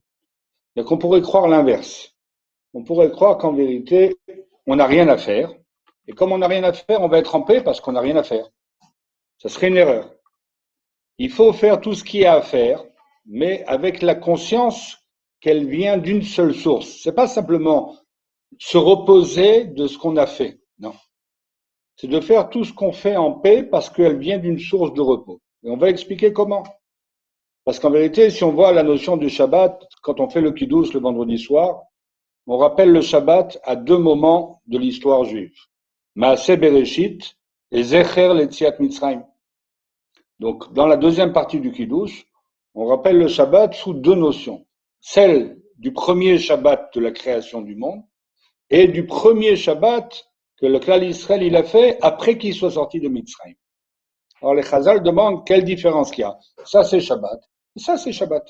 Et 0.76 0.84
qu'on 0.84 0.98
pourrait 0.98 1.22
croire 1.22 1.48
l'inverse. 1.48 2.14
On 2.74 2.84
pourrait 2.84 3.10
croire 3.10 3.38
qu'en 3.38 3.52
vérité, 3.52 4.16
on 4.66 4.76
n'a 4.76 4.86
rien 4.86 5.08
à 5.08 5.16
faire. 5.16 5.52
Et 6.06 6.12
comme 6.12 6.32
on 6.32 6.38
n'a 6.38 6.48
rien 6.48 6.64
à 6.64 6.72
faire, 6.72 7.00
on 7.00 7.08
va 7.08 7.18
être 7.18 7.34
en 7.34 7.42
paix 7.42 7.62
parce 7.62 7.80
qu'on 7.80 7.92
n'a 7.92 8.00
rien 8.00 8.16
à 8.16 8.22
faire. 8.22 8.50
Ça 9.38 9.48
serait 9.48 9.68
une 9.68 9.76
erreur. 9.76 10.10
Il 11.18 11.30
faut 11.30 11.52
faire 11.52 11.80
tout 11.80 11.94
ce 11.94 12.04
qu'il 12.04 12.20
y 12.20 12.26
a 12.26 12.34
à 12.34 12.42
faire, 12.42 12.84
mais 13.26 13.64
avec 13.66 14.02
la 14.02 14.14
conscience 14.14 14.98
qu'elle 15.40 15.66
vient 15.66 15.98
d'une 15.98 16.22
seule 16.22 16.54
source. 16.54 17.00
C'est 17.02 17.14
pas 17.14 17.28
simplement 17.28 17.96
se 18.58 18.78
reposer 18.78 19.64
de 19.64 19.86
ce 19.86 19.98
qu'on 19.98 20.16
a 20.16 20.26
fait. 20.26 20.60
Non. 20.78 20.94
C'est 21.96 22.08
de 22.08 22.20
faire 22.20 22.50
tout 22.50 22.64
ce 22.64 22.72
qu'on 22.72 22.92
fait 22.92 23.16
en 23.16 23.32
paix 23.32 23.62
parce 23.62 23.90
qu'elle 23.90 24.18
vient 24.18 24.38
d'une 24.38 24.58
source 24.58 24.92
de 24.94 25.00
repos. 25.00 25.40
Et 25.62 25.70
on 25.70 25.76
va 25.76 25.90
expliquer 25.90 26.32
comment. 26.32 26.62
Parce 27.64 27.80
qu'en 27.80 27.90
vérité, 27.90 28.30
si 28.30 28.44
on 28.44 28.52
voit 28.52 28.72
la 28.72 28.82
notion 28.82 29.16
du 29.16 29.28
Shabbat, 29.28 29.82
quand 30.02 30.20
on 30.20 30.28
fait 30.28 30.40
le 30.40 30.52
Kiddush 30.52 30.92
le 30.92 31.00
vendredi 31.00 31.38
soir, 31.38 31.82
on 32.46 32.58
rappelle 32.58 32.92
le 32.92 33.00
Shabbat 33.00 33.58
à 33.64 33.74
deux 33.74 33.98
moments 33.98 34.62
de 34.66 34.78
l'histoire 34.78 35.24
juive. 35.24 35.54
Maaseh 36.14 36.56
Bereshit 36.56 37.36
et 37.72 37.82
Zecher 37.82 38.32
Letziat 38.34 38.76
Mitzrayim. 38.78 39.24
Donc, 40.38 40.72
dans 40.72 40.86
la 40.86 40.96
deuxième 40.96 41.32
partie 41.32 41.60
du 41.60 41.72
Kiddush, 41.72 42.26
on 42.76 42.84
rappelle 42.84 43.18
le 43.18 43.26
Shabbat 43.26 43.74
sous 43.74 43.94
deux 43.94 44.14
notions. 44.14 44.66
Celle 45.00 45.58
du 45.78 45.92
premier 45.92 46.38
Shabbat 46.38 46.94
de 46.94 47.00
la 47.00 47.10
création 47.10 47.62
du 47.62 47.74
monde 47.74 48.02
et 48.68 48.86
du 48.86 49.06
premier 49.06 49.56
Shabbat 49.56 50.26
que 50.58 50.66
le 50.66 50.78
clan 50.78 51.00
Israël 51.00 51.42
il 51.42 51.56
a 51.56 51.62
fait 51.62 51.98
après 52.02 52.36
qu'il 52.36 52.54
soit 52.54 52.70
sorti 52.70 53.00
de 53.00 53.08
Mitzrayim. 53.08 53.56
Alors 54.42 54.54
les 54.54 54.62
Chazal 54.62 55.02
demandent 55.02 55.46
quelle 55.46 55.64
différence 55.64 56.10
qu'il 56.10 56.22
y 56.22 56.24
a. 56.24 56.38
Ça 56.64 56.84
c'est 56.84 57.00
Shabbat 57.00 57.40
et 57.76 57.80
ça 57.80 57.96
c'est 57.96 58.12
Shabbat. 58.12 58.46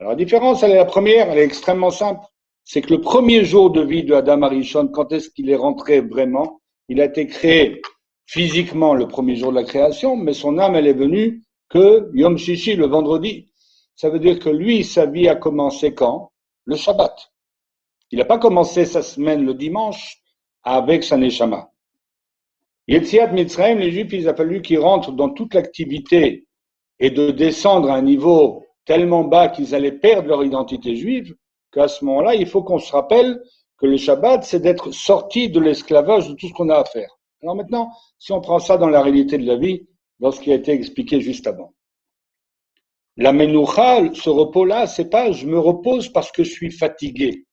Alors 0.00 0.12
la 0.12 0.16
différence, 0.16 0.62
elle 0.62 0.72
est 0.72 0.76
la 0.76 0.84
première, 0.84 1.30
elle 1.30 1.38
est 1.38 1.44
extrêmement 1.44 1.90
simple. 1.90 2.24
C'est 2.64 2.82
que 2.82 2.92
le 2.92 3.00
premier 3.00 3.44
jour 3.44 3.70
de 3.70 3.82
vie 3.82 4.04
de 4.04 4.14
Adam 4.14 4.42
Arishon, 4.42 4.88
quand 4.88 5.12
est-ce 5.12 5.30
qu'il 5.30 5.48
est 5.50 5.56
rentré 5.56 6.00
vraiment? 6.00 6.60
Il 6.88 7.00
a 7.00 7.04
été 7.04 7.26
créé 7.26 7.80
physiquement 8.26 8.94
le 8.94 9.06
premier 9.06 9.36
jour 9.36 9.52
de 9.52 9.56
la 9.56 9.64
création, 9.64 10.16
mais 10.16 10.32
son 10.32 10.58
âme, 10.58 10.74
elle 10.74 10.86
est 10.86 10.92
venue 10.92 11.45
que 11.68 12.10
Yom 12.14 12.38
Shishi, 12.38 12.76
le 12.76 12.86
vendredi. 12.86 13.48
Ça 13.94 14.10
veut 14.10 14.18
dire 14.18 14.38
que 14.38 14.50
lui, 14.50 14.84
sa 14.84 15.06
vie 15.06 15.28
a 15.28 15.36
commencé 15.36 15.94
quand? 15.94 16.32
Le 16.64 16.76
Shabbat. 16.76 17.32
Il 18.10 18.18
n'a 18.18 18.24
pas 18.24 18.38
commencé 18.38 18.84
sa 18.84 19.02
semaine 19.02 19.44
le 19.44 19.54
dimanche 19.54 20.18
avec 20.62 21.04
sa 21.04 21.16
Neshama. 21.16 21.70
Yetziat 22.88 23.28
Mitzrayim, 23.28 23.78
les 23.78 23.90
Juifs, 23.90 24.12
il 24.12 24.28
a 24.28 24.34
fallu 24.34 24.62
qu'ils 24.62 24.78
rentrent 24.78 25.12
dans 25.12 25.30
toute 25.30 25.54
l'activité 25.54 26.46
et 26.98 27.10
de 27.10 27.30
descendre 27.30 27.90
à 27.90 27.96
un 27.96 28.02
niveau 28.02 28.64
tellement 28.84 29.24
bas 29.24 29.48
qu'ils 29.48 29.74
allaient 29.74 29.92
perdre 29.92 30.28
leur 30.28 30.44
identité 30.44 30.94
juive, 30.94 31.34
qu'à 31.72 31.88
ce 31.88 32.04
moment-là, 32.04 32.34
il 32.36 32.46
faut 32.46 32.62
qu'on 32.62 32.78
se 32.78 32.92
rappelle 32.92 33.42
que 33.78 33.86
le 33.86 33.96
Shabbat, 33.96 34.44
c'est 34.44 34.60
d'être 34.60 34.92
sorti 34.92 35.50
de 35.50 35.60
l'esclavage 35.60 36.28
de 36.28 36.34
tout 36.34 36.48
ce 36.48 36.52
qu'on 36.52 36.68
a 36.68 36.76
à 36.76 36.84
faire. 36.84 37.10
Alors 37.42 37.56
maintenant, 37.56 37.90
si 38.18 38.32
on 38.32 38.40
prend 38.40 38.58
ça 38.58 38.78
dans 38.78 38.88
la 38.88 39.02
réalité 39.02 39.36
de 39.36 39.46
la 39.46 39.56
vie, 39.56 39.86
dans 40.20 40.30
ce 40.30 40.40
qui 40.40 40.52
a 40.52 40.54
été 40.54 40.72
expliqué 40.72 41.20
juste 41.20 41.46
avant. 41.46 41.72
La 43.16 43.32
menoucha, 43.32 44.12
ce 44.12 44.28
repos-là, 44.28 44.86
c'est 44.86 45.08
pas 45.08 45.32
je 45.32 45.46
me 45.46 45.58
repose 45.58 46.08
parce 46.10 46.30
que 46.30 46.44
je 46.44 46.50
suis 46.50 46.70
fatigué. 46.70 47.46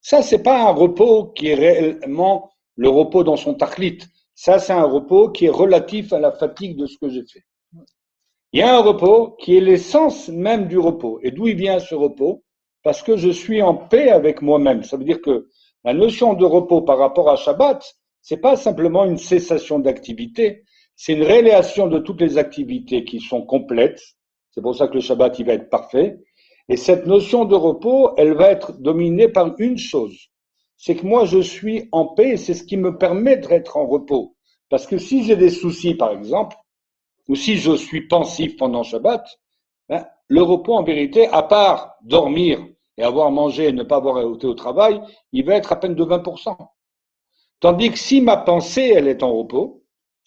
Ça, 0.00 0.22
c'est 0.22 0.42
pas 0.42 0.68
un 0.68 0.72
repos 0.72 1.32
qui 1.32 1.48
est 1.48 1.54
réellement 1.54 2.50
le 2.76 2.88
repos 2.88 3.24
dans 3.24 3.36
son 3.36 3.54
tachlit. 3.54 3.98
Ça, 4.34 4.60
c'est 4.60 4.72
un 4.72 4.84
repos 4.84 5.30
qui 5.30 5.46
est 5.46 5.50
relatif 5.50 6.12
à 6.12 6.20
la 6.20 6.30
fatigue 6.30 6.76
de 6.76 6.86
ce 6.86 6.96
que 6.98 7.08
j'ai 7.08 7.24
fait. 7.26 7.42
Il 8.52 8.60
y 8.60 8.62
a 8.62 8.76
un 8.76 8.80
repos 8.80 9.32
qui 9.40 9.56
est 9.56 9.60
l'essence 9.60 10.28
même 10.28 10.68
du 10.68 10.78
repos. 10.78 11.18
Et 11.22 11.32
d'où 11.32 11.46
vient 11.46 11.80
ce 11.80 11.94
repos? 11.94 12.44
Parce 12.84 13.02
que 13.02 13.16
je 13.16 13.30
suis 13.30 13.60
en 13.60 13.74
paix 13.74 14.10
avec 14.10 14.40
moi-même. 14.40 14.84
Ça 14.84 14.96
veut 14.96 15.04
dire 15.04 15.20
que 15.20 15.48
la 15.84 15.92
notion 15.92 16.34
de 16.34 16.44
repos 16.44 16.82
par 16.82 16.98
rapport 16.98 17.28
à 17.28 17.36
Shabbat, 17.36 17.84
c'est 18.22 18.38
pas 18.38 18.56
simplement 18.56 19.04
une 19.04 19.18
cessation 19.18 19.80
d'activité, 19.80 20.64
c'est 21.00 21.12
une 21.12 21.22
réalisation 21.22 21.86
de 21.86 22.00
toutes 22.00 22.20
les 22.20 22.38
activités 22.38 23.04
qui 23.04 23.20
sont 23.20 23.42
complètes. 23.42 24.02
C'est 24.50 24.60
pour 24.60 24.74
ça 24.74 24.88
que 24.88 24.94
le 24.94 25.00
Shabbat, 25.00 25.38
il 25.38 25.46
va 25.46 25.52
être 25.52 25.70
parfait. 25.70 26.18
Et 26.68 26.76
cette 26.76 27.06
notion 27.06 27.44
de 27.44 27.54
repos, 27.54 28.14
elle 28.16 28.32
va 28.32 28.50
être 28.50 28.72
dominée 28.72 29.28
par 29.28 29.54
une 29.60 29.78
chose. 29.78 30.18
C'est 30.76 30.96
que 30.96 31.06
moi, 31.06 31.24
je 31.24 31.38
suis 31.38 31.88
en 31.92 32.06
paix 32.06 32.30
et 32.30 32.36
c'est 32.36 32.52
ce 32.52 32.64
qui 32.64 32.76
me 32.76 32.98
permet 32.98 33.36
d'être 33.36 33.76
en 33.76 33.86
repos. 33.86 34.34
Parce 34.70 34.88
que 34.88 34.98
si 34.98 35.22
j'ai 35.22 35.36
des 35.36 35.50
soucis, 35.50 35.94
par 35.94 36.10
exemple, 36.10 36.56
ou 37.28 37.36
si 37.36 37.58
je 37.58 37.76
suis 37.76 38.08
pensif 38.08 38.56
pendant 38.56 38.82
Shabbat, 38.82 39.24
ben, 39.88 40.04
le 40.26 40.42
repos, 40.42 40.74
en 40.74 40.82
vérité, 40.82 41.28
à 41.28 41.44
part 41.44 41.94
dormir 42.02 42.58
et 42.96 43.04
avoir 43.04 43.30
mangé 43.30 43.68
et 43.68 43.72
ne 43.72 43.84
pas 43.84 43.98
avoir 43.98 44.18
été 44.34 44.48
au 44.48 44.54
travail, 44.54 45.00
il 45.30 45.44
va 45.44 45.54
être 45.54 45.70
à 45.70 45.76
peine 45.76 45.94
de 45.94 46.04
20%. 46.04 46.56
Tandis 47.60 47.92
que 47.92 47.98
si 47.98 48.20
ma 48.20 48.36
pensée, 48.36 48.92
elle 48.96 49.06
est 49.06 49.22
en 49.22 49.32
repos, 49.32 49.77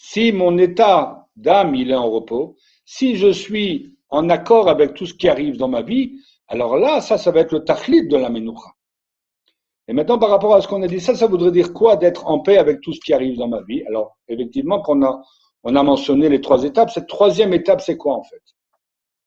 si 0.04 0.32
mon 0.32 0.58
état 0.58 1.28
d'âme, 1.36 1.76
est 1.76 1.94
en 1.94 2.10
repos, 2.10 2.58
si 2.86 3.18
je 3.18 3.32
suis 3.32 3.96
en 4.10 4.30
accord 4.30 4.68
avec 4.68 4.96
tout 4.96 5.06
ce 5.06 5.14
qui 5.14 5.30
arrive 5.30 5.58
dans 5.58 5.68
ma 5.68 5.84
vie, 5.84 6.18
alors 6.48 6.76
là, 6.76 7.02
ça, 7.02 7.20
ça 7.20 7.30
va 7.30 7.42
être 7.42 7.52
le 7.54 7.64
tachlit 7.64 8.08
de 8.08 8.18
la 8.18 8.30
menoucha. 8.30 8.72
Et 9.88 9.94
maintenant, 9.94 10.18
par 10.18 10.32
rapport 10.32 10.56
à 10.56 10.62
ce 10.62 10.68
qu'on 10.68 10.82
a 10.82 10.88
dit, 10.88 11.00
ça, 11.00 11.14
ça 11.14 11.28
voudrait 11.28 11.52
dire 11.52 11.72
quoi 11.72 11.98
d'être 11.98 12.26
en 12.26 12.40
paix 12.40 12.58
avec 12.58 12.82
tout 12.82 12.94
ce 12.94 13.00
qui 13.00 13.14
arrive 13.14 13.38
dans 13.38 13.48
ma 13.48 13.62
vie? 13.62 13.84
Alors, 13.88 14.18
effectivement, 14.28 14.82
qu'on 14.82 15.04
a, 15.04 15.22
on 15.64 15.76
a 15.76 15.84
mentionné 15.84 16.30
les 16.30 16.42
trois 16.42 16.64
étapes. 16.64 16.90
Cette 16.90 17.08
troisième 17.08 17.54
étape, 17.54 17.80
c'est 17.82 17.98
quoi 17.98 18.16
en 18.16 18.24
fait? 18.24 18.42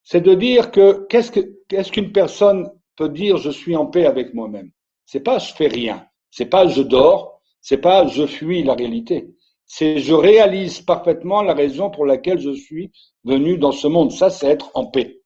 C'est 0.02 0.22
de 0.22 0.34
dire 0.34 0.72
que 0.72 1.06
qu'est-ce 1.08 1.30
que 1.30 1.40
qu'est-ce 1.68 1.92
qu'une 1.92 2.10
personne 2.10 2.68
peut 2.96 3.08
dire 3.08 3.36
je 3.36 3.50
suis 3.50 3.76
en 3.76 3.86
paix 3.86 4.06
avec 4.06 4.34
moi-même? 4.34 4.70
C'est 5.06 5.20
pas 5.20 5.38
je 5.38 5.54
fais 5.54 5.68
rien, 5.68 6.04
c'est 6.30 6.46
pas 6.46 6.66
je 6.66 6.82
dors, 6.82 7.40
c'est 7.60 7.78
pas 7.78 8.06
je 8.08 8.26
fuis 8.26 8.64
la 8.64 8.74
réalité 8.74 9.34
c'est 9.76 9.98
je 9.98 10.14
réalise 10.14 10.82
parfaitement 10.82 11.42
la 11.42 11.52
raison 11.52 11.90
pour 11.90 12.06
laquelle 12.06 12.38
je 12.38 12.52
suis 12.52 12.92
venu 13.24 13.58
dans 13.58 13.72
ce 13.72 13.88
monde. 13.88 14.12
Ça, 14.12 14.30
c'est 14.30 14.46
être 14.46 14.70
en 14.74 14.86
paix. 14.86 15.20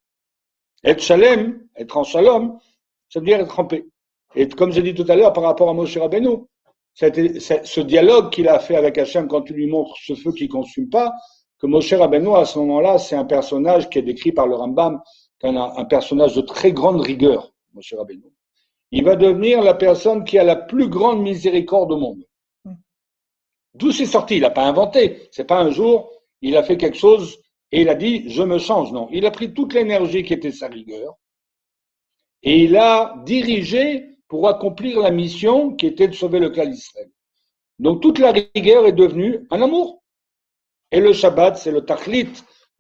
Être 0.83 1.03
shalem, 1.03 1.69
être 1.77 1.99
en 1.99 2.03
shalom, 2.03 2.59
ça 3.11 3.21
veut 3.21 3.27
dire 3.27 3.41
être 3.41 3.61
en 3.61 3.67
paix. 3.67 3.85
Et 4.35 4.49
comme 4.49 4.73
j'ai 4.73 4.81
dit 4.81 4.95
tout 4.95 5.05
à 5.07 5.17
l'heure 5.17 5.35
par 5.35 5.45
rapport 5.45 5.69
à 5.69 5.75
Moshe 5.75 5.99
Rabbeinu, 5.99 6.47
ce 6.95 7.81
dialogue 7.81 8.31
qu'il 8.31 8.49
a 8.49 8.59
fait 8.59 8.77
avec 8.77 8.97
Hachem 8.97 9.29
quand 9.29 9.51
il 9.51 9.57
lui 9.57 9.67
montre 9.67 9.95
ce 10.03 10.15
feu 10.15 10.33
qui 10.33 10.45
ne 10.45 10.49
consume 10.49 10.89
pas, 10.89 11.13
que 11.59 11.67
Moshe 11.67 11.93
Rabbeinu, 11.93 12.35
à 12.35 12.47
ce 12.47 12.59
moment-là, 12.61 12.97
c'est 12.97 13.17
un 13.17 13.27
personnage 13.27 13.91
qui 13.91 13.99
est 13.99 14.03
décrit 14.03 14.33
par 14.33 14.47
le 14.47 14.55
Rambam, 14.55 15.03
un, 15.43 15.57
un 15.57 15.85
personnage 15.85 16.35
de 16.35 16.41
très 16.41 16.73
grande 16.73 17.03
rigueur, 17.03 17.53
Moshe 17.75 17.93
Rabbeinu. 17.95 18.33
Il 18.93 19.05
va 19.05 19.15
devenir 19.15 19.61
la 19.61 19.75
personne 19.75 20.25
qui 20.25 20.39
a 20.39 20.45
la 20.45 20.57
plus 20.57 20.89
grande 20.89 21.21
miséricorde 21.21 21.93
au 21.93 21.99
monde. 21.99 22.25
D'où 23.79 23.93
c'est 23.93 24.07
sorti? 24.07 24.37
Il 24.37 24.43
n'a 24.43 24.51
pas 24.51 24.67
inventé. 24.67 25.29
C'est 25.31 25.45
pas 25.45 25.61
un 25.61 25.71
jour, 25.71 26.11
il 26.43 26.57
a 26.57 26.63
fait 26.63 26.77
quelque 26.77 26.99
chose 26.99 27.39
et 27.71 27.83
il 27.83 27.89
a 27.89 27.95
dit 27.95 28.29
je 28.29 28.43
me 28.43 28.59
change. 28.59 28.93
Non, 28.93 29.09
il 29.13 29.25
a 29.27 29.31
pris 29.31 29.55
toute 29.55 29.73
l'énergie 29.75 30.23
qui 30.23 30.33
était 30.35 30.53
sa 30.53 30.69
rigueur 30.69 31.15
et 32.43 32.65
il 32.65 32.77
a 32.77 33.15
dirigé 33.25 34.19
pour 34.29 34.49
accomplir 34.49 35.01
la 35.01 35.11
mission 35.11 35.75
qui 35.75 35.87
était 35.87 36.09
de 36.09 36.15
sauver 36.15 36.39
le 36.39 36.51
clan 36.51 36.67
d'Israël. 36.67 37.11
Donc 37.79 38.03
toute 38.03 38.19
la 38.19 38.33
rigueur 38.33 38.87
est 38.87 38.93
devenue 38.93 39.47
un 39.51 39.63
amour. 39.63 40.03
Et 40.91 41.01
le 41.01 41.13
Shabbat, 41.13 41.57
c'est 41.57 41.71
le 41.71 41.85
tachlit 41.85 42.29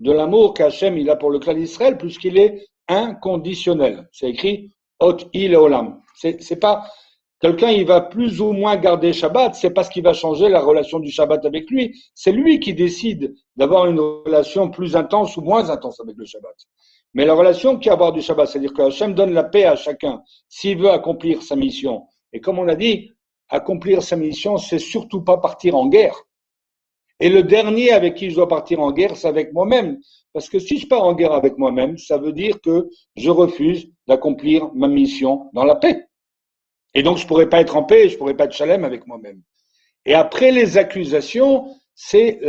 de 0.01 0.13
l'amour 0.13 0.55
qu'Hachem 0.55 1.09
a 1.09 1.17
pour 1.17 1.31
le 1.31 1.39
clan 1.39 1.55
d'Israël, 1.55 1.97
puisqu'il 1.99 2.39
est 2.39 2.67
inconditionnel. 2.89 4.09
C'est 4.13 4.31
écrit 4.31 4.73
Ot 5.01 5.19
il 5.33 5.55
olam. 5.55 6.01
C'est 6.15 6.61
pas 6.61 6.91
Quelqu'un, 7.41 7.71
il 7.71 7.87
va 7.87 8.01
plus 8.01 8.41
ou 8.41 8.53
moins 8.53 8.77
garder 8.77 9.13
Shabbat, 9.13 9.55
c'est 9.55 9.71
parce 9.71 9.89
qu'il 9.89 10.03
va 10.03 10.13
changer 10.13 10.49
la 10.49 10.61
relation 10.61 10.99
du 10.99 11.11
Shabbat 11.11 11.45
avec 11.45 11.71
lui. 11.71 12.03
C'est 12.15 12.33
lui 12.33 12.59
qui 12.59 12.75
décide 12.75 13.35
d'avoir 13.57 13.87
une 13.87 14.01
relation 14.01 14.71
plus 14.71 14.97
intense 14.97 15.37
ou 15.37 15.43
moins 15.43 15.71
intense 15.71 16.01
avec 16.01 16.17
le 16.17 16.25
Shabbat. 16.25 16.57
Mais 17.15 17.25
la 17.25 17.35
relation 17.35 17.79
qu'il 17.79 17.87
y 17.87 17.89
a 17.91 17.93
à 17.93 17.95
avoir 17.95 18.13
du 18.13 18.23
Shabbat, 18.23 18.49
c'est-à-dire 18.49 18.73
que 18.73 18.83
Hachem 18.83 19.15
donne 19.15 19.33
la 19.33 19.45
paix 19.45 19.65
à 19.65 19.77
chacun 19.77 20.21
s'il 20.49 20.79
veut 20.79 20.91
accomplir 20.91 21.43
sa 21.43 21.55
mission. 21.55 22.07
Et 22.33 22.41
comme 22.41 22.59
on 22.59 22.67
a 22.67 22.75
dit, 22.75 23.13
accomplir 23.49 24.03
sa 24.03 24.17
mission, 24.17 24.59
c'est 24.59 24.81
surtout 24.81 25.23
pas 25.23 25.39
partir 25.39 25.77
en 25.77 25.87
guerre. 25.87 26.17
Et 27.21 27.29
le 27.29 27.45
dernier 27.45 27.93
avec 27.93 28.17
qui 28.17 28.31
je 28.31 28.35
dois 28.35 28.49
partir 28.49 28.81
en 28.81 28.91
guerre, 28.91 29.17
c'est 29.17 29.29
avec 29.29 29.53
moi-même. 29.53 29.99
Parce 30.33 30.49
que 30.49 30.59
si 30.59 30.79
je 30.79 30.87
pars 30.87 31.05
en 31.05 31.15
guerre 31.15 31.33
avec 31.33 31.57
moi-même, 31.57 31.99
ça 31.99 32.19
veut 32.19 32.33
dire 32.33 32.61
que 32.61 32.89
je 33.17 33.31
refuse 33.31 33.91
d'accomplir 34.09 34.71
ma 34.75 34.89
mission 34.89 35.51
dans 35.53 35.65
la 35.65 35.77
paix. 35.77 36.08
Et 36.95 37.03
donc, 37.03 37.19
je 37.19 37.25
ne 37.25 37.29
pourrais 37.29 37.49
pas 37.49 37.61
être 37.61 37.77
en 37.77 37.85
paix, 37.85 38.09
je 38.09 38.15
ne 38.15 38.19
pourrais 38.19 38.37
pas 38.37 38.45
être 38.45 38.53
chalem 38.53 38.85
avec 38.85 39.07
moi-même. 39.07 39.43
Et 40.07 40.15
après 40.15 40.51
les 40.51 40.79
accusations, 40.79 41.75
c'est 41.95 42.41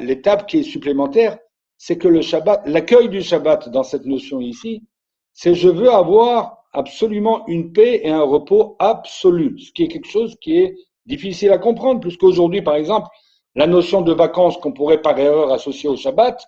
l'étape 0.00 0.46
qui 0.46 0.58
est 0.58 0.62
supplémentaire, 0.62 1.38
c'est 1.78 1.96
que 1.96 2.08
le 2.08 2.22
Shabbat, 2.22 2.62
l'accueil 2.66 3.08
du 3.08 3.22
Shabbat 3.22 3.68
dans 3.68 3.82
cette 3.82 4.04
notion 4.04 4.40
ici, 4.40 4.82
c'est 5.32 5.54
je 5.54 5.68
veux 5.68 5.90
avoir 5.90 6.64
absolument 6.72 7.46
une 7.46 7.72
paix 7.72 8.00
et 8.02 8.10
un 8.10 8.22
repos 8.22 8.76
absolu, 8.78 9.58
ce 9.58 9.72
qui 9.72 9.84
est 9.84 9.88
quelque 9.88 10.08
chose 10.08 10.36
qui 10.40 10.58
est 10.58 10.76
difficile 11.06 11.52
à 11.52 11.58
comprendre, 11.58 12.00
puisqu'aujourd'hui, 12.00 12.62
par 12.62 12.74
exemple, 12.74 13.08
la 13.54 13.66
notion 13.66 14.02
de 14.02 14.12
vacances 14.12 14.56
qu'on 14.58 14.72
pourrait 14.72 15.00
par 15.00 15.18
erreur 15.18 15.52
associer 15.52 15.88
au 15.88 15.96
Shabbat, 15.96 16.44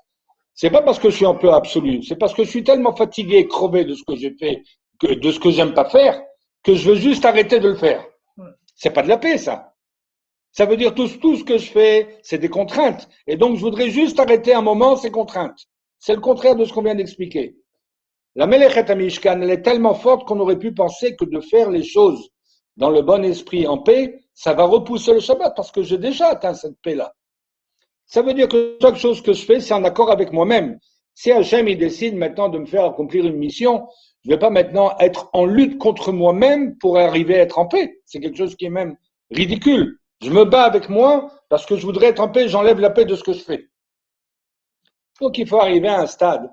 c'est 0.55 0.71
pas 0.71 0.83
parce 0.83 0.99
que 0.99 1.11
je 1.11 1.17
suis 1.17 1.27
un 1.27 1.35
peu 1.35 1.53
absolu, 1.53 2.03
c'est 2.03 2.17
parce 2.17 2.35
que 2.35 2.45
je 2.45 2.51
suis 2.51 2.65
tellement 2.65 2.95
fatigué, 2.95 3.47
crevé 3.47 3.85
de 3.85 3.95
ce 3.95 4.03
que 4.05 4.17
j'ai 4.17 4.35
fait, 4.39 4.63
que, 4.99 5.15
de 5.15 5.31
ce 5.31 5.39
que 5.39 5.51
j'aime 5.51 5.73
pas 5.73 5.89
faire, 5.89 6.21
que 6.69 6.75
je 6.75 6.91
veux 6.91 6.97
juste 6.97 7.25
arrêter 7.25 7.61
de 7.61 7.69
le 7.69 7.77
faire. 7.77 8.05
C'est 8.75 8.91
pas 8.91 9.03
de 9.03 9.09
la 9.09 9.17
paix, 9.17 9.39
ça. 9.39 9.75
Ça 10.53 10.67
veut 10.67 10.77
dire 10.77 10.95
tout, 10.95 11.09
tout 11.09 11.37
ce 11.37 11.45
que 11.45 11.57
je 11.57 11.71
fais, 11.71 12.19
c'est 12.23 12.37
des 12.37 12.51
contraintes. 12.51 13.09
Et 13.27 13.37
donc, 13.37 13.57
je 13.57 13.63
voudrais 13.63 13.89
juste 13.89 14.21
arrêter 14.21 14.53
un 14.53 14.61
moment 14.61 14.95
ces 14.95 15.11
contraintes. 15.11 15.67
C'est 15.99 16.15
le 16.15 16.21
contraire 16.21 16.57
de 16.57 16.67
ce 16.67 16.73
qu'on 16.75 16.83
vient 16.83 16.95
d'expliquer. 16.95 17.57
La 18.35 18.47
Melechet 18.47 18.95
Mishkan, 18.95 19.41
elle 19.41 19.51
est 19.51 19.63
tellement 19.63 19.95
forte 19.95 20.29
qu'on 20.29 20.41
aurait 20.41 20.59
pu 20.59 20.75
penser 20.75 21.17
que 21.17 21.25
de 21.25 21.41
faire 21.41 21.71
les 21.71 21.83
choses 21.83 22.29
dans 22.77 22.91
le 22.91 23.01
bon 23.01 23.25
esprit, 23.25 23.67
en 23.67 23.79
paix, 23.79 24.21
ça 24.35 24.53
va 24.53 24.65
repousser 24.65 25.15
le 25.15 25.21
Shabbat 25.21 25.57
parce 25.57 25.73
que 25.73 25.83
j'ai 25.83 25.99
déjà 25.99 26.29
atteint 26.29 26.53
cette 26.53 26.79
paix-là. 26.83 27.15
Ça 28.05 28.21
veut 28.21 28.35
dire 28.35 28.47
que 28.47 28.77
chaque 28.83 28.97
chose 28.97 29.23
que 29.23 29.33
je 29.33 29.45
fais, 29.45 29.61
c'est 29.61 29.75
en 29.75 29.85
accord 29.85 30.11
avec 30.11 30.33
moi-même. 30.33 30.79
Si 31.15 31.33
Hachem, 31.33 31.67
il 31.67 31.79
décide 31.79 32.15
maintenant 32.15 32.51
de 32.51 32.59
me 32.59 32.67
faire 32.67 32.85
accomplir 32.85 33.27
une 33.27 33.39
mission, 33.39 33.89
je 34.25 34.31
ne 34.31 34.35
vais 34.35 34.39
pas 34.39 34.51
maintenant 34.51 34.97
être 34.99 35.31
en 35.33 35.47
lutte 35.47 35.79
contre 35.79 36.13
moi-même 36.13 36.77
pour 36.79 36.99
arriver 36.99 37.37
à 37.37 37.43
être 37.43 37.59
en 37.59 37.67
paix. 37.67 38.01
C'est 38.05 38.21
quelque 38.21 38.37
chose 38.37 38.57
qui 38.57 38.67
est 38.67 38.71
même 38.71 38.97
ridicule. 39.31 39.99
Je 40.23 40.31
me 40.31 40.45
bats 40.45 40.65
avec 40.65 40.89
moi 40.89 41.31
parce 41.49 41.65
que 41.65 41.77
je 41.77 41.87
voudrais 41.87 42.09
être 42.09 42.21
en 42.21 42.29
paix, 42.29 42.49
j'enlève 42.49 42.81
la 42.81 42.91
paix 42.91 43.05
de 43.05 43.15
ce 43.15 43.23
que 43.23 43.33
je 43.33 43.41
fais. 43.41 43.69
Donc 45.21 45.39
il 45.39 45.47
faut 45.47 45.61
arriver 45.61 45.89
à 45.89 46.01
un 46.01 46.07
stade 46.07 46.51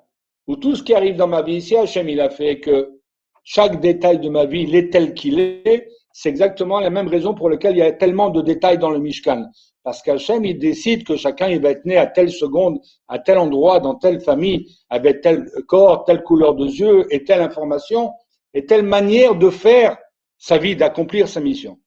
où 0.47 0.55
tout 0.55 0.75
ce 0.75 0.83
qui 0.83 0.93
arrive 0.93 1.15
dans 1.15 1.27
ma 1.27 1.41
vie, 1.41 1.61
si 1.61 1.75
Hachem 1.75 2.07
il 2.07 2.21
a 2.21 2.29
fait 2.29 2.59
que 2.59 3.01
chaque 3.43 3.79
détail 3.79 4.19
de 4.19 4.29
ma 4.29 4.45
vie, 4.45 4.61
il 4.61 4.75
est 4.75 4.91
tel 4.91 5.13
qu'il 5.13 5.39
est, 5.39 5.89
c'est 6.13 6.29
exactement 6.29 6.79
la 6.79 6.89
même 6.89 7.07
raison 7.07 7.33
pour 7.33 7.49
laquelle 7.49 7.75
il 7.75 7.79
y 7.79 7.83
a 7.83 7.91
tellement 7.91 8.29
de 8.29 8.41
détails 8.41 8.77
dans 8.77 8.89
le 8.89 8.99
Mishkan. 8.99 9.49
Parce 9.85 10.01
qu'Hachem, 10.01 10.43
il 10.43 10.57
décide 10.57 11.03
que 11.03 11.15
chacun, 11.15 11.47
il 11.47 11.61
va 11.61 11.69
être 11.69 11.85
né 11.85 11.95
à 11.95 12.07
telle 12.07 12.31
seconde, 12.31 12.79
à 13.07 13.19
tel 13.19 13.37
endroit, 13.37 13.79
dans 13.79 13.93
telle 13.93 14.19
famille, 14.19 14.65
avec 14.89 15.21
tel 15.21 15.45
corps, 15.67 16.05
telle 16.05 16.23
couleur 16.23 16.55
de 16.55 16.65
yeux, 16.65 17.05
et 17.13 17.23
telle 17.23 17.41
information, 17.41 18.11
et 18.55 18.65
telle 18.65 18.81
manière 18.81 19.35
de 19.35 19.51
faire 19.51 19.95
sa 20.39 20.57
vie, 20.57 20.75
d'accomplir 20.75 21.27
sa 21.27 21.39
mission. 21.39 21.77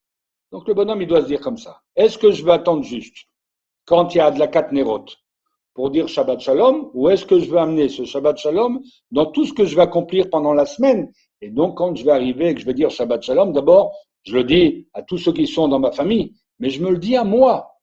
Donc 0.53 0.69
le 0.69 0.75
bonhomme, 0.75 1.03
il 1.03 1.09
doit 1.09 1.23
se 1.23 1.27
dire 1.27 1.41
comme 1.41 1.59
ça. 1.59 1.81
Est-ce 1.97 2.19
que 2.19 2.31
je 2.31 2.45
veux 2.45 2.53
attendre 2.53 2.85
juste 2.85 3.27
quand 3.85 4.15
il 4.15 4.19
y 4.19 4.21
a 4.21 4.31
de 4.31 4.39
la 4.39 4.47
katnérote 4.47 5.17
pour 5.75 5.91
dire 5.91 6.07
Shabbat 6.07 6.39
Shalom, 6.39 6.91
ou 6.95 7.09
est-ce 7.09 7.27
que 7.27 7.41
je 7.41 7.51
veux 7.51 7.59
amener 7.59 7.89
ce 7.89 8.05
Shabbat 8.05 8.39
Shalom 8.39 8.81
dans 9.11 9.27
tout 9.27 9.45
ce 9.45 9.53
que 9.53 9.65
je 9.65 9.75
vais 9.75 9.83
accomplir 9.83 10.31
pendant 10.31 10.55
la 10.55 10.67
semaine? 10.67 11.11
Et 11.41 11.51
donc, 11.51 11.77
quand 11.77 11.97
je 11.97 12.05
vais 12.05 12.13
arriver 12.13 12.51
et 12.51 12.55
que 12.55 12.61
je 12.61 12.67
vais 12.67 12.75
dire 12.75 12.91
Shabbat 12.91 13.23
Shalom, 13.23 13.53
d'abord, 13.53 13.93
je 14.23 14.35
le 14.35 14.45
dis 14.45 14.87
à 14.95 15.03
tous 15.03 15.19
ceux 15.19 15.33
qui 15.33 15.49
sont 15.49 15.67
dans 15.67 15.81
ma 15.81 15.91
famille, 15.91 16.35
mais 16.61 16.71
je 16.71 16.81
me 16.81 16.91
le 16.91 16.99
dis 16.99 17.17
à 17.17 17.25
moi. 17.25 17.75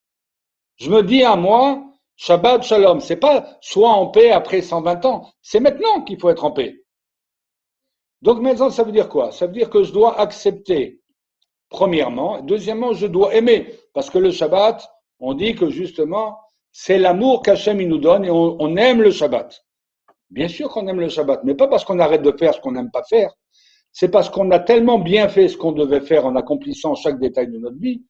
Je 0.77 0.89
me 0.89 1.03
dis 1.03 1.23
à 1.23 1.35
moi, 1.35 1.83
Shabbat 2.17 2.63
Shalom, 2.63 2.99
c'est 2.99 3.17
pas 3.17 3.57
soit 3.61 3.89
en 3.89 4.07
paix 4.07 4.31
après 4.31 4.61
120 4.61 5.05
ans, 5.05 5.29
c'est 5.41 5.59
maintenant 5.59 6.01
qu'il 6.03 6.19
faut 6.19 6.29
être 6.29 6.45
en 6.45 6.51
paix. 6.51 6.81
Donc 8.21 8.39
maintenant, 8.39 8.69
ça 8.69 8.83
veut 8.83 8.91
dire 8.91 9.09
quoi? 9.09 9.31
Ça 9.31 9.47
veut 9.47 9.53
dire 9.53 9.69
que 9.69 9.83
je 9.83 9.91
dois 9.91 10.19
accepter, 10.19 11.01
premièrement. 11.69 12.41
Deuxièmement, 12.41 12.93
je 12.93 13.07
dois 13.07 13.35
aimer, 13.35 13.73
parce 13.93 14.09
que 14.09 14.17
le 14.17 14.31
Shabbat, 14.31 14.89
on 15.19 15.33
dit 15.33 15.55
que 15.55 15.69
justement, 15.69 16.39
c'est 16.71 16.97
l'amour 16.97 17.41
qu'Hachem 17.41 17.81
nous 17.81 17.99
donne 17.99 18.25
et 18.25 18.31
on 18.31 18.75
aime 18.75 19.01
le 19.01 19.11
Shabbat. 19.11 19.65
Bien 20.29 20.47
sûr 20.47 20.69
qu'on 20.69 20.87
aime 20.87 20.99
le 20.99 21.09
Shabbat, 21.09 21.43
mais 21.43 21.55
pas 21.55 21.67
parce 21.67 21.85
qu'on 21.85 21.99
arrête 21.99 22.21
de 22.21 22.31
faire 22.37 22.53
ce 22.53 22.59
qu'on 22.59 22.71
n'aime 22.71 22.91
pas 22.91 23.03
faire, 23.03 23.31
c'est 23.91 24.09
parce 24.09 24.29
qu'on 24.29 24.51
a 24.51 24.59
tellement 24.59 24.99
bien 24.99 25.29
fait 25.29 25.47
ce 25.47 25.55
qu'on 25.55 25.71
devait 25.71 26.01
faire 26.01 26.25
en 26.25 26.35
accomplissant 26.35 26.95
chaque 26.95 27.19
détail 27.19 27.47
de 27.47 27.57
notre 27.59 27.77
vie, 27.77 28.03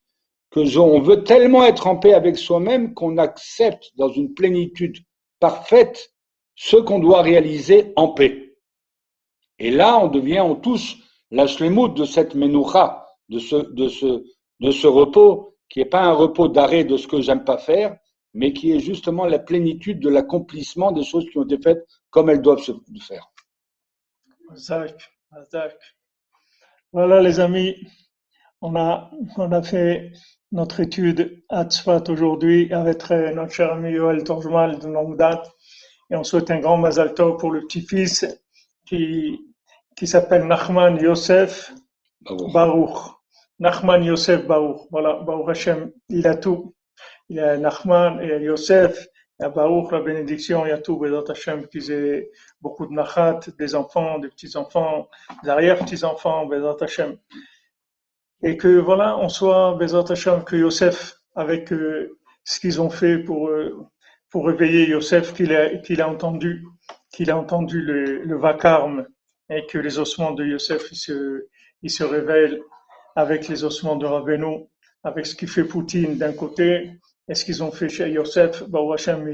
que 0.50 0.78
on 0.78 1.00
veut 1.00 1.24
tellement 1.24 1.64
être 1.64 1.86
en 1.86 1.96
paix 1.96 2.14
avec 2.14 2.36
soi-même 2.36 2.94
qu'on 2.94 3.18
accepte 3.18 3.90
dans 3.96 4.08
une 4.08 4.34
plénitude 4.34 4.96
parfaite 5.40 6.12
ce 6.54 6.76
qu'on 6.76 6.98
doit 6.98 7.22
réaliser 7.22 7.92
en 7.96 8.08
paix. 8.08 8.56
Et 9.58 9.70
là, 9.70 9.98
on 9.98 10.08
devient, 10.08 10.40
on 10.40 10.54
touche 10.54 10.96
la 11.30 11.46
shlemut 11.46 11.94
de 11.94 12.04
cette 12.04 12.34
menoucha, 12.34 13.06
de 13.28 13.38
ce, 13.38 13.56
de 13.56 13.88
ce, 13.88 14.24
de 14.60 14.70
ce 14.70 14.86
repos, 14.86 15.54
qui 15.68 15.80
n'est 15.80 15.86
pas 15.86 16.02
un 16.02 16.12
repos 16.12 16.48
d'arrêt 16.48 16.84
de 16.84 16.96
ce 16.96 17.08
que 17.08 17.20
j'aime 17.20 17.44
pas 17.44 17.58
faire, 17.58 17.96
mais 18.34 18.52
qui 18.52 18.72
est 18.72 18.80
justement 18.80 19.26
la 19.26 19.38
plénitude 19.38 19.98
de 20.00 20.08
l'accomplissement 20.08 20.92
des 20.92 21.04
choses 21.04 21.28
qui 21.30 21.38
ont 21.38 21.44
été 21.44 21.58
faites 21.58 21.86
comme 22.10 22.30
elles 22.30 22.42
doivent 22.42 22.62
se 22.62 22.72
faire. 23.00 23.26
Voilà 26.92 27.20
les 27.20 27.40
amis, 27.40 27.76
on 28.60 28.76
a, 28.76 29.10
on 29.36 29.52
a 29.52 29.62
fait 29.62 30.12
notre 30.52 30.80
étude 30.80 31.42
à 31.48 31.64
Tzfat 31.64 32.04
aujourd'hui 32.08 32.72
avec 32.72 33.10
notre 33.10 33.52
cher 33.52 33.72
ami 33.72 33.90
Yoel 33.90 34.24
Torjmal 34.24 34.78
de 34.78 34.88
longue 34.88 35.16
date 35.16 35.50
et 36.10 36.16
on 36.16 36.24
souhaite 36.24 36.50
un 36.50 36.60
grand 36.60 36.76
Mazal 36.76 37.14
Tov 37.14 37.36
pour 37.36 37.50
le 37.50 37.62
petit-fils 37.62 38.26
qui, 38.86 39.40
qui 39.96 40.06
s'appelle 40.06 40.46
Nachman 40.46 40.98
Yosef 41.00 41.72
Baruch. 42.52 43.12
Nachman 43.58 44.04
Yosef 44.04 44.46
Baruch. 44.46 44.82
Voilà, 44.90 45.14
Baruch 45.14 45.48
Hashem, 45.48 45.90
il 46.08 46.26
a 46.26 46.36
tout. 46.36 46.74
Il 47.28 47.40
a 47.40 47.56
Nachman 47.56 48.20
et 48.20 48.42
Yosef 48.42 49.08
il 49.38 49.44
a 49.44 49.50
Baruch, 49.50 49.92
la 49.92 50.00
bénédiction, 50.00 50.64
il 50.64 50.70
y 50.70 50.72
a 50.72 50.78
tout, 50.78 50.98
Bézat 50.98 51.24
Hashem, 51.28 51.66
qu'ils 51.68 51.90
aient 51.90 52.30
beaucoup 52.62 52.86
de 52.86 52.92
nachat, 52.92 53.40
des 53.58 53.74
enfants, 53.74 54.18
des 54.18 54.28
petits-enfants, 54.28 55.08
des 55.42 55.50
arrière-petits-enfants, 55.50 56.46
Bézat 56.46 56.76
Hashem. 56.80 57.18
Et 58.42 58.56
que 58.56 58.68
voilà, 58.78 59.18
on 59.18 59.28
soit, 59.28 59.76
Bézat 59.78 60.04
Hashem, 60.10 60.44
que 60.44 60.56
Yosef, 60.56 61.16
avec 61.34 61.72
euh, 61.72 62.18
ce 62.44 62.60
qu'ils 62.60 62.80
ont 62.80 62.90
fait 62.90 63.18
pour, 63.18 63.48
euh, 63.48 63.74
pour 64.30 64.46
réveiller 64.46 64.88
Yosef, 64.88 65.34
qu'il 65.34 65.54
a, 65.54 65.76
qu'il 65.78 66.00
a 66.00 66.08
entendu, 66.08 66.66
qu'il 67.12 67.30
a 67.30 67.38
entendu 67.38 67.80
le, 67.80 68.36
vacarme, 68.36 69.06
et 69.48 69.64
que 69.66 69.78
les 69.78 69.98
ossements 69.98 70.32
de 70.32 70.44
Yosef, 70.44 70.90
ils 70.90 70.96
se, 70.96 71.46
ils 71.82 71.90
se 71.90 72.04
révèlent 72.04 72.60
avec 73.14 73.48
les 73.48 73.64
ossements 73.64 73.96
de 73.96 74.06
Rabbeinu, 74.06 74.66
avec 75.04 75.24
ce 75.26 75.34
qui 75.34 75.46
fait 75.46 75.64
Poutine 75.64 76.18
d'un 76.18 76.32
côté, 76.32 76.90
et 77.28 77.34
ce 77.34 77.44
qu'ils 77.44 77.62
ont 77.62 77.72
fait 77.72 77.88
chez 77.88 78.08
Yosef, 78.10 78.68
Baruch 78.68 79.00
Hashem, 79.00 79.28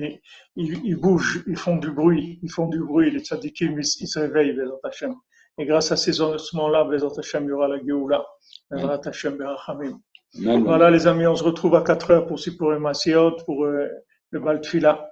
ils, 0.57 0.81
ils, 0.85 0.97
bougent, 0.97 1.43
ils 1.47 1.57
font 1.57 1.77
du 1.77 1.91
bruit, 1.91 2.39
ils 2.43 2.51
font 2.51 2.69
du 2.69 2.81
bruit, 2.81 3.11
les 3.11 3.21
tzadikim, 3.21 3.79
ils, 3.79 3.87
ils 4.01 4.09
se 4.09 4.19
réveillent, 4.19 4.55
Bezat. 4.55 5.15
Et 5.59 5.67
grâce 5.67 5.93
à 5.93 5.97
ces 5.97 6.21
ossements-là, 6.21 6.85
Bezat 6.85 7.19
Hashem, 7.19 7.45
il 7.45 7.49
y 7.49 7.53
aura 7.53 7.69
la 7.69 7.79
Géoula, 7.79 8.25
Bezat 8.71 9.01
Hashem, 9.05 9.37
Berachamim. 9.37 10.01
Voilà 10.35 10.91
les 10.91 11.07
amis, 11.07 11.27
on 11.27 11.37
se 11.37 11.45
retrouve 11.45 11.75
à 11.75 11.83
4 11.83 12.11
heures 12.11 12.27
pour 12.27 12.39
Sipur 12.39 12.73
et 12.75 12.79
Masiot, 12.79 13.37
pour 13.45 13.65
euh, 13.65 13.89
le 14.31 14.41
Baltfila. 14.41 15.12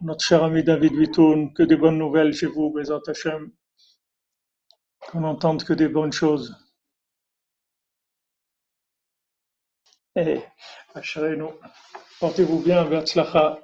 notre 0.00 0.24
cher 0.24 0.44
ami 0.44 0.62
David 0.62 0.94
Vitoun, 0.94 1.52
que 1.52 1.62
des 1.62 1.76
bonnes 1.76 1.98
nouvelles 1.98 2.32
chez 2.32 2.46
vous, 2.46 2.70
Bézat 2.70 3.00
Hashem, 3.06 3.52
qu'on 5.08 5.20
n'entende 5.20 5.64
que 5.64 5.72
des 5.72 5.88
bonnes 5.88 6.12
choses. 6.12 6.56
Et, 10.16 10.40
eh, 10.96 11.36
nous 11.36 11.52
portez-vous 12.18 12.60
bien, 12.60 12.84
Beatzlacha. 12.84 13.60